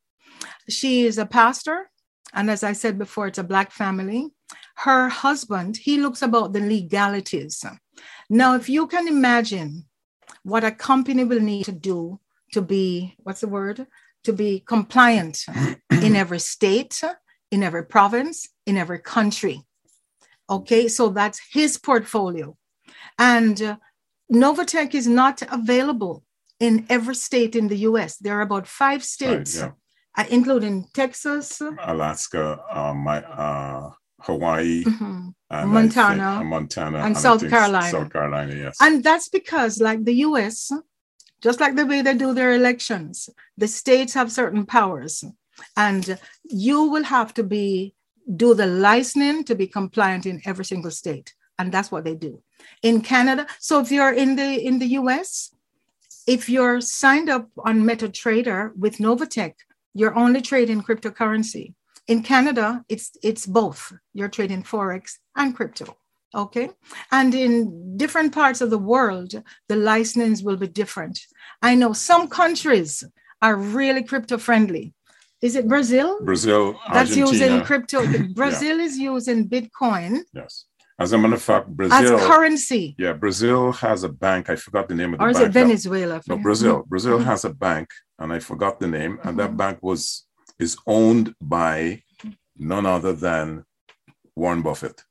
she 0.68 1.06
is 1.06 1.16
a 1.16 1.26
pastor 1.26 1.90
and 2.34 2.50
as 2.50 2.64
I 2.64 2.72
said 2.72 2.98
before, 2.98 3.28
it's 3.28 3.38
a 3.38 3.44
Black 3.44 3.70
family. 3.70 4.30
Her 4.76 5.08
husband, 5.08 5.76
he 5.76 5.96
looks 5.98 6.20
about 6.20 6.52
the 6.52 6.60
legalities. 6.60 7.64
Now, 8.28 8.56
if 8.56 8.68
you 8.68 8.88
can 8.88 9.06
imagine 9.06 9.84
what 10.42 10.64
a 10.64 10.72
company 10.72 11.24
will 11.24 11.40
need 11.40 11.64
to 11.66 11.72
do 11.72 12.18
to 12.52 12.60
be, 12.60 13.14
what's 13.18 13.40
the 13.40 13.48
word? 13.48 13.86
To 14.24 14.32
be 14.32 14.60
compliant 14.66 15.44
in 15.90 16.16
every 16.22 16.40
state, 16.40 17.00
in 17.52 17.62
every 17.62 17.84
province, 17.84 18.48
in 18.66 18.76
every 18.76 18.98
country. 18.98 19.62
Okay, 20.50 20.88
so 20.88 21.10
that's 21.10 21.40
his 21.52 21.78
portfolio. 21.78 22.56
And 23.18 23.60
uh, 23.62 23.76
Novatech 24.32 24.94
is 24.94 25.06
not 25.06 25.42
available 25.50 26.22
in 26.60 26.86
every 26.88 27.14
state 27.14 27.54
in 27.56 27.68
the 27.68 27.78
US. 27.90 28.16
There 28.16 28.36
are 28.38 28.42
about 28.42 28.66
five 28.66 29.00
Right, 29.00 29.02
states, 29.02 29.56
yeah. 29.56 29.72
uh, 30.16 30.24
including 30.30 30.86
Texas, 30.94 31.60
Alaska, 31.80 32.60
uh, 32.70 32.94
my, 32.94 33.18
uh, 33.22 33.90
Hawaii, 34.20 34.84
mhm, 34.84 35.34
and 35.50 35.70
Montana, 35.70 36.14
think- 36.14 36.40
uh, 36.40 36.44
Montana, 36.44 36.98
and 37.06 37.16
I 37.16 37.20
South 37.20 37.48
Carolina. 37.48 37.90
South 37.90 38.12
Carolina, 38.12 38.54
yes. 38.54 38.76
And 38.80 39.04
that's 39.04 39.28
because, 39.28 39.80
like 39.80 40.04
the 40.04 40.14
US, 40.28 40.70
just 41.42 41.60
like 41.60 41.74
the 41.76 41.84
way 41.84 42.00
they 42.00 42.14
do 42.14 42.32
their 42.32 42.52
elections, 42.54 43.28
the 43.58 43.68
states 43.68 44.14
have 44.14 44.32
certain 44.32 44.64
powers. 44.64 45.22
And 45.76 46.18
you 46.44 46.84
will 46.84 47.04
have 47.04 47.34
to 47.34 47.44
be 47.44 47.94
do 48.36 48.54
the 48.54 48.66
licensing 48.66 49.44
to 49.44 49.54
be 49.54 49.66
compliant 49.66 50.24
in 50.26 50.40
every 50.46 50.64
single 50.64 50.90
state. 50.90 51.34
And 51.58 51.70
that's 51.70 51.90
what 51.92 52.04
they 52.04 52.14
do. 52.14 52.42
In 52.82 53.00
Canada, 53.00 53.46
so 53.58 53.80
if 53.80 53.90
you're 53.90 54.12
in 54.12 54.36
the 54.36 54.66
in 54.66 54.78
the 54.78 54.90
US, 55.00 55.54
if 56.26 56.48
you're 56.48 56.80
signed 56.80 57.28
up 57.28 57.48
on 57.64 57.82
MetaTrader 57.82 58.76
with 58.76 58.98
Novatech, 58.98 59.54
you're 59.94 60.16
only 60.16 60.40
trading 60.40 60.82
cryptocurrency. 60.82 61.74
In 62.06 62.22
Canada, 62.22 62.84
it's 62.88 63.16
it's 63.22 63.46
both. 63.46 63.92
You're 64.12 64.28
trading 64.28 64.62
forex 64.62 65.18
and 65.36 65.54
crypto. 65.56 65.96
Okay. 66.34 66.70
And 67.12 67.34
in 67.34 67.96
different 67.96 68.34
parts 68.34 68.60
of 68.60 68.70
the 68.70 68.78
world, 68.78 69.32
the 69.68 69.76
licensings 69.76 70.44
will 70.44 70.56
be 70.56 70.66
different. 70.66 71.20
I 71.62 71.74
know 71.76 71.92
some 71.92 72.28
countries 72.28 73.04
are 73.40 73.56
really 73.56 74.02
crypto 74.02 74.38
friendly. 74.38 74.94
Is 75.40 75.54
it 75.56 75.68
Brazil? 75.68 76.18
Brazil, 76.24 76.72
That's 76.92 77.10
Argentina. 77.10 77.30
using 77.30 77.62
crypto. 77.64 78.00
Brazil 78.34 78.80
is 78.80 78.98
using 78.98 79.48
Bitcoin 79.48 80.20
Yes. 80.32 80.64
As 80.98 81.12
a 81.12 81.18
matter 81.18 81.34
of 81.34 81.42
fact, 81.42 81.68
Brazil 81.68 82.16
as 82.18 82.26
currency. 82.26 82.94
Yeah, 82.98 83.14
Brazil 83.14 83.72
has 83.72 84.04
a 84.04 84.08
bank. 84.08 84.48
I 84.48 84.54
forgot 84.56 84.88
the 84.88 84.94
name 84.94 85.12
of 85.14 85.18
the 85.18 85.24
Or 85.24 85.30
is 85.30 85.38
bank. 85.38 85.48
it 85.48 85.52
Venezuela? 85.52 86.20
No, 86.28 86.36
Brazil. 86.38 86.84
Brazil 86.86 87.18
Mhm. 87.18 87.24
has 87.24 87.44
a 87.44 87.50
bank, 87.52 87.88
and 88.20 88.32
I 88.32 88.38
forgot 88.38 88.78
the 88.78 88.86
name. 88.86 89.18
And 89.24 89.36
that 89.40 89.52
Mhm. 89.52 89.56
bank 89.56 89.78
was 89.82 90.26
is 90.60 90.76
owned 90.86 91.34
by 91.40 92.04
none 92.56 92.86
other 92.86 93.12
than 93.12 93.64
Warren 94.36 94.62
Buffett. 94.62 95.02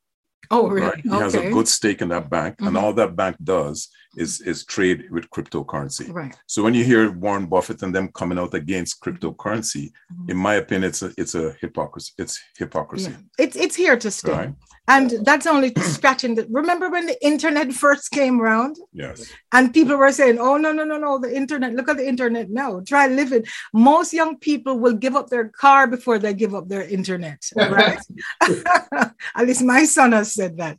Oh, 0.49 0.69
really? 0.69 0.87
Right? 0.87 1.01
He 1.03 1.09
has 1.09 1.35
a 1.35 1.51
good 1.51 1.67
stake 1.67 2.01
in 2.01 2.07
that 2.09 2.29
bank, 2.29 2.55
and 2.59 2.75
Mhm. 2.77 2.81
all 2.81 2.93
that 2.93 3.17
bank 3.17 3.35
does 3.43 3.89
is 4.17 4.41
is 4.41 4.65
trade 4.65 5.05
with 5.11 5.29
cryptocurrency. 5.29 6.11
Right. 6.13 6.35
So 6.47 6.63
when 6.63 6.73
you 6.73 6.83
hear 6.83 7.11
Warren 7.11 7.45
Buffett 7.47 7.81
and 7.83 7.93
them 7.95 8.09
coming 8.13 8.37
out 8.39 8.53
against 8.53 9.01
cryptocurrency, 9.01 9.91
Mhm. 10.11 10.29
in 10.31 10.37
my 10.37 10.55
opinion, 10.55 10.89
it's 10.89 11.01
a 11.01 11.11
it's 11.17 11.35
a 11.35 11.55
hypocrisy. 11.61 12.11
It's 12.17 12.39
hypocrisy. 12.57 13.11
Yeah. 13.11 13.45
It's 13.45 13.55
it's 13.55 13.75
here 13.75 13.97
to 13.97 14.11
stay. 14.11 14.31
Right. 14.31 14.53
And 14.89 15.11
that's 15.23 15.47
only 15.47 15.71
scratching 15.79 16.35
the 16.35 16.45
remember 16.51 16.89
when 16.89 17.05
the 17.05 17.17
internet 17.25 17.71
first 17.71 18.11
came 18.11 18.41
around 18.41 18.75
Yes. 18.91 19.31
and 19.53 19.73
people 19.73 19.95
were 19.95 20.11
saying, 20.11 20.39
Oh 20.39 20.57
no, 20.57 20.73
no, 20.73 20.83
no, 20.83 20.97
no, 20.97 21.17
the 21.19 21.33
internet, 21.33 21.73
look 21.73 21.87
at 21.87 21.95
the 21.97 22.05
internet 22.07 22.49
now. 22.49 22.81
Try 22.85 23.07
living. 23.07 23.45
Most 23.73 24.11
young 24.13 24.37
people 24.37 24.77
will 24.79 24.93
give 25.05 25.15
up 25.15 25.29
their 25.29 25.47
car 25.47 25.87
before 25.87 26.19
they 26.19 26.33
give 26.33 26.53
up 26.53 26.67
their 26.67 26.83
internet. 26.83 27.39
Right. 27.55 27.99
At 29.37 29.47
least 29.47 29.63
my 29.63 29.85
son 29.85 30.11
has 30.11 30.33
said 30.33 30.57
that. 30.57 30.77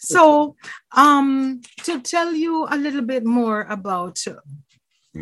So 0.00 0.56
um 0.94 1.60
to 1.84 2.00
tell 2.00 2.32
you 2.34 2.66
a 2.70 2.76
little 2.76 3.02
bit 3.02 3.24
more 3.24 3.62
about 3.62 4.18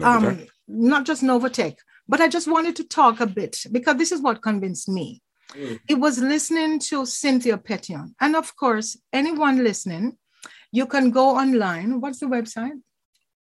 um, 0.02 0.46
not 0.68 1.04
just 1.06 1.22
Novatech, 1.22 1.76
but 2.08 2.20
I 2.20 2.28
just 2.28 2.46
wanted 2.48 2.76
to 2.76 2.84
talk 2.84 3.20
a 3.20 3.26
bit 3.26 3.56
because 3.72 3.96
this 3.96 4.12
is 4.12 4.20
what 4.20 4.42
convinced 4.42 4.88
me. 4.88 5.22
Mm. 5.52 5.80
It 5.88 5.94
was 5.98 6.18
listening 6.20 6.78
to 6.90 7.04
Cynthia 7.06 7.58
Petion. 7.58 8.14
And 8.20 8.36
of 8.36 8.54
course, 8.56 8.96
anyone 9.12 9.64
listening, 9.64 10.16
you 10.72 10.86
can 10.86 11.10
go 11.10 11.30
online. 11.36 12.00
What's 12.00 12.20
the 12.20 12.26
website? 12.26 12.80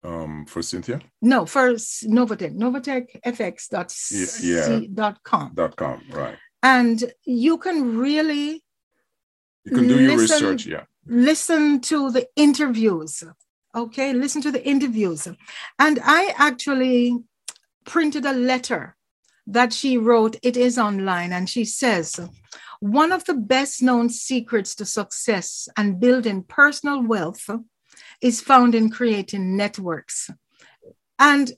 um, 0.04 0.46
for 0.46 0.62
Cynthia 0.62 1.00
No, 1.20 1.46
for 1.46 1.72
Novatech, 1.72 2.54
novatechfx.com. 2.56 5.52
dot 5.54 5.76
com. 5.76 6.02
Right. 6.10 6.36
And 6.62 7.12
you 7.24 7.58
can 7.58 7.98
really 7.98 8.62
You 9.64 9.72
can 9.76 9.88
do 9.88 10.00
your 10.00 10.16
Listen- 10.16 10.46
research. 10.46 10.66
Yeah. 10.66 10.84
Listen 11.06 11.80
to 11.82 12.10
the 12.10 12.26
interviews. 12.36 13.22
Okay, 13.74 14.12
listen 14.12 14.42
to 14.42 14.50
the 14.50 14.66
interviews. 14.66 15.28
And 15.78 15.98
I 16.02 16.34
actually 16.36 17.16
printed 17.84 18.24
a 18.24 18.32
letter 18.32 18.96
that 19.46 19.72
she 19.72 19.98
wrote. 19.98 20.36
It 20.42 20.56
is 20.56 20.78
online. 20.78 21.32
And 21.32 21.48
she 21.48 21.64
says, 21.64 22.18
one 22.80 23.12
of 23.12 23.24
the 23.24 23.34
best 23.34 23.82
known 23.82 24.08
secrets 24.08 24.74
to 24.76 24.86
success 24.86 25.68
and 25.76 26.00
building 26.00 26.42
personal 26.42 27.02
wealth 27.02 27.48
is 28.20 28.40
found 28.40 28.74
in 28.74 28.90
creating 28.90 29.56
networks. 29.56 30.30
And 31.18 31.52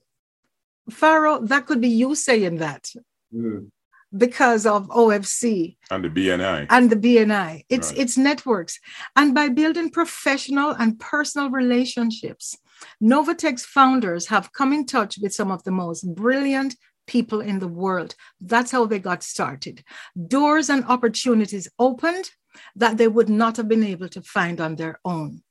Pharaoh, 0.90 1.40
that 1.40 1.66
could 1.66 1.80
be 1.80 1.88
you 1.88 2.14
saying 2.14 2.56
that 2.56 2.90
Mm. 3.34 3.70
Because 4.16 4.64
of 4.66 4.88
OFC 4.88 5.76
And 5.90 6.04
the 6.04 6.08
BNI. 6.08 6.66
and 6.70 6.90
the 6.90 6.96
BNI. 6.96 7.64
It's 7.68 7.90
Right. 7.90 7.98
it's 8.00 8.16
networks. 8.16 8.78
And 9.16 9.34
by 9.34 9.48
building 9.48 9.90
professional 9.90 10.70
and 10.70 10.98
personal 10.98 11.50
relationships, 11.50 12.56
Novatech's 13.02 13.64
founders 13.66 14.26
have 14.28 14.52
come 14.52 14.72
in 14.72 14.86
touch 14.86 15.18
with 15.20 15.34
some 15.34 15.50
of 15.50 15.62
the 15.64 15.70
most 15.72 16.02
brilliant 16.14 16.76
people 17.06 17.40
in 17.40 17.58
the 17.58 17.68
world. 17.68 18.14
That's 18.40 18.70
how 18.70 18.86
they 18.86 18.98
got 18.98 19.22
started. 19.22 19.82
Doors 20.28 20.70
and 20.70 20.84
opportunities 20.84 21.68
opened 21.78 22.30
that 22.76 22.96
they 22.98 23.08
would 23.08 23.28
not 23.28 23.56
have 23.56 23.68
been 23.68 23.84
able 23.84 24.08
to 24.10 24.22
find 24.22 24.60
on 24.60 24.76
their 24.76 25.00
own. 25.04 25.42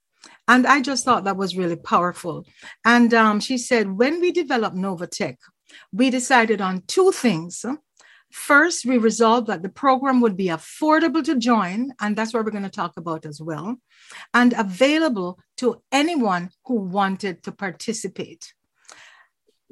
And 0.47 0.65
I 0.65 0.81
just 0.81 1.03
thought 1.05 1.23
that 1.25 1.37
was 1.37 1.57
really 1.57 1.75
powerful. 1.75 2.45
And 2.85 3.13
um, 3.13 3.39
she 3.39 3.57
said, 3.57 3.97
when 3.97 4.19
we 4.21 4.31
developed 4.31 4.75
Novatech, 4.75 5.37
we 5.91 6.09
decided 6.09 6.61
on 6.61 6.83
two 6.87 7.11
things. 7.11 7.65
First, 8.32 8.86
we 8.86 8.97
resolved 8.97 9.47
that 9.47 9.63
the 9.63 9.69
program 9.69 10.19
would 10.21 10.36
be 10.36 10.47
affordable 10.47 11.23
to 11.23 11.36
join, 11.38 11.91
and 12.01 12.15
that's 12.15 12.34
what 12.34 12.43
we're 12.45 12.51
going 12.51 12.63
to 12.63 12.69
talk 12.69 12.97
about 12.97 13.25
as 13.25 13.41
well, 13.41 13.78
and 14.34 14.53
available 14.53 15.39
to 15.57 15.82
anyone 15.91 16.49
who 16.65 16.75
wanted 16.75 17.43
to 17.43 17.51
participate. 17.51 18.53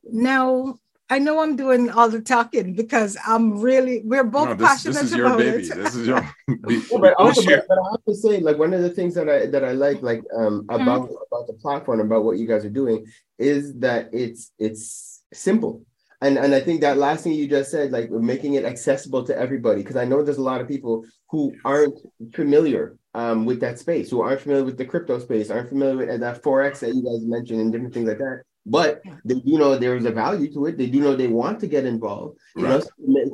Now, 0.06 0.80
I 1.10 1.20
know 1.20 1.40
I'm 1.40 1.56
doing 1.56 1.90
all 1.92 2.10
the 2.10 2.22
talking 2.22 2.74
because 2.74 3.18
I'm 3.28 3.60
really, 3.60 4.02
we're 4.04 4.24
both 4.24 4.50
No, 4.50 4.54
this, 4.56 4.68
passionate 4.68 4.94
this 4.94 5.04
is 5.04 5.16
your 5.18 5.38
baby. 5.38 5.64
it. 5.68 5.76
This 5.76 5.96
is 5.96 6.08
your. 6.08 6.28
we, 6.48 6.78
Yeah, 6.78 6.82
we- 6.92 6.98
but 7.00 7.14
also, 7.16 7.44
but, 7.44 7.68
but 7.68 7.78
I 7.78 7.92
have 7.92 8.06
to 8.08 8.16
say, 8.16 8.40
like 8.40 8.58
one 8.58 8.74
of 8.74 8.82
the 8.82 8.90
things 8.90 9.14
that 9.16 9.30
I 9.30 9.46
that 9.48 9.64
I 9.64 9.74
like, 9.74 10.02
like 10.02 10.24
um 10.36 10.64
Mm-hmm. 10.64 10.82
about 10.82 11.10
about 11.32 11.48
the 11.48 11.54
platform, 11.54 12.00
about 12.00 12.24
what 12.24 12.38
you 12.38 12.48
guys 12.48 12.66
are 12.66 12.70
doing, 12.70 13.06
is 13.38 13.76
that 13.80 14.10
it's 14.14 14.52
it's 14.58 15.22
simple. 15.34 15.86
And 16.26 16.38
and 16.44 16.56
I 16.56 16.60
think 16.60 16.82
that 16.82 16.98
last 16.98 17.24
thing 17.24 17.34
you 17.34 17.48
just 17.48 17.70
said, 17.70 17.92
like 17.92 18.10
making 18.10 18.56
it 18.56 18.66
accessible 18.66 19.24
to 19.26 19.38
everybody, 19.38 19.82
because 19.82 19.96
I 19.96 20.06
know 20.06 20.24
there's 20.24 20.44
a 20.46 20.50
lot 20.52 20.62
of 20.62 20.68
people 20.68 21.06
who 21.30 21.54
aren't 21.64 21.98
familiar 22.34 22.98
um 23.14 23.46
with 23.46 23.60
that 23.62 23.78
space, 23.80 24.10
who 24.10 24.22
aren't 24.22 24.42
familiar 24.42 24.66
with 24.70 24.78
the 24.78 24.86
crypto 24.86 25.20
space, 25.20 25.52
aren't 25.52 25.70
familiar 25.70 25.98
with 25.98 26.20
that 26.20 26.42
forex 26.44 26.80
that 26.80 26.94
you 26.96 27.04
guys 27.04 27.22
mentioned 27.36 27.60
and 27.62 27.72
different 27.72 27.94
things 27.94 28.10
like 28.10 28.18
that. 28.18 28.42
But 28.66 29.02
they 29.24 29.36
do 29.36 29.60
know 29.60 29.78
there's 29.78 30.06
a 30.06 30.12
value 30.12 30.52
to 30.54 30.66
it. 30.66 30.78
They 30.80 30.88
do 30.88 31.00
know 31.00 31.16
they 31.16 31.28
want 31.28 31.60
to 31.60 31.68
get 31.68 31.86
involved. 31.86 32.40
You 32.56 32.64
know, 32.64 32.82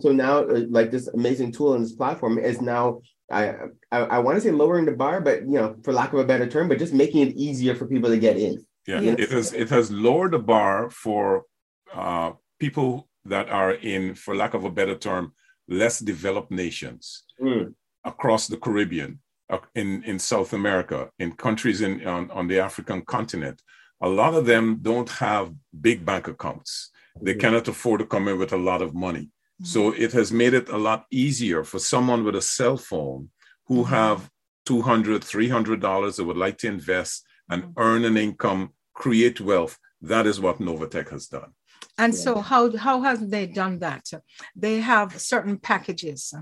so 0.02 0.12
now 0.12 0.40
uh, 0.40 0.64
like 0.78 0.92
this 0.92 1.08
amazing 1.08 1.54
tool 1.54 1.74
and 1.76 1.84
this 1.86 1.96
platform 2.02 2.38
is 2.38 2.60
now 2.60 3.00
I 3.32 3.44
I, 3.96 4.00
I 4.16 4.20
want 4.20 4.36
to 4.36 4.42
say 4.42 4.52
lowering 4.52 4.86
the 4.86 4.98
bar, 5.04 5.22
but 5.22 5.38
you 5.52 5.58
know, 5.60 5.78
for 5.84 5.94
lack 5.94 6.12
of 6.12 6.20
a 6.20 6.26
better 6.26 6.48
term, 6.48 6.68
but 6.68 6.80
just 6.80 6.94
making 6.94 7.22
it 7.28 7.36
easier 7.48 7.74
for 7.76 7.86
people 7.88 8.10
to 8.10 8.20
get 8.20 8.36
in. 8.38 8.54
Yeah, 8.86 9.00
Yes. 9.00 9.20
it 9.20 9.30
has 9.32 9.54
it 9.54 9.70
has 9.70 9.90
lowered 9.90 10.32
the 10.32 10.40
bar 10.40 10.90
for 10.90 11.46
uh, 11.94 12.32
people 12.66 12.92
that 13.34 13.48
are 13.62 13.74
in, 13.94 14.04
for 14.24 14.34
lack 14.44 14.54
of 14.56 14.64
a 14.66 14.76
better 14.80 14.98
term, 15.08 15.26
less 15.82 15.96
developed 16.14 16.52
nations 16.66 17.04
Mm. 17.48 17.66
across 18.14 18.44
the 18.52 18.60
Caribbean, 18.66 19.12
uh, 19.54 19.60
in 19.82 19.90
in 20.12 20.18
South 20.34 20.52
America, 20.62 21.00
in 21.24 21.30
countries 21.46 21.80
in 21.88 21.94
on, 22.16 22.24
on 22.40 22.46
the 22.52 22.60
African 22.68 23.00
continent. 23.16 23.58
A 24.10 24.10
lot 24.22 24.34
of 24.40 24.44
them 24.52 24.66
don't 24.90 25.12
have 25.28 25.46
big 25.88 26.00
bank 26.10 26.24
accounts. 26.36 26.72
They 27.26 27.36
Mhm. 27.36 27.42
cannot 27.44 27.68
afford 27.74 27.98
to 28.00 28.08
come 28.14 28.26
in 28.32 28.38
with 28.42 28.54
a 28.60 28.64
lot 28.70 28.82
of 28.86 28.92
money. 29.08 29.26
So 29.74 29.80
it 30.06 30.12
has 30.20 30.30
made 30.44 30.54
it 30.62 30.68
a 30.78 30.82
lot 30.90 31.02
easier 31.24 31.62
for 31.72 31.80
someone 31.94 32.22
with 32.26 32.36
a 32.44 32.46
cell 32.58 32.78
phone 32.90 33.22
who 33.70 33.80
have 33.98 34.20
200 34.70 35.22
$300 35.32 36.14
that 36.16 36.26
would 36.28 36.42
like 36.46 36.58
to 36.62 36.68
invest 36.78 37.16
and 37.52 37.62
earn 37.86 38.02
an 38.10 38.18
income, 38.28 38.62
create 39.04 39.40
wealth. 39.50 39.74
That 40.14 40.26
is 40.32 40.38
what 40.44 40.58
Novatech 40.68 41.10
has 41.16 41.26
done. 41.38 41.52
And 41.98 42.14
Yeah. 42.14 42.20
so 42.20 42.32
how 42.42 42.76
how 42.78 43.02
have 43.02 43.30
they 43.30 43.46
done 43.48 43.80
that? 43.80 44.06
They 44.56 44.80
have 44.82 45.20
certain 45.20 45.58
packages, 45.58 46.34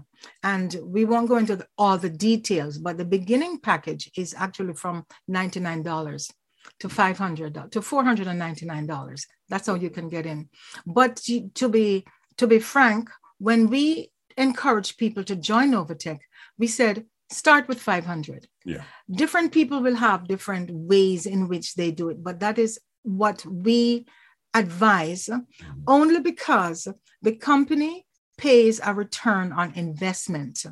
and 0.43 0.69
we 0.83 1.05
won't 1.05 1.29
go 1.29 1.37
into 1.37 1.55
the, 1.55 1.67
all 1.77 1.97
the 1.97 2.09
details, 2.09 2.77
but 2.77 2.97
the 2.97 3.05
beginning 3.05 3.59
package 3.59 4.09
is 4.15 4.33
actually 4.37 4.73
from 4.73 5.05
ninety 5.27 5.59
nine 5.59 5.83
dollars 5.83 6.31
to 6.79 6.89
five 6.89 7.17
hundred 7.17 7.57
to 7.71 7.81
four 7.81 8.03
hundred 8.03 8.27
and 8.27 8.39
ninety 8.39 8.65
nine 8.65 8.85
dollars. 8.85 9.25
That's 9.49 9.67
how 9.67 9.75
you 9.75 9.89
can 9.89 10.09
get 10.09 10.25
in. 10.25 10.49
But 10.85 11.15
to, 11.55 11.69
be 11.69 12.05
to 12.37 12.47
be 12.47 12.59
frank, 12.59 13.09
when 13.37 13.69
we 13.69 14.11
encourage 14.37 14.97
people 14.97 15.23
to 15.25 15.35
join 15.35 15.71
Novatech, 15.71 16.19
we 16.57 16.67
said 16.67 17.05
start 17.31 17.67
with 17.67 17.81
five 17.81 18.05
hundred. 18.05 18.47
Yeah. 18.65 18.83
Different 19.09 19.51
people 19.51 19.81
will 19.81 19.95
have 19.95 20.27
different 20.27 20.69
ways 20.71 21.25
in 21.25 21.47
which 21.47 21.75
they 21.75 21.91
do 21.91 22.09
it, 22.09 22.23
but 22.23 22.39
that 22.39 22.57
is 22.59 22.79
what 23.03 23.45
we 23.45 24.05
advise 24.53 25.27
mm-hmm. 25.27 25.81
only 25.87 26.19
because 26.19 26.87
the 27.21 27.35
company 27.35 28.05
pays 28.37 28.79
a 28.83 28.93
return 28.93 29.51
on 29.51 29.73
investment. 29.75 30.65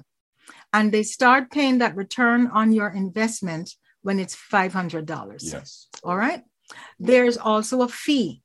And 0.74 0.92
they 0.92 1.04
start 1.04 1.52
paying 1.52 1.80
that 1.80 1.96
return 1.96 2.48
on 2.48 2.72
your 2.72 2.90
investment 2.90 3.76
when 4.02 4.20
it's 4.20 4.36
$500. 4.36 5.40
Yes. 5.42 5.88
All 6.04 6.18
right. 6.18 6.44
There's 7.00 7.38
also 7.38 7.82
a 7.82 7.88
fee. 7.88 8.42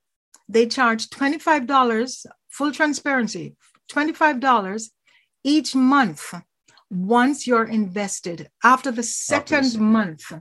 They 0.49 0.67
charge 0.67 1.09
$25, 1.09 2.27
full 2.49 2.73
transparency, 2.73 3.57
$25 3.91 4.91
each 5.45 5.75
month 5.75 6.35
once 6.91 7.47
you're 7.47 7.65
invested. 7.65 8.49
After 8.63 8.91
the 8.91 9.03
second 9.03 9.65
second. 9.65 9.87
month, 9.87 10.33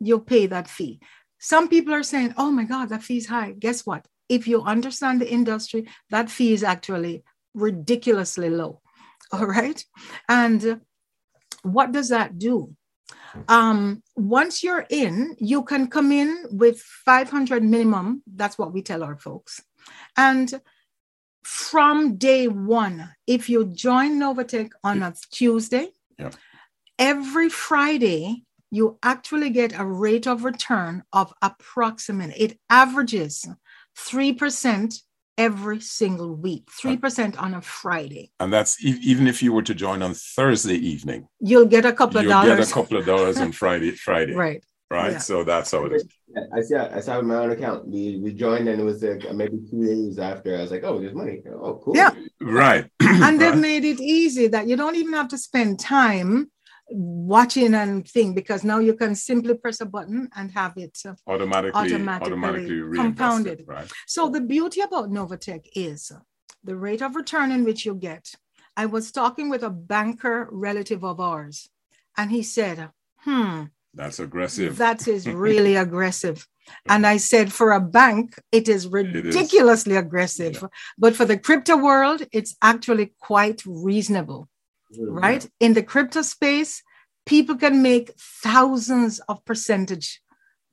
you'll 0.00 0.20
pay 0.20 0.46
that 0.46 0.68
fee. 0.68 1.00
Some 1.38 1.68
people 1.68 1.94
are 1.94 2.02
saying, 2.02 2.34
oh 2.36 2.50
my 2.50 2.64
God, 2.64 2.88
that 2.88 3.02
fee 3.02 3.18
is 3.18 3.26
high. 3.26 3.52
Guess 3.52 3.86
what? 3.86 4.06
If 4.28 4.48
you 4.48 4.62
understand 4.62 5.20
the 5.20 5.30
industry, 5.30 5.88
that 6.10 6.30
fee 6.30 6.52
is 6.52 6.64
actually 6.64 7.24
ridiculously 7.54 8.50
low. 8.50 8.80
All 9.32 9.46
right. 9.46 9.84
And 10.28 10.80
what 11.62 11.92
does 11.92 12.08
that 12.10 12.38
do? 12.38 12.74
Um, 13.48 14.02
once 14.16 14.62
you're 14.62 14.86
in, 14.88 15.36
you 15.38 15.64
can 15.64 15.88
come 15.88 16.12
in 16.12 16.44
with 16.50 16.80
500 16.80 17.62
minimum. 17.62 18.22
That's 18.26 18.56
what 18.56 18.72
we 18.72 18.82
tell 18.82 19.02
our 19.02 19.16
folks. 19.16 19.60
And 20.16 20.60
from 21.42 22.16
day 22.16 22.48
one, 22.48 23.10
if 23.26 23.48
you 23.48 23.66
join 23.66 24.18
Novatech 24.18 24.70
on 24.82 25.02
a 25.02 25.14
Tuesday, 25.30 25.88
Yeah. 26.18 26.30
every 26.98 27.48
Friday, 27.48 28.44
you 28.70 28.98
actually 29.02 29.50
get 29.50 29.78
a 29.78 29.84
rate 29.84 30.26
of 30.26 30.44
return 30.44 31.02
of 31.12 31.32
approximate, 31.42 32.34
it 32.36 32.58
averages 32.70 33.46
3% 33.98 35.00
every 35.36 35.80
single 35.80 36.34
week, 36.34 36.68
3% 36.80 37.40
on 37.40 37.54
a 37.54 37.60
Friday. 37.62 38.30
And 38.38 38.52
that's 38.52 38.82
e- 38.84 38.98
even 39.02 39.26
if 39.26 39.42
you 39.42 39.52
were 39.52 39.62
to 39.62 39.74
join 39.74 40.02
on 40.02 40.14
Thursday 40.14 40.76
evening, 40.76 41.26
You'll 41.40 41.66
get 41.66 41.84
a 41.84 41.92
couple 41.92 42.18
of 42.18 42.24
dollars. 42.26 42.46
you'll 42.46 42.54
dollars. 42.56 42.68
get 42.68 42.70
a 42.70 42.74
couple 42.82 42.96
of 42.98 43.06
dollars 43.06 43.36
on 43.38 43.52
Friday. 43.52 43.90
Friday, 44.08 44.34
right. 44.34 44.62
right? 44.90 45.12
Yeah. 45.12 45.18
So 45.18 45.42
that's 45.44 45.72
how 45.72 45.84
it 45.86 45.92
is. 45.92 46.04
I 46.56 46.60
see. 46.62 46.74
I 46.74 46.98
saw 47.00 47.20
my 47.22 47.36
own 47.36 47.52
account. 47.52 47.86
We 47.86 48.18
we 48.20 48.32
joined, 48.32 48.66
and 48.68 48.80
it 48.80 48.84
was 48.84 49.02
like 49.04 49.22
maybe 49.32 49.58
two 49.70 49.84
days 49.86 50.18
after. 50.18 50.56
I 50.56 50.62
was 50.62 50.72
like, 50.72 50.82
"Oh, 50.82 50.98
there's 50.98 51.14
money. 51.14 51.42
Oh, 51.48 51.80
cool." 51.84 51.94
Yeah. 51.96 52.10
Right. 52.40 52.90
and 53.00 53.40
they've 53.40 53.52
Right. 53.52 53.58
made 53.60 53.84
it 53.84 54.00
easy 54.00 54.48
that 54.48 54.66
you 54.66 54.74
don't 54.74 54.96
even 54.96 55.12
have 55.12 55.28
to 55.28 55.38
spend 55.38 55.78
time 55.78 56.50
watching 56.90 57.74
and 57.74 58.06
thing 58.08 58.34
because 58.34 58.64
now 58.64 58.78
you 58.78 58.94
can 58.94 59.14
simply 59.14 59.54
press 59.54 59.80
a 59.80 59.86
button 59.86 60.28
and 60.36 60.50
have 60.52 60.74
it. 60.76 60.98
uh, 61.06 61.14
automatically, 61.26 61.80
automatically 61.80 62.32
automatically, 62.32 62.96
compounded. 62.96 63.64
right? 63.66 63.90
So 64.06 64.28
the 64.28 64.40
beauty 64.40 64.80
about 64.80 65.10
Novatech 65.10 65.66
is 65.74 66.12
the 66.62 66.76
rate 66.76 67.02
of 67.02 67.16
return 67.16 67.50
in 67.52 67.64
which 67.64 67.84
you 67.86 67.94
get. 67.94 68.32
I 68.76 68.86
was 68.86 69.12
talking 69.12 69.48
with 69.48 69.62
a 69.62 69.70
banker 69.70 70.48
relative 70.50 71.04
of 71.04 71.20
ours, 71.20 71.68
and 72.16 72.30
he 72.30 72.42
said, 72.42 72.90
"Hmm, 73.18 73.64
That's 73.94 74.18
aggressive. 74.18 74.76
that 74.78 75.06
is 75.08 75.26
really 75.46 75.76
aggressive." 75.76 76.46
And 76.88 77.06
I 77.06 77.18
said, 77.18 77.52
"For 77.52 77.72
a 77.72 77.80
bank, 77.80 78.34
it 78.50 78.68
is 78.68 78.86
ridiculously 78.88 79.96
aggressive, 79.96 80.64
but 80.98 81.14
for 81.14 81.24
the 81.24 81.38
crypto 81.38 81.76
world, 81.76 82.26
it's 82.32 82.56
actually 82.62 83.14
quite 83.20 83.62
reasonable." 83.66 84.48
Right? 84.98 85.46
In 85.60 85.74
the 85.74 85.82
crypto 85.82 86.22
space, 86.22 86.82
people 87.26 87.56
can 87.56 87.82
make 87.82 88.12
thousands 88.18 89.20
of 89.28 89.44
percentage 89.44 90.20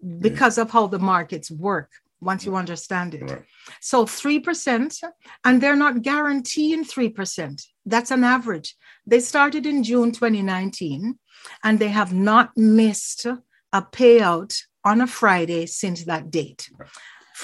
mm. 0.04 0.22
because 0.22 0.58
of 0.58 0.72
how 0.72 0.88
the 0.88 1.00
markets 1.00 1.50
work 1.52 1.92
once 2.20 2.46
you 2.46 2.52
mm. 2.52 2.58
understand 2.58 3.14
it. 3.14 3.24
Right. 3.24 3.44
So 3.80 4.06
3%, 4.06 5.04
and 5.46 5.62
they're 5.62 5.76
not 5.76 6.02
guaranteeing 6.02 6.86
3%. 6.86 7.66
That's 7.86 8.12
an 8.12 8.24
average. 8.24 8.76
They 9.06 9.20
started 9.20 9.66
in 9.66 9.84
June 9.84 10.12
2019, 10.12 11.18
and 11.64 11.80
they 11.80 11.88
have 11.90 12.14
not 12.14 12.56
missed 12.56 13.26
a 13.74 13.82
payout 13.82 14.62
on 14.84 15.02
a 15.02 15.08
Friday 15.08 15.66
since 15.66 16.06
that 16.06 16.32
date. 16.32 16.70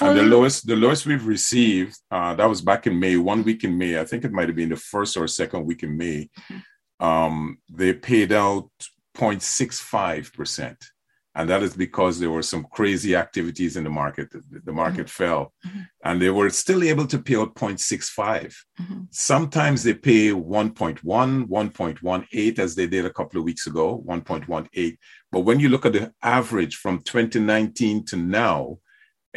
And 0.00 0.18
the 0.18 0.22
lowest, 0.24 0.66
the 0.66 0.76
lowest 0.76 1.06
we've 1.06 1.26
received, 1.26 1.96
uh, 2.10 2.34
that 2.34 2.48
was 2.48 2.60
back 2.60 2.86
in 2.86 2.98
May, 2.98 3.16
one 3.16 3.42
week 3.42 3.64
in 3.64 3.76
May. 3.76 3.98
I 3.98 4.04
think 4.04 4.24
it 4.24 4.32
might 4.32 4.48
have 4.48 4.56
been 4.56 4.68
the 4.68 4.76
first 4.76 5.16
or 5.16 5.26
second 5.26 5.64
week 5.66 5.82
in 5.82 5.96
May. 5.96 6.30
Um, 7.00 7.58
they 7.70 7.92
paid 7.94 8.32
out 8.32 8.70
0.65%. 9.16 10.76
And 11.34 11.48
that 11.50 11.62
is 11.62 11.76
because 11.76 12.18
there 12.18 12.32
were 12.32 12.42
some 12.42 12.64
crazy 12.64 13.14
activities 13.14 13.76
in 13.76 13.84
the 13.84 13.90
market. 13.90 14.28
The, 14.32 14.42
the 14.64 14.72
market 14.72 15.08
fell 15.08 15.52
and 16.02 16.20
they 16.20 16.30
were 16.30 16.50
still 16.50 16.82
able 16.82 17.06
to 17.06 17.18
pay 17.18 17.36
out 17.36 17.54
0.65. 17.54 18.54
Mhm. 18.80 19.06
Sometimes 19.10 19.84
they 19.84 19.94
pay 19.94 20.30
1.1, 20.30 21.00
1.18, 21.46 22.58
as 22.58 22.74
they 22.74 22.88
did 22.88 23.04
a 23.04 23.12
couple 23.12 23.38
of 23.38 23.44
weeks 23.44 23.68
ago, 23.68 24.02
1.18. 24.04 24.98
But 25.30 25.40
when 25.40 25.60
you 25.60 25.68
look 25.68 25.86
at 25.86 25.92
the 25.92 26.12
average 26.22 26.74
from 26.76 27.02
2019 27.02 28.04
to 28.06 28.16
now, 28.16 28.78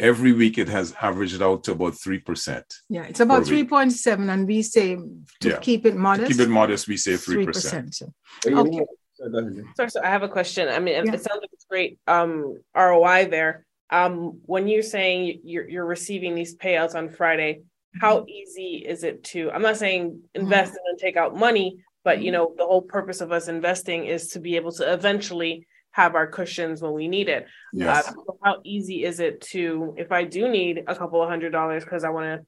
every 0.02 0.32
week 0.32 0.58
it 0.58 0.68
has 0.68 0.92
averaged 1.00 1.40
out 1.40 1.64
to 1.64 1.72
about 1.72 1.92
3%. 1.94 2.64
Yeah, 2.90 3.04
it's 3.04 3.20
about 3.20 3.44
3.7, 3.44 4.28
and 4.30 4.46
we 4.46 4.60
say 4.62 4.96
to 4.96 5.48
Yeah. 5.48 5.58
keep 5.58 5.86
it 5.86 5.92
To 5.92 5.96
modest. 5.96 6.32
keep 6.32 6.40
it 6.40 6.50
modest, 6.50 6.88
we 6.88 6.96
say 6.96 7.12
3%. 7.16 7.46
3%. 7.46 8.12
Okay. 8.46 8.84
Okay. 9.24 9.62
Sorry, 9.76 9.90
so 9.90 10.00
I 10.02 10.08
have 10.08 10.24
a 10.24 10.28
question. 10.28 10.68
I 10.68 10.80
mean, 10.80 10.94
it, 10.96 11.06
Yeah. 11.06 11.14
it 11.14 11.22
sounds 11.22 11.40
like 11.40 11.50
it's 11.52 11.64
great 11.64 11.98
um, 12.08 12.58
ROI 12.74 13.26
there. 13.30 13.64
Um, 13.90 14.40
when 14.46 14.66
you're 14.66 14.82
saying 14.96 15.40
you're 15.44 15.68
you're 15.68 15.84
receiving 15.96 16.34
these 16.34 16.56
payouts 16.56 16.94
on 16.96 17.08
Friday, 17.10 17.62
how 18.00 18.24
easy 18.26 18.84
is 18.92 19.04
it 19.04 19.22
to? 19.30 19.50
I'm 19.52 19.62
not 19.62 19.76
saying 19.76 20.22
invest 20.34 20.70
and 20.76 20.80
then 20.88 20.96
take 20.98 21.16
out 21.16 21.36
money, 21.36 21.68
but 22.02 22.20
you 22.24 22.32
know 22.32 22.52
the 22.56 22.64
whole 22.66 22.82
purpose 22.82 23.20
of 23.20 23.30
us 23.30 23.46
investing 23.48 24.06
is 24.06 24.22
to 24.32 24.40
be 24.40 24.56
able 24.56 24.72
to 24.72 24.92
eventually 24.92 25.66
have 25.92 26.14
our 26.14 26.26
cushions 26.26 26.82
when 26.82 26.92
we 26.92 27.06
need 27.08 27.28
it. 27.28 27.46
Yes. 27.72 28.08
Uh, 28.08 28.12
so 28.12 28.38
how 28.42 28.56
easy 28.64 29.04
is 29.04 29.20
it 29.20 29.40
to, 29.52 29.94
if 29.96 30.10
I 30.10 30.24
do 30.24 30.48
need 30.48 30.84
a 30.86 30.94
couple 30.96 31.22
of 31.22 31.28
hundred 31.28 31.52
dollars 31.52 31.84
because 31.84 32.02
I 32.04 32.10
want 32.10 32.26
to 32.26 32.46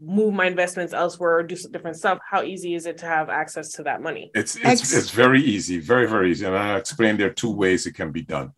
move 0.00 0.34
my 0.34 0.46
investments 0.46 0.92
elsewhere 0.92 1.38
or 1.38 1.42
do 1.42 1.56
some 1.56 1.72
different 1.72 1.96
stuff, 1.96 2.18
how 2.28 2.42
easy 2.42 2.74
is 2.74 2.86
it 2.86 2.98
to 2.98 3.06
have 3.06 3.28
access 3.30 3.72
to 3.72 3.82
that 3.84 4.02
money? 4.02 4.30
It's 4.34 4.56
it's, 4.56 4.64
Ex- 4.64 4.96
it's 4.96 5.10
very 5.10 5.42
easy, 5.42 5.78
very 5.78 6.06
very 6.06 6.30
easy, 6.30 6.44
and 6.44 6.56
I 6.56 6.76
explained 6.76 7.18
there 7.20 7.28
are 7.28 7.34
two 7.44 7.50
ways 7.52 7.86
it 7.86 7.94
can 7.94 8.10
be 8.12 8.22
done. 8.22 8.52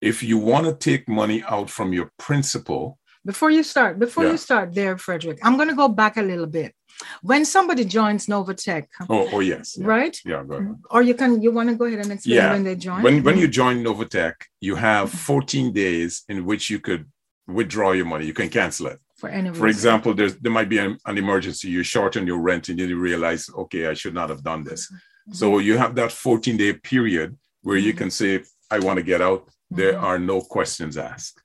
If 0.00 0.22
you 0.22 0.38
want 0.38 0.66
to 0.66 0.74
take 0.74 1.08
money 1.08 1.42
out 1.48 1.68
from 1.70 1.92
your 1.92 2.10
principal, 2.18 2.98
Before 3.26 3.50
you 3.50 3.62
start, 3.62 3.98
before 3.98 4.24
Yeah. 4.24 4.32
you 4.32 4.38
start 4.48 4.74
there, 4.74 4.96
Frederick, 4.98 5.38
I'm 5.42 5.56
going 5.56 5.68
to 5.74 5.74
go 5.84 5.88
back 5.88 6.16
a 6.18 6.22
little 6.22 6.46
bit. 6.60 6.74
When 7.22 7.44
somebody 7.44 7.84
joins 7.84 8.26
Novatech, 8.26 8.86
oh 9.08 9.28
oh 9.32 9.40
yes, 9.40 9.76
yeah, 9.78 9.86
right? 9.86 10.20
yeah, 10.24 10.42
go 10.44 10.54
ahead. 10.54 10.76
Or 10.90 11.02
you 11.02 11.14
can, 11.14 11.42
you 11.42 11.50
want 11.50 11.68
to 11.70 11.76
go 11.76 11.84
ahead 11.84 12.00
and 12.00 12.12
explain 12.12 12.36
Yeah. 12.36 12.52
when 12.52 12.64
they 12.64 12.76
join? 12.76 13.02
When 13.02 13.22
when 13.22 13.38
you 13.38 13.46
mm-hmm. 13.46 13.52
join 13.52 13.84
Novatech, 13.84 14.34
you 14.60 14.74
have 14.76 15.08
mm-hmm. 15.08 15.16
14 15.16 15.72
days 15.72 16.22
in 16.28 16.44
which 16.44 16.70
you 16.70 16.78
could 16.78 17.06
withdraw 17.46 17.92
your 17.92 18.06
money. 18.06 18.26
You 18.26 18.34
can 18.34 18.48
cancel 18.48 18.86
it. 18.86 18.98
for 19.16 19.28
any 19.28 19.50
For 19.50 19.68
example, 19.68 20.12
there's 20.14 20.36
there 20.36 20.52
might 20.52 20.68
be 20.68 20.78
an, 20.78 20.98
an 21.06 21.16
emergency. 21.18 21.68
You 21.68 21.82
shorten 21.82 22.26
your 22.26 22.40
rent 22.48 22.68
and 22.68 22.78
you 22.78 22.98
realize, 22.98 23.48
okay, 23.62 23.86
I 23.86 23.94
should 23.94 24.14
not 24.14 24.28
have 24.30 24.42
done 24.42 24.64
this. 24.64 24.82
Mm-hmm. 24.86 25.32
So 25.32 25.58
you 25.58 25.78
have 25.78 25.94
that 25.94 26.12
14 26.12 26.56
day 26.56 26.72
period 26.74 27.36
where 27.62 27.76
you 27.76 27.94
can 27.94 28.10
say, 28.10 28.42
I 28.70 28.78
want 28.78 28.98
to 28.98 29.02
get 29.02 29.20
out. 29.22 29.48
There 29.70 29.98
are 29.98 30.18
no 30.18 30.40
questions 30.40 30.96
asked. 30.96 31.42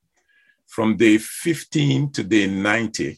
From 0.67 0.97
day 0.97 1.17
15 1.17 2.11
to 2.11 2.23
day 2.23 2.45
90, 2.47 3.17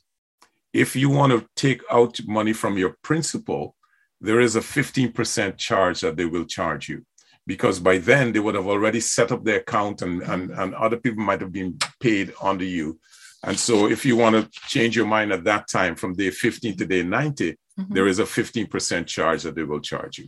if 0.74 0.96
you 0.96 1.10
want 1.10 1.32
to 1.34 1.48
take 1.56 1.82
out 1.92 2.20
money 2.28 2.54
from 2.54 2.78
your 2.78 2.96
principal, 3.04 3.76
there 4.20 4.40
is 4.40 4.56
a 4.56 4.62
15% 4.62 5.58
charge 5.58 6.02
that 6.02 6.16
they 6.16 6.26
will 6.26 6.46
charge 6.46 6.88
you 6.90 7.04
because 7.48 7.80
by 7.80 7.98
then 7.98 8.32
they 8.32 8.40
would 8.40 8.56
have 8.56 8.68
already 8.68 9.00
set 9.00 9.32
up 9.32 9.44
their 9.44 9.60
account 9.60 10.02
and, 10.02 10.22
and, 10.22 10.52
and 10.52 10.76
other 10.76 10.98
people 10.98 11.24
might 11.24 11.42
have 11.42 11.52
been 11.52 11.78
paid 12.00 12.32
under 12.42 12.64
you. 12.64 13.00
And 13.44 13.58
so 13.58 13.90
if 13.90 14.06
you 14.06 14.16
want 14.16 14.36
to 14.36 14.60
change 14.68 14.96
your 14.96 15.08
mind 15.08 15.32
at 15.34 15.44
that 15.46 15.68
time 15.68 15.96
from 15.96 16.14
day 16.14 16.30
15 16.30 16.78
to 16.78 16.86
day 16.86 17.04
90, 17.04 17.58
Mhm. 17.80 17.94
there 17.94 18.08
is 18.08 18.20
a 18.20 18.26
15% 18.26 19.08
charge 19.08 19.44
that 19.44 19.56
they 19.56 19.64
will 19.64 19.80
charge 19.80 20.20
you. 20.20 20.28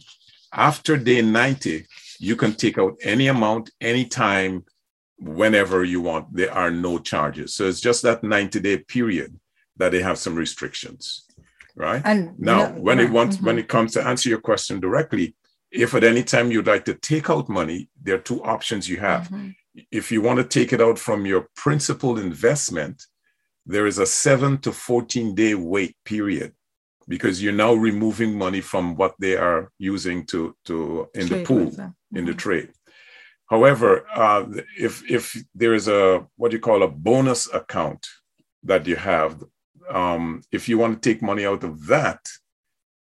After 0.53 0.95
day 0.95 1.21
90, 1.21 1.85
you 2.19 2.35
can 2.37 2.53
take 2.53 2.77
out 2.77 2.95
any 3.03 3.27
amount, 3.27 3.69
anytime, 3.81 4.63
whenever 5.17 5.83
you 5.83 5.99
want. 6.01 6.33
There 6.33 6.51
are 6.53 6.71
no 6.71 6.99
charges. 6.99 7.53
So 7.53 7.67
it's 7.67 7.81
just 7.81 8.01
that 8.03 8.23
90 8.23 8.59
day 8.61 8.77
period 8.77 9.37
that 9.77 9.91
they 9.91 10.01
have 10.01 10.17
some 10.17 10.35
restrictions, 10.35 11.25
right? 11.75 12.01
And 12.05 12.37
Now, 12.39 12.69
no- 12.73 12.81
when 12.81 12.99
it 12.99 13.05
right, 13.05 13.11
wants, 13.13 13.37
mhm. 13.37 13.43
when 13.45 13.59
it 13.59 13.67
comes 13.67 13.93
to 13.93 14.05
answer 14.05 14.29
your 14.29 14.39
question 14.41 14.79
directly, 14.79 15.35
if 15.71 15.93
at 15.95 16.03
any 16.03 16.23
time 16.23 16.51
you'd 16.51 16.67
like 16.67 16.85
to 16.85 16.93
take 16.93 17.29
out 17.29 17.49
money, 17.49 17.89
there 18.01 18.15
are 18.15 18.19
two 18.29 18.43
options 18.43 18.87
you 18.87 18.97
have. 18.97 19.27
Mhm. 19.29 19.55
If 19.91 20.11
you 20.11 20.21
want 20.21 20.37
to 20.37 20.43
take 20.59 20.71
it 20.71 20.81
out 20.81 20.99
from 20.99 21.25
your 21.25 21.47
principal 21.55 22.19
investment, 22.19 23.03
there 23.65 23.87
is 23.87 23.97
a 23.97 24.05
seven 24.05 24.57
to 24.59 24.71
14 24.71 25.33
day 25.33 25.55
wait 25.55 25.95
period 26.05 26.53
because 27.07 27.41
you're 27.41 27.51
now 27.67 27.73
removing 27.73 28.37
money 28.37 28.61
from 28.61 28.95
what 28.95 29.15
they 29.19 29.35
are 29.35 29.71
using 29.79 30.25
to, 30.27 30.55
to 30.65 31.07
in 31.15 31.27
the 31.27 31.43
pool 31.43 31.71
them. 31.71 31.95
in 32.13 32.25
the 32.25 32.33
Mhm. 32.33 32.37
trade. 32.37 32.69
However, 33.49 34.05
uh, 34.15 34.45
if 34.77 35.03
if 35.09 35.35
there 35.55 35.73
is 35.73 35.87
a 35.87 36.27
what 36.37 36.51
you 36.51 36.59
call 36.59 36.83
a 36.83 36.87
bonus 36.87 37.41
account 37.53 38.07
that 38.63 38.85
you 38.87 38.95
have, 38.95 39.43
um, 39.89 40.41
if 40.51 40.67
you 40.69 40.77
want 40.77 41.01
to 41.01 41.09
take 41.09 41.21
money 41.21 41.45
out 41.45 41.63
of 41.63 41.85
that, 41.87 42.19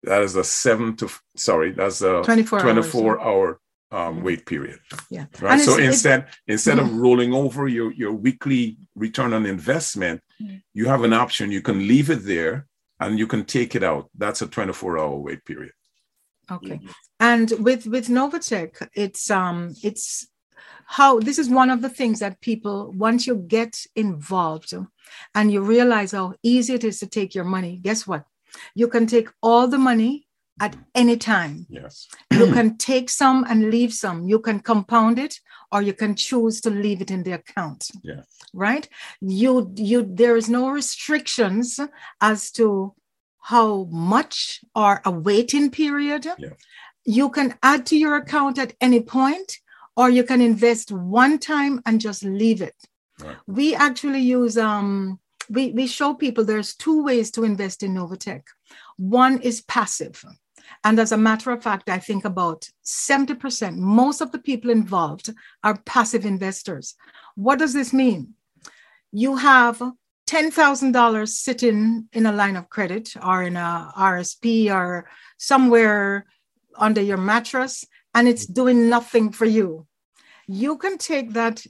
that 0.04 0.22
is 0.22 0.36
a 0.36 0.44
seven 0.44 0.96
to 0.98 1.10
sorry, 1.36 1.72
that's 1.72 2.02
a 2.02 2.22
24 2.24 2.60
hours, 2.60 2.64
24 2.92 3.22
hour 3.22 3.60
um, 3.92 4.24
wait 4.24 4.46
period. 4.46 4.80
Yeah. 5.10 5.26
Right. 5.40 5.54
And 5.54 5.62
So 5.62 5.72
it's- 5.74 5.80
it- 5.80 5.86
instead 5.86 6.28
instead 6.48 6.80
of 6.80 6.92
rolling 6.94 7.34
over 7.34 7.68
your 7.68 7.92
your 7.94 8.14
weekly 8.14 8.78
return 8.96 9.34
on 9.34 9.46
investment, 9.46 10.22
Mm. 10.42 10.62
you 10.74 10.86
have 10.88 11.04
an 11.04 11.14
option. 11.14 11.50
You 11.52 11.62
can 11.62 11.88
leave 11.88 12.10
it 12.10 12.26
there 12.26 12.68
and 13.00 13.18
you 13.18 13.26
can 13.28 13.46
take 13.46 13.74
it 13.74 13.84
out. 13.84 14.10
That's 14.18 14.42
a 14.42 14.48
24 14.48 14.98
hour 15.00 15.18
wait 15.18 15.46
period. 15.46 15.72
Okay. 16.52 16.80
And 17.20 17.52
with 17.60 17.86
with 17.88 18.08
Novatech, 18.10 18.88
it's 18.94 19.32
um 19.32 19.74
it's 19.82 20.28
how 20.86 21.20
this 21.20 21.40
is 21.40 21.50
one 21.50 21.70
of 21.70 21.82
the 21.82 21.90
things 21.90 22.20
that 22.20 22.42
people 22.42 22.92
once 22.96 23.26
you 23.26 23.36
get 23.36 23.86
involved 23.96 24.74
and 25.34 25.52
you 25.52 25.62
realize 25.62 26.12
how 26.12 26.34
easy 26.44 26.74
it 26.74 26.84
is 26.84 27.00
to 27.00 27.08
take 27.08 27.34
your 27.34 27.44
money, 27.44 27.80
guess 27.82 28.06
what? 28.06 28.26
You 28.76 28.88
can 28.88 29.08
take 29.08 29.30
all 29.42 29.68
the 29.68 29.78
money 29.78 30.28
at 30.60 30.76
any 30.94 31.18
time. 31.18 31.66
Yes. 31.70 32.08
You 32.32 32.52
can 32.54 32.78
take 32.78 33.10
some 33.10 33.46
and 33.50 33.72
leave 33.72 33.94
some. 33.94 34.28
You 34.28 34.40
can 34.40 34.60
compound 34.60 35.20
it 35.20 35.40
or 35.72 35.82
you 35.82 35.94
can 35.94 36.16
choose 36.16 36.62
to 36.62 36.70
leave 36.70 37.02
it 37.02 37.12
in 37.12 37.24
the 37.24 37.34
account. 37.34 37.90
Yeah. 38.04 38.22
Right? 38.54 38.88
You 39.20 39.74
you 39.76 40.08
there 40.08 40.38
is 40.38 40.50
no 40.50 40.70
restrictions 40.70 41.80
as 42.22 42.52
to 42.52 42.94
how 43.42 43.88
much 43.92 44.62
or 44.74 45.02
a 45.04 45.12
waiting 45.12 45.72
period. 45.72 46.26
Yeah. 46.38 46.50
You 47.04 47.30
can 47.30 47.56
add 47.62 47.86
to 47.88 47.98
your 47.98 48.16
account 48.16 48.58
at 48.58 48.74
any 48.80 49.02
point 49.02 49.60
or 49.96 50.10
you 50.10 50.24
can 50.24 50.42
invest 50.42 50.92
one 50.92 51.40
time 51.40 51.82
and 51.86 52.02
just 52.02 52.24
leave 52.24 52.62
it. 52.62 52.76
Right. 53.20 53.38
We 53.48 53.76
actually 53.76 54.20
use 54.20 54.58
um 54.58 55.20
we, 55.50 55.72
we 55.72 55.88
show 55.88 56.14
people 56.14 56.44
there's 56.44 56.76
two 56.76 57.04
ways 57.04 57.32
to 57.32 57.44
invest 57.44 57.84
in 57.84 57.94
Novatech. 57.94 58.44
One 58.98 59.42
is 59.42 59.62
passive. 59.62 60.24
And 60.84 61.00
as 61.00 61.12
a 61.12 61.18
matter 61.18 61.52
of 61.52 61.64
fact, 61.64 61.90
I 61.90 62.00
think 62.00 62.26
about 62.26 62.68
70%, 62.84 63.78
most 63.78 64.22
of 64.22 64.32
the 64.32 64.40
people 64.40 64.72
involved 64.72 65.34
are 65.64 65.80
passive 65.86 66.26
investors. 66.26 66.96
What 67.36 67.60
does 67.60 67.74
this 67.74 67.94
mean? 67.94 68.34
You 69.12 69.36
have 69.36 69.82
$10,000 70.28 71.28
sitting 71.28 72.10
in 72.12 72.26
a 72.26 72.32
line 72.32 72.56
of 72.56 72.70
credit 72.70 73.14
or 73.24 73.44
in 73.44 73.56
a 73.56 73.92
RSP 73.96 74.74
or 74.74 75.08
somewhere 75.38 76.26
under 76.78 77.02
your 77.02 77.18
mattress, 77.18 77.86
and 78.16 78.28
it's 78.28 78.46
doing 78.46 78.90
nothing 78.90 79.32
for 79.32 79.46
you. 79.46 79.86
You 80.48 80.78
can 80.78 80.98
take 80.98 81.34
that, 81.34 81.66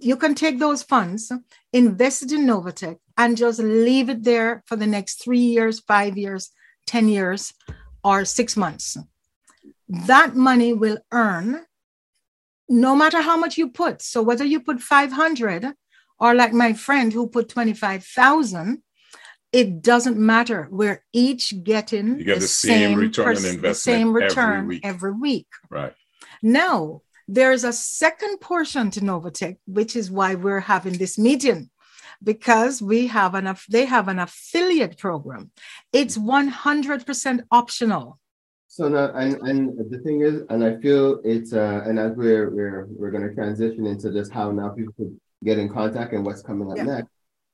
you 0.00 0.16
can 0.16 0.34
take 0.34 0.58
those 0.58 0.82
funds, 0.84 1.32
invest 1.72 2.22
it 2.22 2.32
in 2.32 2.46
Novatech, 2.46 2.98
and 3.16 3.36
just 3.36 3.58
leave 3.58 4.08
it 4.08 4.22
there 4.22 4.62
for 4.66 4.76
the 4.76 4.86
next 4.86 5.22
three 5.22 5.40
years, 5.40 5.80
five 5.80 6.16
years, 6.16 6.50
10 6.86 7.08
years, 7.08 7.52
or 8.04 8.24
six 8.24 8.56
months. 8.56 8.96
That 9.88 10.36
money 10.36 10.72
will 10.72 10.98
earn 11.12 11.64
no 12.68 12.94
matter 12.94 13.22
how 13.22 13.36
much 13.36 13.58
you 13.58 13.70
put. 13.70 14.02
So 14.02 14.22
whether 14.22 14.44
you 14.44 14.60
put 14.60 14.80
500 14.80 15.72
or 16.20 16.34
like 16.34 16.52
my 16.52 16.74
friend 16.74 17.12
who 17.12 17.28
put 17.28 17.48
25,000, 17.48 18.82
it 19.52 19.82
doesn't 19.82 20.18
matter. 20.18 20.68
We're 20.70 21.02
each 21.12 21.54
getting 21.64 22.18
You 22.18 22.24
get 22.24 22.40
the 22.40 22.46
same 22.48 22.98
return 22.98 23.28
on 23.28 23.34
pers- 23.34 23.42
the 23.42 23.48
investment 23.50 23.98
same 23.98 24.08
every 24.22 24.66
week. 24.66 24.80
every 24.84 25.12
week. 25.12 25.46
Right. 25.70 25.94
Now, 26.42 27.02
there's 27.26 27.64
a 27.64 27.72
second 27.72 28.40
portion 28.40 28.90
to 28.92 29.00
Novatech, 29.00 29.56
which 29.66 29.96
is 29.96 30.10
why 30.10 30.34
we're 30.34 30.60
having 30.60 30.94
this 30.98 31.18
meeting, 31.18 31.70
because 32.22 32.80
we 32.80 33.06
have 33.08 33.34
an 33.34 33.46
aff- 33.46 33.66
they 33.68 33.84
have 33.86 34.08
an 34.08 34.18
affiliate 34.18 34.98
program. 34.98 35.50
It's 35.92 36.16
100% 36.16 37.40
optional. 37.50 38.18
So 38.70 38.88
now, 38.88 39.12
and 39.14 39.34
and 39.48 39.90
the 39.90 39.98
thing 40.00 40.20
is, 40.20 40.42
and 40.50 40.62
I 40.62 40.76
feel 40.76 41.20
it's 41.24 41.52
uh, 41.54 41.82
and 41.86 41.98
as 41.98 42.12
we're 42.16 42.50
we're 42.50 42.86
we're 42.90 43.10
going 43.10 43.26
to 43.26 43.34
transition 43.34 43.86
into 43.86 44.12
just 44.12 44.30
how 44.30 44.52
now 44.52 44.68
people 44.68 44.92
could 44.96 45.18
get 45.42 45.58
in 45.58 45.68
contact 45.70 46.12
and 46.12 46.24
what's 46.24 46.42
coming 46.42 46.70
up 46.70 46.76
Yeah. 46.76 46.82
next. 46.84 47.08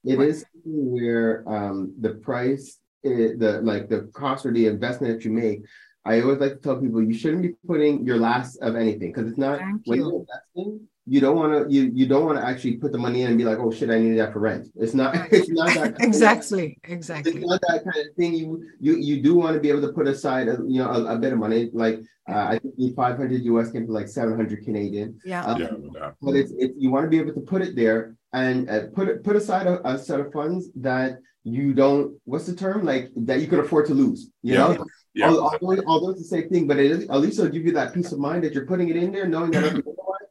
It 0.05 0.19
Right. 0.19 0.29
is 0.29 0.45
where 0.65 1.49
um 1.49 1.95
the 2.01 2.15
price, 2.15 2.79
i- 3.05 3.35
the 3.37 3.61
like 3.63 3.89
the 3.89 4.03
cost 4.13 4.45
or 4.47 4.53
the 4.53 4.67
investment 4.67 5.15
that 5.15 5.25
you 5.25 5.33
make. 5.33 5.63
I 6.05 6.21
always 6.21 6.39
like 6.39 6.53
to 6.53 6.59
tell 6.59 6.81
people 6.81 7.03
you 7.03 7.15
shouldn't 7.15 7.43
be 7.43 7.55
putting 7.67 8.05
your 8.05 8.19
last 8.19 8.57
of 8.59 8.77
anything 8.77 9.11
because 9.13 9.29
it's 9.31 9.39
not 9.39 9.59
Thank 9.59 9.83
when 9.87 9.99
you. 10.01 10.05
you're 10.05 10.21
investing. 10.21 10.89
You 11.07 11.21
don't 11.21 11.37
want 11.37 11.53
to 11.69 11.75
you 11.75 11.91
you 11.95 12.07
don't 12.07 12.25
want 12.25 12.39
to 12.39 12.47
actually 12.47 12.77
put 12.79 12.91
the 12.93 12.99
money 12.99 13.23
in 13.23 13.29
and 13.29 13.37
be 13.37 13.45
like, 13.45 13.59
oh 13.59 13.71
shit, 13.71 13.91
I 13.91 13.99
need 13.99 14.17
that 14.19 14.33
for 14.33 14.41
rent. 14.41 14.69
It's 14.77 14.95
not. 14.95 15.15
Right. 15.15 15.29
It's 15.33 15.51
not 15.51 15.67
that. 15.69 15.75
kind 15.77 15.95
of- 15.97 16.01
exactly, 16.01 16.79
it's 16.83 16.93
exactly. 16.93 17.41
not 17.41 17.61
that 17.69 17.85
kind 17.85 18.07
of 18.09 18.15
thing. 18.17 18.33
You 18.35 18.65
you 18.81 18.97
you 18.97 19.23
do 19.23 19.35
want 19.35 19.55
to 19.55 19.61
be 19.61 19.69
able 19.69 19.83
to 19.83 19.93
put 19.93 20.09
aside, 20.09 20.49
a, 20.49 20.57
you 20.67 20.79
know, 20.83 20.89
a, 20.91 21.15
a 21.15 21.19
bit 21.19 21.33
of 21.35 21.39
money. 21.39 21.71
Like 21.75 22.01
uh, 22.27 22.47
I 22.53 22.59
think 22.59 22.75
the 22.79 22.95
500 22.97 23.43
US 23.53 23.71
came 23.71 23.85
to 23.87 23.93
like 23.93 24.09
700 24.09 24.65
Canadian. 24.65 25.21
Yeah. 25.27 25.45
Uh, 25.45 25.59
Yeah. 25.59 25.73
with. 25.73 25.93
But 26.23 26.35
it's 26.37 26.53
it's 26.57 26.75
you 26.79 26.91
want 26.91 27.05
to 27.05 27.11
be 27.11 27.19
able 27.19 27.35
to 27.35 27.41
put 27.53 27.61
it 27.61 27.77
there 27.77 28.17
and 28.33 28.71
uh, 28.71 28.87
put 28.97 29.09
it 29.09 29.23
put 29.23 29.37
aside 29.37 29.67
a, 29.67 29.87
a 29.87 29.99
set 29.99 30.21
of 30.21 30.33
funds 30.33 30.71
that 30.77 31.19
you 31.45 31.75
don't. 31.75 32.17
What's 32.25 32.47
the 32.47 32.57
term? 32.57 32.79
Like 32.93 33.11
that 33.29 33.43
you 33.43 33.47
can 33.47 33.61
afford 33.61 33.85
to 33.91 33.95
lose. 33.95 34.31
You 34.43 34.55
Yeah. 34.55 34.69
know. 34.73 34.87
Yeah. 35.17 35.27
Al- 35.29 35.41
Although, 35.61 35.83
although 35.87 36.11
it's 36.13 36.23
the 36.27 36.33
same 36.37 36.49
thing, 36.49 36.67
but 36.67 36.79
it 36.79 36.91
is 36.91 37.01
at 37.15 37.21
least 37.21 37.39
it'll 37.39 37.53
give 37.53 37.67
you 37.69 37.73
that 37.73 37.93
peace 37.93 38.11
of 38.11 38.19
mind 38.19 38.43
that 38.45 38.53
you're 38.55 38.67
putting 38.73 38.89
it 38.89 38.97
in 38.97 39.13
there, 39.13 39.29
knowing 39.29 39.51
that. 39.53 39.85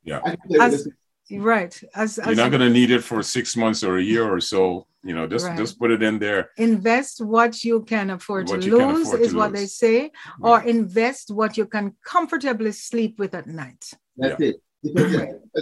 Okay, 0.08 0.12
you 0.12 0.16
know 0.16 0.20
what? 0.20 0.22
Yeah. 0.22 0.22
I 0.24 0.36
can 0.36 0.48
play 0.48 0.60
with 0.60 0.74
As- 0.74 0.88
Right. 1.32 1.84
As, 1.96 2.18
You're 2.18 2.30
as 2.32 2.38
not 2.38 2.52
going 2.52 2.62
to 2.62 2.70
need 2.70 2.92
it 2.92 3.02
for 3.04 3.24
six 3.24 3.56
months 3.56 3.84
or 3.84 3.98
a 3.98 4.04
year 4.04 4.26
or 4.32 4.40
so. 4.42 4.86
You 5.04 5.14
know, 5.16 5.26
just 5.26 5.46
Right. 5.48 5.58
just 5.58 5.80
put 5.80 5.90
it 5.92 6.02
in 6.04 6.20
there. 6.20 6.50
invest 6.58 7.22
what 7.22 7.64
you 7.64 7.82
can 7.84 8.10
afford 8.10 8.50
What 8.50 8.62
to 8.62 8.70
lose 8.78 9.08
afford 9.08 9.22
is 9.22 9.32
to 9.32 9.38
what 9.38 9.54
they 9.54 9.62
lose. 9.62 9.76
say, 9.76 10.12
or 10.42 10.62
invest 10.64 11.32
what 11.32 11.58
you 11.58 11.66
can 11.66 11.96
comfortably 12.06 12.72
sleep 12.74 13.20
with 13.20 13.34
at 13.34 13.48
night. 13.48 13.84
That's 14.18 14.40
it. 14.42 14.56
Because 14.84 15.16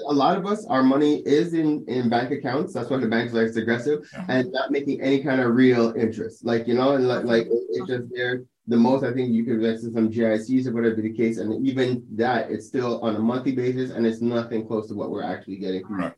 a 0.08 0.14
lot 0.14 0.36
of 0.38 0.46
us, 0.48 0.66
our 0.66 0.84
money 0.84 1.14
is 1.40 1.54
in 1.54 1.86
in 1.88 2.10
bank 2.10 2.32
accounts. 2.32 2.74
That's 2.74 2.90
why 2.90 2.98
the 2.98 3.08
banks 3.08 3.34
are 3.36 3.46
aggressive 3.46 4.00
Yeah. 4.14 4.26
and 4.34 4.52
not 4.52 4.72
making 4.72 5.00
any 5.02 5.20
kind 5.24 5.40
of 5.42 5.56
real 5.56 5.94
interest. 5.96 6.44
Like 6.44 6.68
you 6.68 6.74
know, 6.74 6.90
and 6.96 7.08
like, 7.08 7.24
like 7.34 7.46
it, 7.46 7.64
it's 7.76 7.88
just 7.88 8.08
there. 8.12 8.44
The 8.72 8.78
most 8.78 9.04
I 9.04 9.12
think 9.16 9.28
you 9.36 9.44
can 9.44 9.56
invest 9.60 9.84
in 9.84 9.94
some 9.94 10.10
GICs 10.16 10.66
or 10.68 10.74
whatever 10.76 11.02
the 11.02 11.14
case, 11.22 11.38
and 11.42 11.50
even 11.70 11.88
that, 12.24 12.42
it's 12.54 12.68
still 12.72 12.94
on 13.06 13.16
a 13.16 13.24
monthly 13.32 13.56
basis, 13.64 13.92
and 13.92 14.02
it's 14.08 14.22
nothing 14.22 14.62
close 14.70 14.86
to 14.88 14.96
what 15.00 15.12
we're 15.12 15.30
actually 15.34 15.60
getting. 15.66 15.84
Right. 16.02 16.14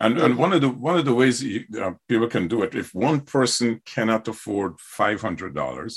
And 0.00 0.18
and 0.24 0.32
one 0.44 0.52
of 0.56 0.60
the 0.64 0.70
one 0.88 0.96
of 1.00 1.04
the 1.04 1.16
ways 1.20 1.36
you, 1.42 1.60
uh, 1.84 1.92
people 2.10 2.28
can 2.36 2.48
do 2.54 2.58
it, 2.64 2.74
if 2.74 2.88
one 3.10 3.20
person 3.20 3.68
cannot 3.94 4.26
afford 4.32 4.72
five 5.00 5.18
hundred 5.26 5.52
dollars, 5.54 5.92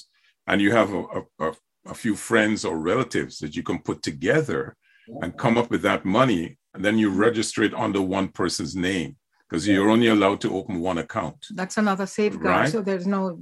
and 0.48 0.62
you 0.62 0.72
have 0.80 0.90
a, 1.00 1.02
a, 1.18 1.22
a, 1.48 1.50
a 1.94 1.96
few 2.04 2.16
friends 2.16 2.60
or 2.66 2.78
relatives 2.94 3.34
that 3.40 3.56
you 3.58 3.64
can 3.64 3.80
put 3.80 4.00
together 4.04 4.76
and 5.22 5.38
come 5.44 5.58
up 5.58 5.70
with 5.72 5.84
that 5.84 6.04
money, 6.20 6.58
and 6.74 6.82
then 6.86 6.98
you 7.02 7.10
register 7.10 7.64
it 7.64 7.74
under 7.86 8.02
one 8.02 8.28
person's 8.42 8.76
name 8.76 9.16
because 9.50 9.68
you're 9.68 9.90
only 9.90 10.08
allowed 10.08 10.42
to 10.42 10.54
open 10.54 10.82
one 10.82 10.98
account. 10.98 11.40
That's 11.62 11.78
another 11.78 12.06
safeguard. 12.06 12.64
Right. 12.64 12.70
So 12.70 12.82
there's 12.82 13.08
no, 13.08 13.40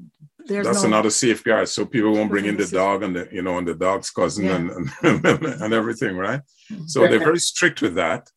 there's 0.48 0.66
That's 0.68 0.84
no, 0.84 0.88
another 0.90 1.10
safeguard, 1.10 1.68
so 1.70 1.86
people 1.86 2.12
won't 2.14 2.30
bring 2.30 2.46
in 2.46 2.58
the 2.58 2.68
dog 2.68 3.04
and 3.04 3.16
the 3.16 3.28
you 3.32 3.42
know 3.42 3.58
and 3.58 3.68
the 3.68 3.76
dog's 3.76 4.10
cousin 4.12 4.46
Yeah. 4.46 4.56
and, 4.56 4.90
and 5.04 5.26
and 5.64 5.74
everything, 5.74 6.16
right? 6.18 6.42
So 6.88 7.08
they're 7.08 7.20
very 7.20 7.40
strict 7.40 7.82
with 7.82 7.96
that, 7.96 8.30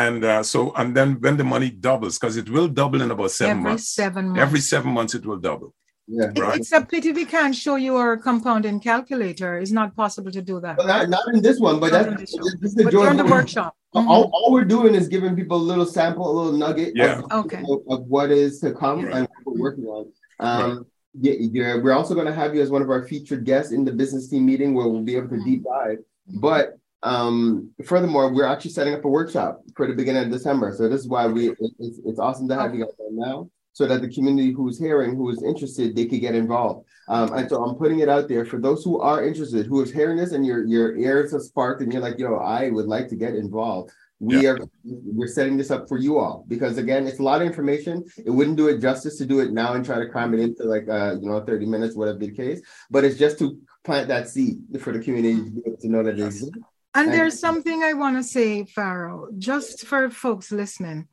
and 0.00 0.24
uh, 0.24 0.42
so 0.42 0.72
and 0.74 0.94
then 0.96 1.20
when 1.20 1.36
the 1.36 1.44
money 1.44 1.70
doubles, 1.70 2.18
because 2.18 2.36
it 2.36 2.48
will 2.50 2.68
double 2.68 3.00
in 3.02 3.10
about 3.10 3.30
seven 3.30 3.58
every 3.58 3.62
months. 3.70 3.88
seven 3.88 4.24
months. 4.28 4.40
Every 4.40 4.60
seven 4.60 4.90
months, 4.92 5.14
it 5.14 5.24
will 5.26 5.38
double. 5.38 5.74
Yeah. 6.08 6.30
Right. 6.36 6.58
It's 6.58 6.72
a 6.72 6.80
pity 6.84 7.12
we 7.12 7.24
can't 7.24 7.54
show 7.54 7.76
you 7.76 7.96
our 7.96 8.16
compounding 8.16 8.80
calculator. 8.80 9.58
It's 9.58 9.70
not 9.70 9.94
possible 9.94 10.32
to 10.32 10.42
do 10.42 10.60
that. 10.60 10.76
But 10.76 10.86
not, 10.86 11.08
not 11.08 11.22
in 11.32 11.40
this 11.42 11.60
one, 11.60 11.78
but 11.78 11.92
Not 11.92 11.98
that's 12.06 12.08
in 12.08 12.16
this 12.16 12.34
this 12.60 12.70
is 12.70 12.74
the 12.74 12.84
But 12.84 12.92
joy 12.92 13.02
during 13.04 13.18
the 13.18 13.24
workshop. 13.24 13.76
All, 13.94 14.02
Mhm. 14.26 14.30
all 14.32 14.48
we're 14.52 14.64
doing 14.64 14.94
is 14.96 15.06
giving 15.06 15.36
people 15.36 15.56
a 15.58 15.66
little 15.72 15.86
sample, 15.86 16.28
a 16.28 16.34
little 16.38 16.58
nugget 16.58 16.92
Yeah. 16.96 17.20
of, 17.30 17.44
Okay. 17.46 17.62
of, 17.68 17.78
of 17.88 18.00
what 18.08 18.30
is 18.32 18.58
to 18.60 18.72
come 18.72 19.04
Right. 19.04 19.14
and 19.14 19.28
what 19.44 19.54
we're 19.56 19.62
working 19.62 19.84
on. 19.84 20.06
Um, 20.40 20.70
yeah, 20.70 20.78
yeah, 21.14 21.76
we're 21.76 21.92
also 21.92 22.14
going 22.14 22.26
to 22.26 22.34
have 22.34 22.54
you 22.54 22.62
as 22.62 22.70
one 22.70 22.82
of 22.82 22.90
our 22.90 23.02
featured 23.02 23.44
guests 23.44 23.72
in 23.72 23.84
the 23.84 23.92
business 23.92 24.28
team 24.28 24.46
meeting 24.46 24.74
where 24.74 24.88
we'll 24.88 25.02
be 25.02 25.16
able 25.16 25.28
to 25.28 25.44
deep 25.44 25.64
dive. 25.64 25.98
But 26.40 26.78
um, 27.02 27.70
furthermore, 27.84 28.32
we're 28.32 28.46
actually 28.46 28.70
setting 28.70 28.94
up 28.94 29.04
a 29.04 29.08
workshop 29.08 29.60
for 29.76 29.86
the 29.86 29.94
beginning 29.94 30.24
of 30.24 30.30
December. 30.30 30.72
So 30.76 30.88
this 30.88 31.00
is 31.00 31.08
why 31.08 31.26
we 31.26 31.50
it's, 31.50 32.00
it's 32.04 32.18
awesome 32.18 32.48
to 32.48 32.54
have 32.54 32.74
you 32.74 32.84
guys 32.84 32.94
on 32.98 33.16
now, 33.16 33.50
so 33.72 33.86
that 33.86 34.00
the 34.00 34.08
community 34.08 34.52
who's 34.52 34.78
hearing, 34.78 35.16
who 35.16 35.28
is 35.30 35.42
interested, 35.42 35.94
they 35.94 36.06
could 36.06 36.20
get 36.20 36.34
involved. 36.34 36.86
Um, 37.08 37.32
and 37.34 37.48
so 37.48 37.62
I'm 37.62 37.74
putting 37.74 37.98
it 37.98 38.08
out 38.08 38.28
there 38.28 38.44
for 38.44 38.60
those 38.60 38.84
who 38.84 39.00
are 39.00 39.26
interested, 39.26 39.66
who 39.66 39.82
is 39.82 39.92
hearing 39.92 40.16
this, 40.16 40.32
and 40.32 40.46
your 40.46 40.64
your 40.64 40.96
ears 40.96 41.34
are 41.34 41.40
sparked, 41.40 41.82
and 41.82 41.92
you're 41.92 42.02
like, 42.02 42.18
yo, 42.18 42.36
I 42.36 42.70
would 42.70 42.86
like 42.86 43.08
to 43.08 43.16
get 43.16 43.34
involved. 43.34 43.90
We 44.22 44.46
are 44.46 44.56
we're 44.84 45.26
setting 45.26 45.56
this 45.56 45.72
up 45.72 45.88
for 45.88 45.98
you 45.98 46.16
all 46.16 46.44
because 46.46 46.78
again, 46.78 47.08
it's 47.08 47.18
a 47.18 47.24
lot 47.24 47.40
of 47.42 47.46
information. 47.46 48.04
It 48.24 48.30
wouldn't 48.30 48.56
do 48.56 48.68
it 48.68 48.78
justice 48.78 49.18
to 49.18 49.26
do 49.26 49.40
it 49.40 49.50
now 49.52 49.72
and 49.72 49.84
try 49.84 49.98
to 49.98 50.08
cram 50.08 50.32
it 50.32 50.38
into 50.38 50.62
like 50.62 50.88
uh 50.88 51.16
you 51.20 51.28
know 51.28 51.40
30 51.40 51.66
minutes, 51.66 51.96
whatever 51.96 52.18
the 52.18 52.30
case. 52.30 52.60
But 52.88 53.02
it's 53.04 53.18
just 53.18 53.40
to 53.40 53.58
plant 53.82 54.06
that 54.08 54.28
seed 54.28 54.58
for 54.80 54.92
the 54.92 55.00
community 55.00 55.42
to 55.42 55.50
be 55.50 55.62
able 55.66 55.76
to 55.78 55.88
know 55.88 56.04
that 56.04 56.20
it 56.20 56.24
exists. 56.24 56.56
And 56.94 57.06
And- 57.08 57.12
there's 57.12 57.40
something 57.40 57.82
I 57.82 57.94
want 57.94 58.16
to 58.18 58.22
say, 58.22 58.64
Pharaoh, 58.64 59.28
just 59.38 59.86
for 59.86 60.08
folks 60.08 60.52
listening. 60.52 61.08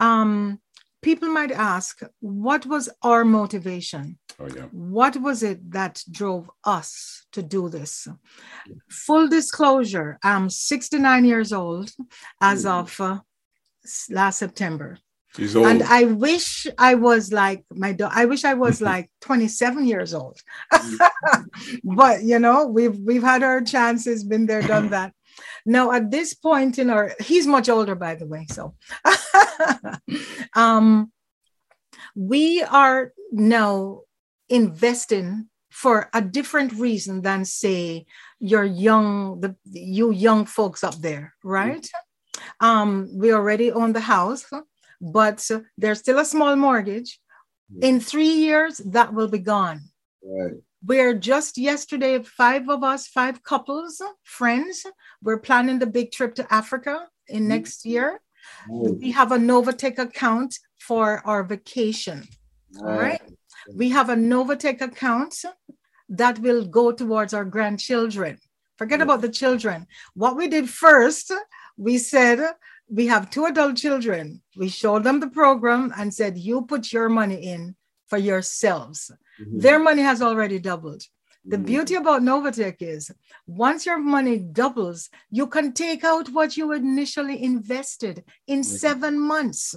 Um, 0.00 0.58
people 1.04 1.28
might 1.28 1.52
ask, 1.52 2.00
what 2.20 2.64
was 2.66 2.88
our 3.02 3.24
motivation? 3.24 4.18
Oh 4.40 4.48
yeah. 4.48 4.68
What 4.72 5.16
was 5.16 5.42
it 5.42 5.70
that 5.70 6.02
drove 6.10 6.50
us 6.64 7.26
to 7.32 7.42
do 7.42 7.68
this? 7.68 8.08
Full 8.88 9.28
disclosure, 9.28 10.18
I'm 10.24 10.50
69 10.50 11.24
years 11.24 11.52
old 11.52 11.90
as 12.40 12.66
of 12.66 13.00
uh, 13.00 13.20
last 14.10 14.38
September. 14.38 14.98
And 15.36 15.82
I 15.82 16.04
wish 16.04 16.66
I 16.78 16.94
was 16.94 17.32
like 17.32 17.64
my 17.70 17.92
daughter. 17.92 18.14
I 18.16 18.24
wish 18.26 18.44
I 18.44 18.54
was 18.54 18.80
like 18.92 19.10
27 19.20 19.84
years 19.84 20.14
old. 20.14 20.40
but 21.84 22.22
you 22.22 22.38
know, 22.38 22.66
we've 22.66 22.98
we've 22.98 23.22
had 23.22 23.42
our 23.42 23.60
chances, 23.60 24.24
been 24.24 24.46
there, 24.46 24.62
done 24.62 24.90
that. 24.96 25.12
Now 25.66 25.92
at 25.92 26.10
this 26.10 26.34
point 26.34 26.78
in 26.78 26.90
our 26.90 27.12
he's 27.20 27.46
much 27.46 27.68
older, 27.68 27.94
by 27.94 28.14
the 28.14 28.26
way. 28.26 28.46
So 28.50 28.74
um 30.54 31.10
we 32.14 32.62
are 32.62 33.12
now 33.32 34.00
investing 34.48 35.48
for 35.70 36.08
a 36.14 36.20
different 36.20 36.72
reason 36.74 37.22
than 37.22 37.44
say 37.44 38.06
your 38.38 38.64
young 38.64 39.40
the 39.40 39.56
you 39.64 40.10
young 40.12 40.46
folks 40.46 40.84
up 40.84 40.96
there, 40.96 41.34
right? 41.42 41.86
Um, 42.60 43.08
we 43.14 43.32
already 43.32 43.70
own 43.70 43.92
the 43.92 44.00
house 44.00 44.44
but 45.00 45.48
there's 45.76 45.98
still 45.98 46.18
a 46.18 46.24
small 46.24 46.56
mortgage. 46.56 47.20
In 47.80 47.98
three 48.00 48.28
years, 48.28 48.78
that 48.78 49.12
will 49.12 49.28
be 49.28 49.38
gone. 49.38 49.80
Right. 50.22 50.54
We're 50.86 51.14
just 51.14 51.56
yesterday, 51.56 52.22
five 52.22 52.68
of 52.68 52.84
us, 52.84 53.08
five 53.08 53.42
couples, 53.42 54.02
friends, 54.22 54.84
we're 55.22 55.38
planning 55.38 55.78
the 55.78 55.86
big 55.86 56.12
trip 56.12 56.34
to 56.34 56.52
Africa 56.52 57.08
in 57.26 57.40
mm-hmm. 57.40 57.48
next 57.48 57.86
year. 57.86 58.20
We 58.68 59.10
have 59.12 59.32
a 59.32 59.38
Novatech 59.38 59.98
account 59.98 60.58
for 60.78 61.22
our 61.24 61.42
vacation. 61.42 62.28
All 62.80 62.86
right. 62.86 63.22
We 63.74 63.88
have 63.90 64.10
a 64.10 64.14
Novatech 64.14 64.82
account 64.82 65.34
that 66.10 66.38
will 66.40 66.66
go 66.66 66.92
towards 66.92 67.32
our 67.32 67.46
grandchildren. 67.46 68.38
Forget 68.76 69.00
about 69.00 69.22
the 69.22 69.30
children. 69.30 69.86
What 70.14 70.36
we 70.36 70.48
did 70.48 70.68
first, 70.68 71.32
we 71.78 71.96
said 71.96 72.40
we 72.90 73.06
have 73.06 73.30
two 73.30 73.46
adult 73.46 73.76
children. 73.76 74.42
We 74.54 74.68
showed 74.68 75.04
them 75.04 75.20
the 75.20 75.28
program 75.28 75.94
and 75.96 76.12
said, 76.12 76.36
you 76.36 76.62
put 76.62 76.92
your 76.92 77.08
money 77.08 77.36
in 77.36 77.76
for 78.08 78.18
yourselves. 78.18 79.10
Mhm. 79.40 79.60
Their 79.60 79.78
money 79.78 80.02
has 80.02 80.22
already 80.22 80.58
doubled. 80.58 81.02
The 81.46 81.58
Mhm. 81.58 81.66
beauty 81.66 81.94
about 81.96 82.22
Novatech 82.22 82.76
is 82.80 83.10
once 83.46 83.84
your 83.84 83.98
money 83.98 84.38
doubles, 84.38 85.10
you 85.30 85.46
can 85.46 85.72
take 85.72 86.02
out 86.04 86.28
what 86.30 86.56
you 86.56 86.72
initially 86.72 87.42
invested 87.42 88.24
in 88.46 88.60
Mhm. 88.60 88.64
seven 88.64 89.18
months 89.18 89.74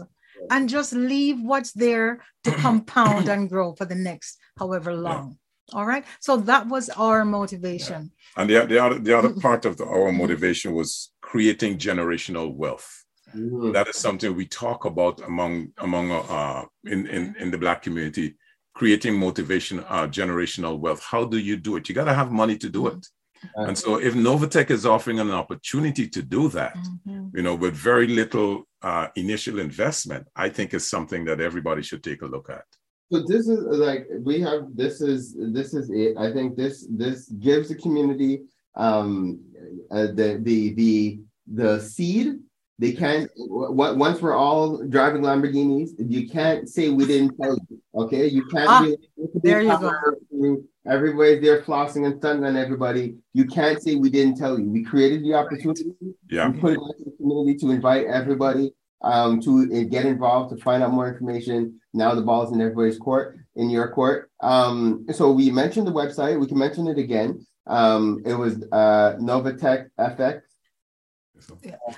and 0.49 0.70
just 0.70 0.93
leave 0.93 1.41
what's 1.41 1.74
there 1.74 2.24
to 2.45 2.51
compound 2.66 3.28
and 3.28 3.49
grow 3.49 3.74
for 3.76 3.86
the 3.86 3.95
next 3.95 4.38
however 4.58 4.93
long. 4.95 5.38
All 5.74 5.86
right. 5.86 6.05
So 6.22 6.38
that 6.38 6.68
was 6.70 6.89
our 6.91 7.26
motivation. 7.26 8.12
And 8.38 8.49
the, 8.49 8.66
the 8.66 8.80
other 8.86 8.99
the 8.99 9.18
other 9.18 9.34
part 9.47 9.66
of 9.66 9.76
the, 9.76 9.86
our 9.86 10.12
motivation 10.14 10.74
was 10.74 11.12
creating 11.22 11.78
generational 11.80 12.53
wealth. 12.55 13.03
Mhm. 13.36 13.74
That 13.74 13.89
is 13.89 13.97
something 13.97 14.34
we 14.34 14.45
talk 14.45 14.86
about 14.86 15.20
among 15.22 15.74
among 15.80 16.12
uh, 16.12 16.64
in, 16.86 16.99
in 17.08 17.36
in 17.41 17.51
the 17.51 17.58
black 17.58 17.82
community. 17.82 18.38
Creating 18.78 19.17
motivation, 19.17 19.80
uh, 19.95 20.07
generational 20.19 20.78
wealth. 20.78 21.01
How 21.03 21.25
do 21.25 21.38
you 21.39 21.55
do 21.57 21.78
it? 21.78 21.89
You 21.89 21.95
got 21.95 22.05
to 22.05 22.13
have 22.13 22.32
money 22.32 22.57
to 22.57 22.69
do 22.69 22.88
it. 22.88 23.03
And 23.55 23.75
so, 23.75 23.89
if 24.07 24.13
Novatech 24.13 24.69
is 24.69 24.86
offering 24.86 25.19
an 25.19 25.32
opportunity 25.32 26.07
to 26.15 26.21
do 26.21 26.47
that, 26.49 26.78
Mhm. 26.78 27.32
you 27.36 27.43
know, 27.45 27.55
with 27.63 27.75
very 27.91 28.07
little 28.21 28.51
uh, 28.84 29.07
initial 29.15 29.57
investment, 29.59 30.23
I 30.36 30.47
think 30.49 30.67
is 30.73 30.86
something 30.95 31.25
that 31.25 31.39
everybody 31.41 31.82
should 31.82 32.03
take 32.03 32.21
a 32.21 32.28
look 32.36 32.47
at. 32.49 32.65
So 33.11 33.17
this 33.32 33.47
is 33.47 33.59
like 33.88 34.01
we 34.30 34.36
have 34.41 34.61
this 34.75 34.95
is 35.01 35.36
this 35.57 35.73
is 35.80 35.89
it. 35.89 36.11
I 36.25 36.32
think 36.36 36.47
this 36.61 36.75
this 37.03 37.19
gives 37.47 37.69
the 37.69 37.75
community 37.86 38.34
um 38.86 39.39
uh, 39.95 40.07
the 40.19 40.30
the 40.47 40.59
the 40.82 40.95
the 41.61 41.71
seed. 41.80 42.28
They 42.80 42.91
can't 42.91 43.30
w- 43.38 43.71
once 43.97 44.21
we're 44.21 44.36
all 44.36 44.84
driving 44.88 45.23
Lamborghinis, 45.23 45.91
you 45.97 46.30
can't 46.30 46.69
say 46.69 46.89
we 46.89 47.05
didn't 47.05 47.36
tell 47.41 47.57
you. 47.69 47.82
Okay, 47.95 48.28
you 48.28 48.45
can't 48.47 48.69
Ah, 48.69 48.84
be 48.84 48.91
it 48.93 49.32
there 49.43 49.61
you 49.61 49.69
go. 49.80 50.63
Everybody's 50.86 51.41
there 51.41 51.61
flossing 51.63 52.05
and 52.05 52.17
stunting 52.19 52.45
on 52.45 52.55
everybody. 52.55 53.15
You 53.34 53.45
can't 53.45 53.82
say 53.82 53.95
we 53.95 54.09
didn't 54.09 54.38
tell 54.38 54.59
you. 54.59 54.69
We 54.69 54.84
created 54.84 55.23
the 55.23 55.34
opportunity. 55.34 55.91
Yeah. 56.30 56.49
We 56.49 56.59
put 56.59 56.73
it 56.73 56.80
into 56.80 57.03
the 57.05 57.11
community 57.17 57.57
to 57.59 57.71
invite 57.71 58.05
everybody 58.05 58.71
um, 59.01 59.41
to 59.41 59.69
uh, 59.73 59.84
get 59.89 60.05
involved, 60.05 60.55
to 60.55 60.63
find 60.63 60.84
out 60.84 60.93
more 60.93 61.07
information. 61.11 61.80
Now 61.93 62.13
the 62.13 62.21
ball's 62.21 62.53
in 62.53 62.61
everybody's 62.61 62.99
court, 62.99 63.38
in 63.55 63.69
your 63.69 63.89
court. 63.89 64.30
Um, 64.41 65.05
so 65.11 65.32
we 65.32 65.49
mentioned 65.49 65.88
the 65.88 65.91
website. 65.91 66.39
We 66.39 66.47
can 66.47 66.59
mention 66.59 66.88
it 66.88 66.97
again. 66.99 67.45
Um, 67.65 68.21
it 68.25 68.36
was 68.36 68.63
uh, 68.71 69.15
Novatech 69.19 69.88
FX. 69.99 70.41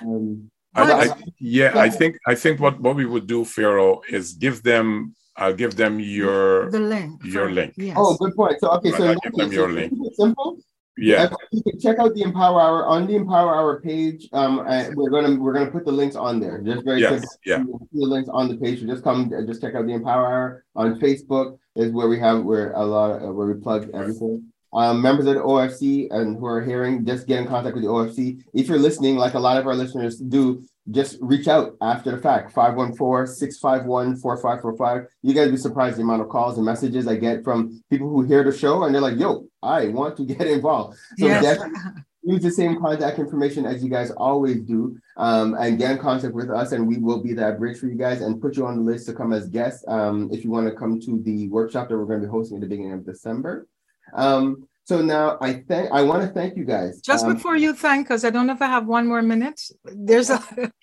Um, 0.02 0.50
I, 0.74 0.82
I, 0.92 1.06
yeah, 1.40 1.72
I 1.76 1.90
think 1.90 2.16
I 2.26 2.34
think 2.34 2.60
what, 2.60 2.80
what 2.80 2.94
we 2.94 3.04
would 3.04 3.26
do, 3.26 3.44
Pharaoh, 3.44 4.02
is 4.08 4.34
give 4.34 4.62
them 4.62 5.14
uh, 5.36 5.52
give 5.52 5.74
them 5.76 5.98
your 5.98 6.70
the 6.70 6.78
link. 6.80 7.24
your 7.24 7.46
for- 7.48 7.52
link. 7.54 7.74
Yes. 7.76 7.96
oh, 7.98 8.16
good 8.16 8.34
point. 8.36 8.56
So 8.60 8.70
okay, 8.76 8.90
so, 8.92 9.06
Right, 9.06 9.16
I'll 9.16 9.30
give 9.30 9.34
them 9.34 9.52
your 9.52 9.68
to 9.68 9.74
link. 9.74 9.92
simple. 10.14 10.58
yeah 10.96 11.22
Uh, 11.24 11.36
you 11.50 11.62
can 11.62 11.80
check 11.80 11.98
out 11.98 12.14
the 12.14 12.22
Empower 12.22 12.60
Hour 12.60 12.80
on 12.86 13.06
the 13.06 13.14
Empower 13.16 13.54
Hour 13.56 13.80
page. 13.80 14.28
Um, 14.32 14.60
I, 14.60 14.90
we're 14.94 15.10
gonna 15.10 15.34
we're 15.40 15.52
gonna 15.54 15.70
put 15.70 15.84
the 15.84 15.92
links 15.92 16.14
on 16.16 16.38
there. 16.40 16.60
Just 16.62 16.84
very 16.84 17.00
yes 17.00 17.12
simple. 17.20 17.30
yeah 17.50 17.58
You 17.92 18.04
the 18.04 18.06
links 18.14 18.28
on 18.32 18.48
the 18.50 18.56
page. 18.56 18.80
So 18.80 18.86
just 18.86 19.02
come, 19.02 19.32
uh, 19.36 19.42
just 19.46 19.60
check 19.62 19.74
out 19.74 19.86
the 19.86 19.94
Empower 19.94 20.26
Hour 20.26 20.64
on 20.76 21.00
Facebook. 21.00 21.58
Is 21.76 21.90
where 21.92 22.08
we 22.08 22.18
have 22.18 22.42
where 22.44 22.72
a 22.72 22.84
lot 22.84 23.22
uh, 23.22 23.32
where 23.32 23.46
we 23.46 23.54
plug 23.60 23.90
everything. 23.94 24.52
Um, 24.72 25.02
members 25.02 25.26
of 25.26 25.34
the 25.34 25.40
OFC 25.40 26.06
and 26.10 26.38
who 26.38 26.46
are 26.46 26.62
hearing, 26.62 27.04
just 27.04 27.26
get 27.26 27.40
in 27.40 27.48
contact 27.48 27.74
with 27.74 27.82
the 27.82 27.90
OFC. 27.90 28.40
If 28.54 28.68
you're 28.68 28.78
listening, 28.78 29.16
like 29.16 29.34
a 29.34 29.40
lot 29.40 29.58
of 29.58 29.66
our 29.66 29.74
listeners 29.74 30.18
do, 30.18 30.62
just 30.90 31.18
reach 31.20 31.46
out 31.48 31.76
after 31.82 32.10
the 32.10 32.16
fact 32.18 32.54
514-651-4545 32.54 35.06
you 35.22 35.34
guys 35.34 35.50
be 35.50 35.56
surprised 35.56 35.96
the 35.98 36.02
amount 36.02 36.22
of 36.22 36.28
calls 36.28 36.56
and 36.56 36.64
messages 36.64 37.06
i 37.06 37.16
get 37.16 37.44
from 37.44 37.82
people 37.90 38.08
who 38.08 38.22
hear 38.22 38.42
the 38.42 38.56
show 38.56 38.84
and 38.84 38.94
they're 38.94 39.02
like 39.02 39.18
yo 39.18 39.44
i 39.62 39.88
want 39.88 40.16
to 40.16 40.24
get 40.24 40.46
involved 40.46 40.96
so 41.18 41.26
yes. 41.26 41.42
definitely 41.42 41.78
use 42.22 42.42
the 42.42 42.50
same 42.50 42.78
contact 42.80 43.18
information 43.18 43.64
as 43.64 43.82
you 43.82 43.88
guys 43.88 44.10
always 44.10 44.60
do 44.62 44.94
um, 45.16 45.54
and 45.54 45.78
get 45.78 45.92
in 45.92 45.98
contact 45.98 46.34
with 46.34 46.50
us 46.50 46.72
and 46.72 46.86
we 46.86 46.98
will 46.98 47.22
be 47.22 47.32
that 47.32 47.58
bridge 47.58 47.78
for 47.78 47.86
you 47.86 47.94
guys 47.94 48.20
and 48.20 48.42
put 48.42 48.56
you 48.56 48.66
on 48.66 48.76
the 48.76 48.82
list 48.82 49.06
to 49.06 49.14
come 49.14 49.32
as 49.32 49.48
guests 49.48 49.82
um, 49.88 50.28
if 50.32 50.44
you 50.44 50.50
want 50.50 50.66
to 50.66 50.74
come 50.74 51.00
to 51.00 51.22
the 51.22 51.48
workshop 51.48 51.88
that 51.88 51.96
we're 51.96 52.04
going 52.04 52.20
to 52.20 52.26
be 52.26 52.30
hosting 52.30 52.58
at 52.58 52.60
the 52.60 52.66
beginning 52.66 52.92
of 52.92 53.06
december 53.06 53.66
um, 54.14 54.66
so 54.84 55.00
now 55.00 55.38
i 55.40 55.52
thank 55.68 55.90
i 55.92 56.02
want 56.02 56.22
to 56.22 56.28
thank 56.28 56.56
you 56.56 56.64
guys 56.64 57.00
Just 57.00 57.24
Um, 57.24 57.34
before 57.34 57.56
you 57.56 57.74
thank, 57.74 58.06
because 58.06 58.24
I 58.24 58.30
don't 58.30 58.46
know 58.46 58.54
if 58.54 58.62
I 58.62 58.66
have 58.66 58.86
one 58.86 59.06
more 59.06 59.22
minute. 59.22 59.60
There's 59.84 60.30
a 60.30 60.40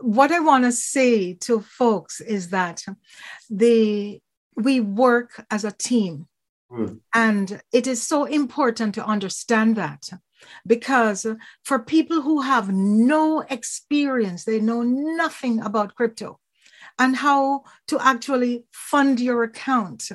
what 0.00 0.30
I 0.32 0.40
want 0.40 0.64
to 0.64 0.72
say 0.72 1.34
to 1.34 1.60
folks 1.60 2.20
is 2.20 2.50
that 2.50 2.84
the 3.50 4.20
we 4.56 4.80
work 4.80 5.44
as 5.50 5.64
a 5.64 5.72
team. 5.72 6.26
Hmm. 6.70 6.94
And 7.14 7.62
it 7.72 7.86
is 7.86 8.02
so 8.02 8.24
important 8.24 8.94
to 8.96 9.04
understand 9.04 9.76
that 9.76 10.10
because 10.66 11.26
for 11.64 11.78
people 11.78 12.22
who 12.22 12.40
have 12.40 12.70
no 12.70 13.40
experience, 13.40 14.44
they 14.44 14.60
know 14.60 14.82
nothing 14.82 15.60
about 15.60 15.94
crypto 15.94 16.40
and 16.98 17.16
how 17.16 17.64
to 17.88 17.98
actually 18.00 18.64
fund 18.72 19.20
your 19.20 19.42
account. 19.44 20.10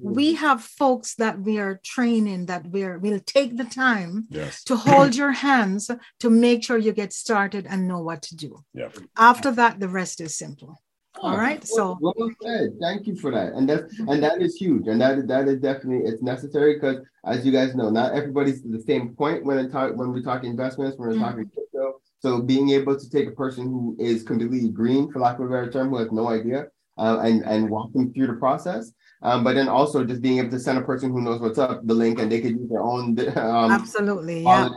We 0.00 0.34
have 0.34 0.62
folks 0.62 1.14
that 1.16 1.40
we 1.40 1.58
are 1.58 1.80
training 1.84 2.46
that 2.46 2.66
we're 2.66 2.98
we'll 2.98 3.20
take 3.20 3.56
the 3.56 3.64
time 3.64 4.26
yes 4.30 4.62
to 4.64 4.76
hold 4.76 5.14
your 5.14 5.32
hands 5.32 5.90
to 6.20 6.30
make 6.30 6.64
sure 6.64 6.78
you 6.78 6.92
get 6.92 7.12
started 7.12 7.66
and 7.68 7.88
know 7.88 8.00
what 8.00 8.22
to 8.22 8.36
do. 8.36 8.64
After 9.16 9.50
that, 9.52 9.80
the 9.80 9.88
rest 9.88 10.20
is 10.20 10.36
simple. 10.36 10.82
All 11.22 11.36
right. 11.36 11.62
So 11.66 11.98
well, 12.00 12.14
well 12.16 12.30
said. 12.42 12.70
Thank 12.80 13.06
you 13.06 13.16
for 13.16 13.30
that. 13.32 13.52
And 13.52 13.68
that's 13.68 13.92
and 13.98 14.22
that 14.22 14.40
is 14.40 14.56
huge. 14.56 14.86
And 14.86 15.00
that 15.00 15.18
is 15.18 15.26
that 15.26 15.48
is 15.48 15.60
definitely 15.60 16.08
it's 16.08 16.22
necessary 16.22 16.74
because 16.74 16.98
as 17.24 17.44
you 17.44 17.52
guys 17.52 17.74
know, 17.74 17.90
not 17.90 18.12
everybody's 18.14 18.64
at 18.64 18.70
the 18.70 18.80
same 18.82 19.14
point 19.16 19.44
when 19.44 19.58
it 19.58 19.70
talk 19.72 19.96
when 19.96 20.12
we 20.12 20.22
talk 20.22 20.44
investments, 20.44 20.96
when 20.96 21.08
we're 21.08 21.16
Mhm. 21.16 21.20
talking 21.20 21.50
crypto. 21.52 22.00
So 22.20 22.42
being 22.42 22.70
able 22.70 22.98
to 22.98 23.10
take 23.10 23.28
a 23.28 23.32
person 23.32 23.64
who 23.64 23.96
is 23.98 24.22
completely 24.22 24.68
green, 24.68 25.10
for 25.10 25.20
lack 25.20 25.38
of 25.38 25.46
a 25.46 25.48
better 25.48 25.70
term, 25.70 25.88
who 25.90 25.96
has 25.96 26.12
no 26.12 26.28
idea, 26.28 26.68
uh, 27.00 27.20
and 27.20 27.42
and 27.44 27.70
walk 27.70 27.92
them 27.92 28.12
through 28.12 28.28
the 28.28 28.34
process. 28.34 28.92
Um, 29.22 29.44
but 29.44 29.54
then 29.54 29.68
also 29.68 30.04
just 30.04 30.22
being 30.22 30.38
able 30.38 30.50
to 30.50 30.58
send 30.58 30.78
a 30.78 30.82
person 30.82 31.10
who 31.10 31.20
knows 31.20 31.40
what's 31.40 31.58
up 31.58 31.86
the 31.86 31.92
link 31.92 32.18
and 32.18 32.32
they 32.32 32.40
could 32.40 32.52
use 32.52 32.70
their 32.70 32.82
own 32.82 33.18
um, 33.36 33.70
absolutely, 33.70 34.42
yeah. 34.42 34.68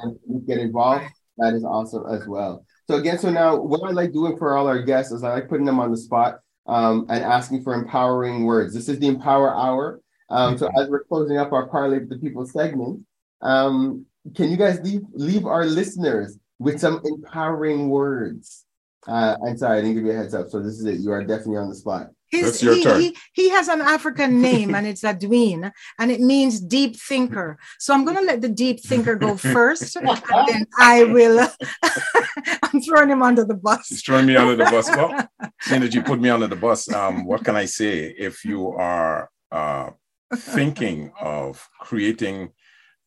get 0.47 0.57
involved. 0.57 1.05
That 1.37 1.53
is 1.53 1.63
awesome 1.63 2.03
as 2.11 2.27
well. 2.27 2.65
So 2.87 2.95
again, 2.95 3.17
so 3.17 3.29
now 3.29 3.55
what 3.55 3.87
I 3.87 3.91
like 3.91 4.11
doing 4.11 4.37
for 4.37 4.57
all 4.57 4.67
our 4.67 4.81
guests 4.81 5.11
is 5.11 5.23
I 5.23 5.33
like 5.33 5.47
putting 5.47 5.65
them 5.65 5.79
on 5.79 5.91
the 5.91 5.97
spot 5.97 6.39
um, 6.67 7.05
and 7.09 7.23
asking 7.23 7.63
for 7.63 7.73
empowering 7.73 8.43
words. 8.43 8.73
This 8.73 8.89
is 8.89 8.99
the 8.99 9.07
Empower 9.07 9.55
Hour. 9.55 10.01
Um, 10.29 10.57
so 10.57 10.69
as 10.77 10.89
we're 10.89 11.03
closing 11.05 11.37
up 11.37 11.53
our 11.53 11.67
Parlay 11.67 11.99
with 11.99 12.09
the 12.09 12.17
People 12.17 12.45
segment, 12.45 13.05
um, 13.41 14.05
can 14.35 14.49
you 14.49 14.57
guys 14.57 14.79
leave 14.81 15.01
leave 15.13 15.45
our 15.45 15.65
listeners 15.65 16.37
with 16.59 16.79
some 16.79 17.01
empowering 17.03 17.89
words? 17.89 18.62
Uh, 19.07 19.35
I'm 19.45 19.57
sorry, 19.57 19.79
I 19.79 19.81
didn't 19.81 19.95
give 19.95 20.05
you 20.05 20.11
a 20.11 20.15
heads 20.15 20.33
up. 20.33 20.49
So 20.49 20.61
this 20.61 20.79
is 20.79 20.85
it. 20.85 20.99
You 20.99 21.11
are 21.11 21.23
definitely 21.23 21.57
on 21.57 21.69
the 21.69 21.75
spot. 21.75 22.07
His, 22.29 22.45
That's 22.45 22.63
your 22.63 22.73
he, 22.73 22.83
turn. 22.83 23.01
He, 23.01 23.17
he 23.33 23.49
has 23.49 23.67
an 23.67 23.81
African 23.81 24.41
name 24.41 24.73
and 24.73 24.87
it's 24.87 25.03
Adween 25.03 25.71
and 25.99 26.11
it 26.11 26.19
means 26.19 26.59
deep 26.59 26.95
thinker. 26.95 27.59
So 27.79 27.93
I'm 27.93 28.05
going 28.05 28.17
to 28.17 28.23
let 28.23 28.41
the 28.41 28.49
deep 28.49 28.81
thinker 28.81 29.15
go 29.15 29.37
first 29.37 29.95
and 29.95 30.07
then 30.47 30.65
I 30.79 31.03
will. 31.03 31.47
I'm 32.63 32.81
throwing 32.81 33.09
him 33.09 33.21
under 33.21 33.45
the 33.45 33.53
bus. 33.53 33.87
He's 33.87 34.01
throwing 34.01 34.25
me 34.25 34.35
under 34.35 34.55
the 34.55 34.65
bus. 34.65 34.89
Well, 34.89 35.29
seeing 35.61 35.81
that 35.81 35.93
you 35.93 36.01
put 36.01 36.19
me 36.19 36.29
under 36.29 36.47
the 36.47 36.55
bus, 36.55 36.91
um, 36.91 37.25
what 37.25 37.43
can 37.43 37.55
I 37.55 37.65
say? 37.65 38.15
If 38.17 38.43
you 38.43 38.69
are 38.69 39.29
uh, 39.51 39.91
thinking 40.35 41.11
of 41.21 41.67
creating 41.81 42.49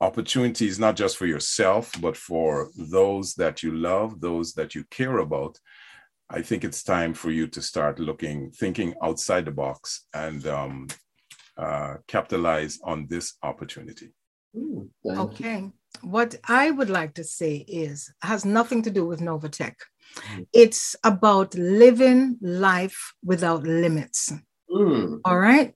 opportunities, 0.01 0.79
not 0.79 0.95
just 0.95 1.17
for 1.17 1.27
yourself, 1.27 1.93
but 2.01 2.17
for 2.17 2.71
those 2.77 3.35
that 3.35 3.63
you 3.63 3.75
love, 3.75 4.21
those 4.21 4.53
that 4.55 4.75
you 4.75 4.85
care 4.91 5.19
about, 5.19 5.59
I 6.29 6.43
think 6.43 6.65
it's 6.65 6.83
time 6.83 7.15
for 7.15 7.31
you 7.31 7.47
to 7.49 7.63
start 7.63 7.99
looking, 7.99 8.51
thinking 8.51 8.95
outside 9.03 9.45
the 9.45 9.53
box 9.53 10.07
and 10.13 10.45
um, 10.47 10.89
uh, 11.57 11.95
capitalize 12.09 12.79
on 12.83 13.07
this 13.09 13.35
opportunity. 13.43 14.13
Ooh, 14.57 14.91
thank 15.05 15.17
you. 15.17 15.23
Okay. 15.25 15.71
What 16.03 16.35
I 16.49 16.71
would 16.71 16.91
like 16.91 17.15
to 17.15 17.25
say 17.25 17.65
is 17.69 18.13
has 18.23 18.45
nothing 18.45 18.83
to 18.83 18.91
do 18.91 19.07
with 19.07 19.21
Novatech. 19.21 19.75
Mm. 20.33 20.47
It's 20.53 20.97
about 21.05 21.55
living 21.55 22.39
life 22.41 23.15
without 23.25 23.63
limits. 23.63 24.33
Mm. 24.71 25.21
All 25.25 25.39
right. 25.39 25.75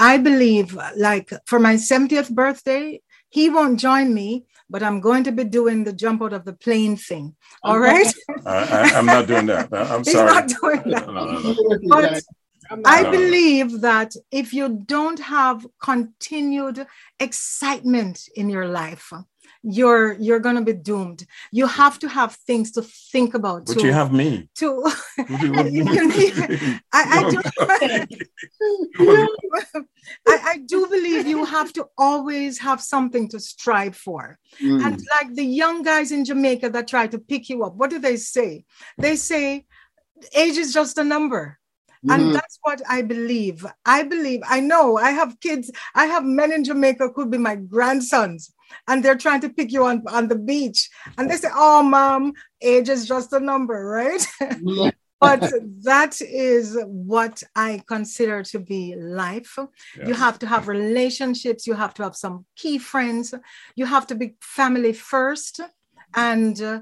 I 0.00 0.18
believe, 0.18 0.78
like 0.96 1.32
for 1.46 1.58
my 1.58 1.74
70th 1.76 2.30
birthday, 2.30 3.00
he 3.28 3.48
won't 3.48 3.80
join 3.80 4.12
me, 4.12 4.46
but 4.72 4.82
I'm 4.82 4.98
going 5.08 5.22
to 5.24 5.32
be 5.32 5.44
doing 5.58 5.84
the 5.84 5.92
jump 6.02 6.18
out 6.24 6.32
of 6.32 6.44
the 6.48 6.54
plane 6.64 6.96
thing. 7.08 7.26
All 7.62 7.78
right. 7.78 8.12
I, 8.46 8.56
I, 8.78 8.80
I'm 8.98 9.06
not 9.06 9.26
doing 9.32 9.46
that. 9.52 9.68
I- 9.72 9.88
I'm 9.94 10.02
He's 10.06 10.14
sorry. 10.14 10.32
not 10.34 10.44
doing 10.60 10.82
that. 10.92 11.06
No, 11.06 11.12
no, 11.12 11.24
no. 11.32 11.50
Even 11.50 11.72
if 11.76 11.82
you 11.82 11.88
But 11.94 12.22
I'm 12.70 12.80
I 12.96 13.02
not- 13.02 13.12
believe 13.12 13.68
that 13.88 14.10
if 14.40 14.46
you 14.58 14.66
don't 14.96 15.20
have 15.20 15.58
continued 15.92 16.78
excitement 17.20 18.16
in 18.40 18.46
your 18.48 18.66
life, 18.82 19.12
you're 19.78 20.08
you're 20.24 20.40
gonna 20.46 20.62
be 20.72 20.72
doomed. 20.90 21.20
You 21.58 21.66
have 21.82 21.96
to 22.02 22.08
have 22.18 22.32
things 22.48 22.68
to 22.76 22.82
think 23.12 23.30
about. 23.40 23.60
But 23.66 23.78
to, 23.78 23.86
you 23.86 23.92
have 23.92 24.12
me. 24.12 24.48
to 24.60 24.66
you 25.78 25.84
can 25.96 26.08
be, 26.18 26.26
I, 26.98 27.00
I 27.16 27.20
do 27.32 27.38
I, 30.26 30.40
I 30.44 30.58
do 30.58 30.86
believe 30.86 31.26
you 31.26 31.44
have 31.44 31.72
to 31.74 31.86
always 31.96 32.58
have 32.58 32.80
something 32.80 33.28
to 33.28 33.40
strive 33.40 33.96
for. 33.96 34.38
Mm. 34.60 34.84
And 34.84 35.02
like 35.16 35.34
the 35.34 35.44
young 35.44 35.82
guys 35.82 36.12
in 36.12 36.24
Jamaica 36.24 36.70
that 36.70 36.88
try 36.88 37.06
to 37.06 37.18
pick 37.18 37.48
you 37.48 37.64
up, 37.64 37.74
what 37.74 37.90
do 37.90 37.98
they 37.98 38.16
say? 38.16 38.64
They 38.98 39.16
say 39.16 39.66
age 40.34 40.56
is 40.56 40.72
just 40.72 40.98
a 40.98 41.04
number. 41.04 41.58
And 42.08 42.30
Mhm. 42.30 42.32
that's 42.32 42.58
what 42.62 42.82
I 42.88 43.02
believe. 43.02 43.64
I 43.86 44.02
believe, 44.02 44.40
I 44.48 44.58
know 44.58 44.96
I 44.96 45.10
have 45.10 45.38
kids, 45.38 45.70
I 45.94 46.06
have 46.06 46.24
men 46.24 46.50
in 46.50 46.64
Jamaica 46.64 47.10
could 47.10 47.30
be 47.30 47.38
my 47.38 47.54
grandsons, 47.54 48.52
and 48.88 49.04
they're 49.04 49.14
trying 49.16 49.40
to 49.42 49.48
pick 49.50 49.70
you 49.70 49.84
on, 49.84 50.02
on 50.08 50.26
the 50.26 50.36
beach. 50.36 50.90
And 51.16 51.30
they 51.30 51.36
say, 51.36 51.48
Oh, 51.54 51.82
mom, 51.84 52.32
age 52.60 52.88
is 52.88 53.06
just 53.06 53.32
a 53.32 53.38
number, 53.38 53.86
right? 53.86 54.26
But 55.26 55.40
that 55.90 56.20
is 56.20 56.64
what 56.86 57.42
I 57.68 57.70
consider 57.94 58.42
to 58.52 58.58
be 58.72 58.82
life. 58.96 59.52
You 60.08 60.14
have 60.14 60.36
to 60.40 60.46
have 60.46 60.62
relationships, 60.68 61.66
you 61.66 61.74
have 61.74 61.94
to 61.94 62.02
have 62.06 62.16
some 62.24 62.36
key 62.60 62.78
friends, 62.78 63.26
you 63.80 63.86
have 63.94 64.06
to 64.10 64.14
be 64.22 64.26
family 64.60 64.92
first, 64.92 65.54
and 66.14 66.60
uh, 66.60 66.80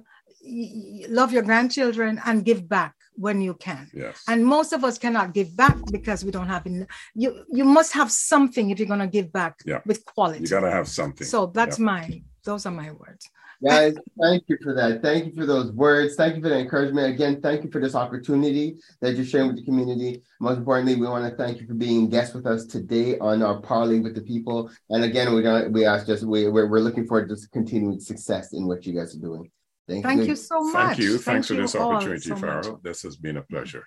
love 1.09 1.31
your 1.33 1.43
grandchildren 1.43 2.21
and 2.27 2.45
give 2.45 2.69
back 2.69 2.95
when 3.15 3.41
you 3.47 3.55
can. 3.55 3.85
Yes. 3.93 4.17
And 4.31 4.39
most 4.57 4.73
of 4.73 4.81
us 4.89 4.97
cannot 5.05 5.35
give 5.35 5.51
back 5.57 5.77
because 5.93 6.25
we 6.25 6.31
don't 6.37 6.49
have 6.57 6.65
enough. 6.67 6.89
You 7.23 7.45
you 7.59 7.65
must 7.65 7.93
have 8.01 8.11
something 8.11 8.71
if 8.71 8.79
you're 8.79 8.89
gonna 8.95 9.15
give 9.19 9.31
back 9.41 9.55
Yeah. 9.73 9.81
with 9.91 10.01
quality. 10.13 10.41
You 10.45 10.49
gotta 10.49 10.71
have 10.79 10.89
something. 10.89 11.27
so 11.27 11.39
that's 11.59 11.79
Yeah. 11.79 11.85
mine. 11.93 12.25
Those 12.49 12.63
are 12.69 12.77
my 12.85 12.91
words. 13.03 13.25
Guys, 13.63 13.95
thank 14.19 14.45
you 14.49 14.57
for 14.63 14.73
that. 14.75 15.03
Thank 15.03 15.27
you 15.27 15.33
for 15.33 15.45
those 15.45 15.71
words. 15.73 16.15
Thank 16.15 16.37
you 16.37 16.43
for 16.43 16.49
the 16.49 16.59
encouragement. 16.59 17.13
Again, 17.13 17.43
thank 17.43 17.63
you 17.63 17.71
for 17.71 17.79
this 17.79 17.95
opportunity 17.95 18.77
that 19.03 19.17
you're 19.17 19.27
sharing 19.27 19.49
with 19.49 19.57
the 19.57 19.65
community. 19.65 20.23
Most 20.41 20.59
importantly, 20.59 20.97
we 20.97 21.07
want 21.07 21.31
to 21.31 21.37
thank 21.37 21.61
you 21.61 21.67
for 21.67 21.75
being 21.75 22.09
guests 22.09 22.35
with 22.35 22.47
us 22.47 22.65
today 22.65 23.19
on 23.19 23.43
our 23.43 23.61
Parley 23.61 24.01
with 24.01 24.15
the 24.15 24.23
People. 24.23 24.71
And 24.89 25.05
again, 25.05 25.35
we're 25.35 25.43
gonna 25.43 25.69
we 25.69 25.85
ask 25.85 26.07
just 26.07 26.25
we 26.25 26.49
we're, 26.49 26.69
we're 26.69 26.81
looking 26.81 27.07
forward 27.07 27.29
to 27.29 27.35
just 27.35 27.53
continued 27.53 28.03
success 28.03 28.55
in 28.55 28.67
what 28.67 28.87
you 28.87 28.95
guys 28.95 29.15
are 29.15 29.21
doing. 29.21 29.51
Thank, 29.87 30.05
Thank 30.05 30.21
you. 30.23 30.29
you 30.29 30.37
so 30.37 30.63
much. 30.63 30.73
Thank 30.73 30.99
you. 31.01 31.19
Thanks 31.19 31.49
for 31.49 31.55
you 31.55 31.63
this 31.63 31.75
opportunity, 31.75 32.21
so 32.21 32.35
much. 32.35 32.41
Farrell. 32.41 32.81
This 32.83 33.03
has 33.03 33.17
been 33.17 33.37
a 33.37 33.43
pleasure. 33.43 33.87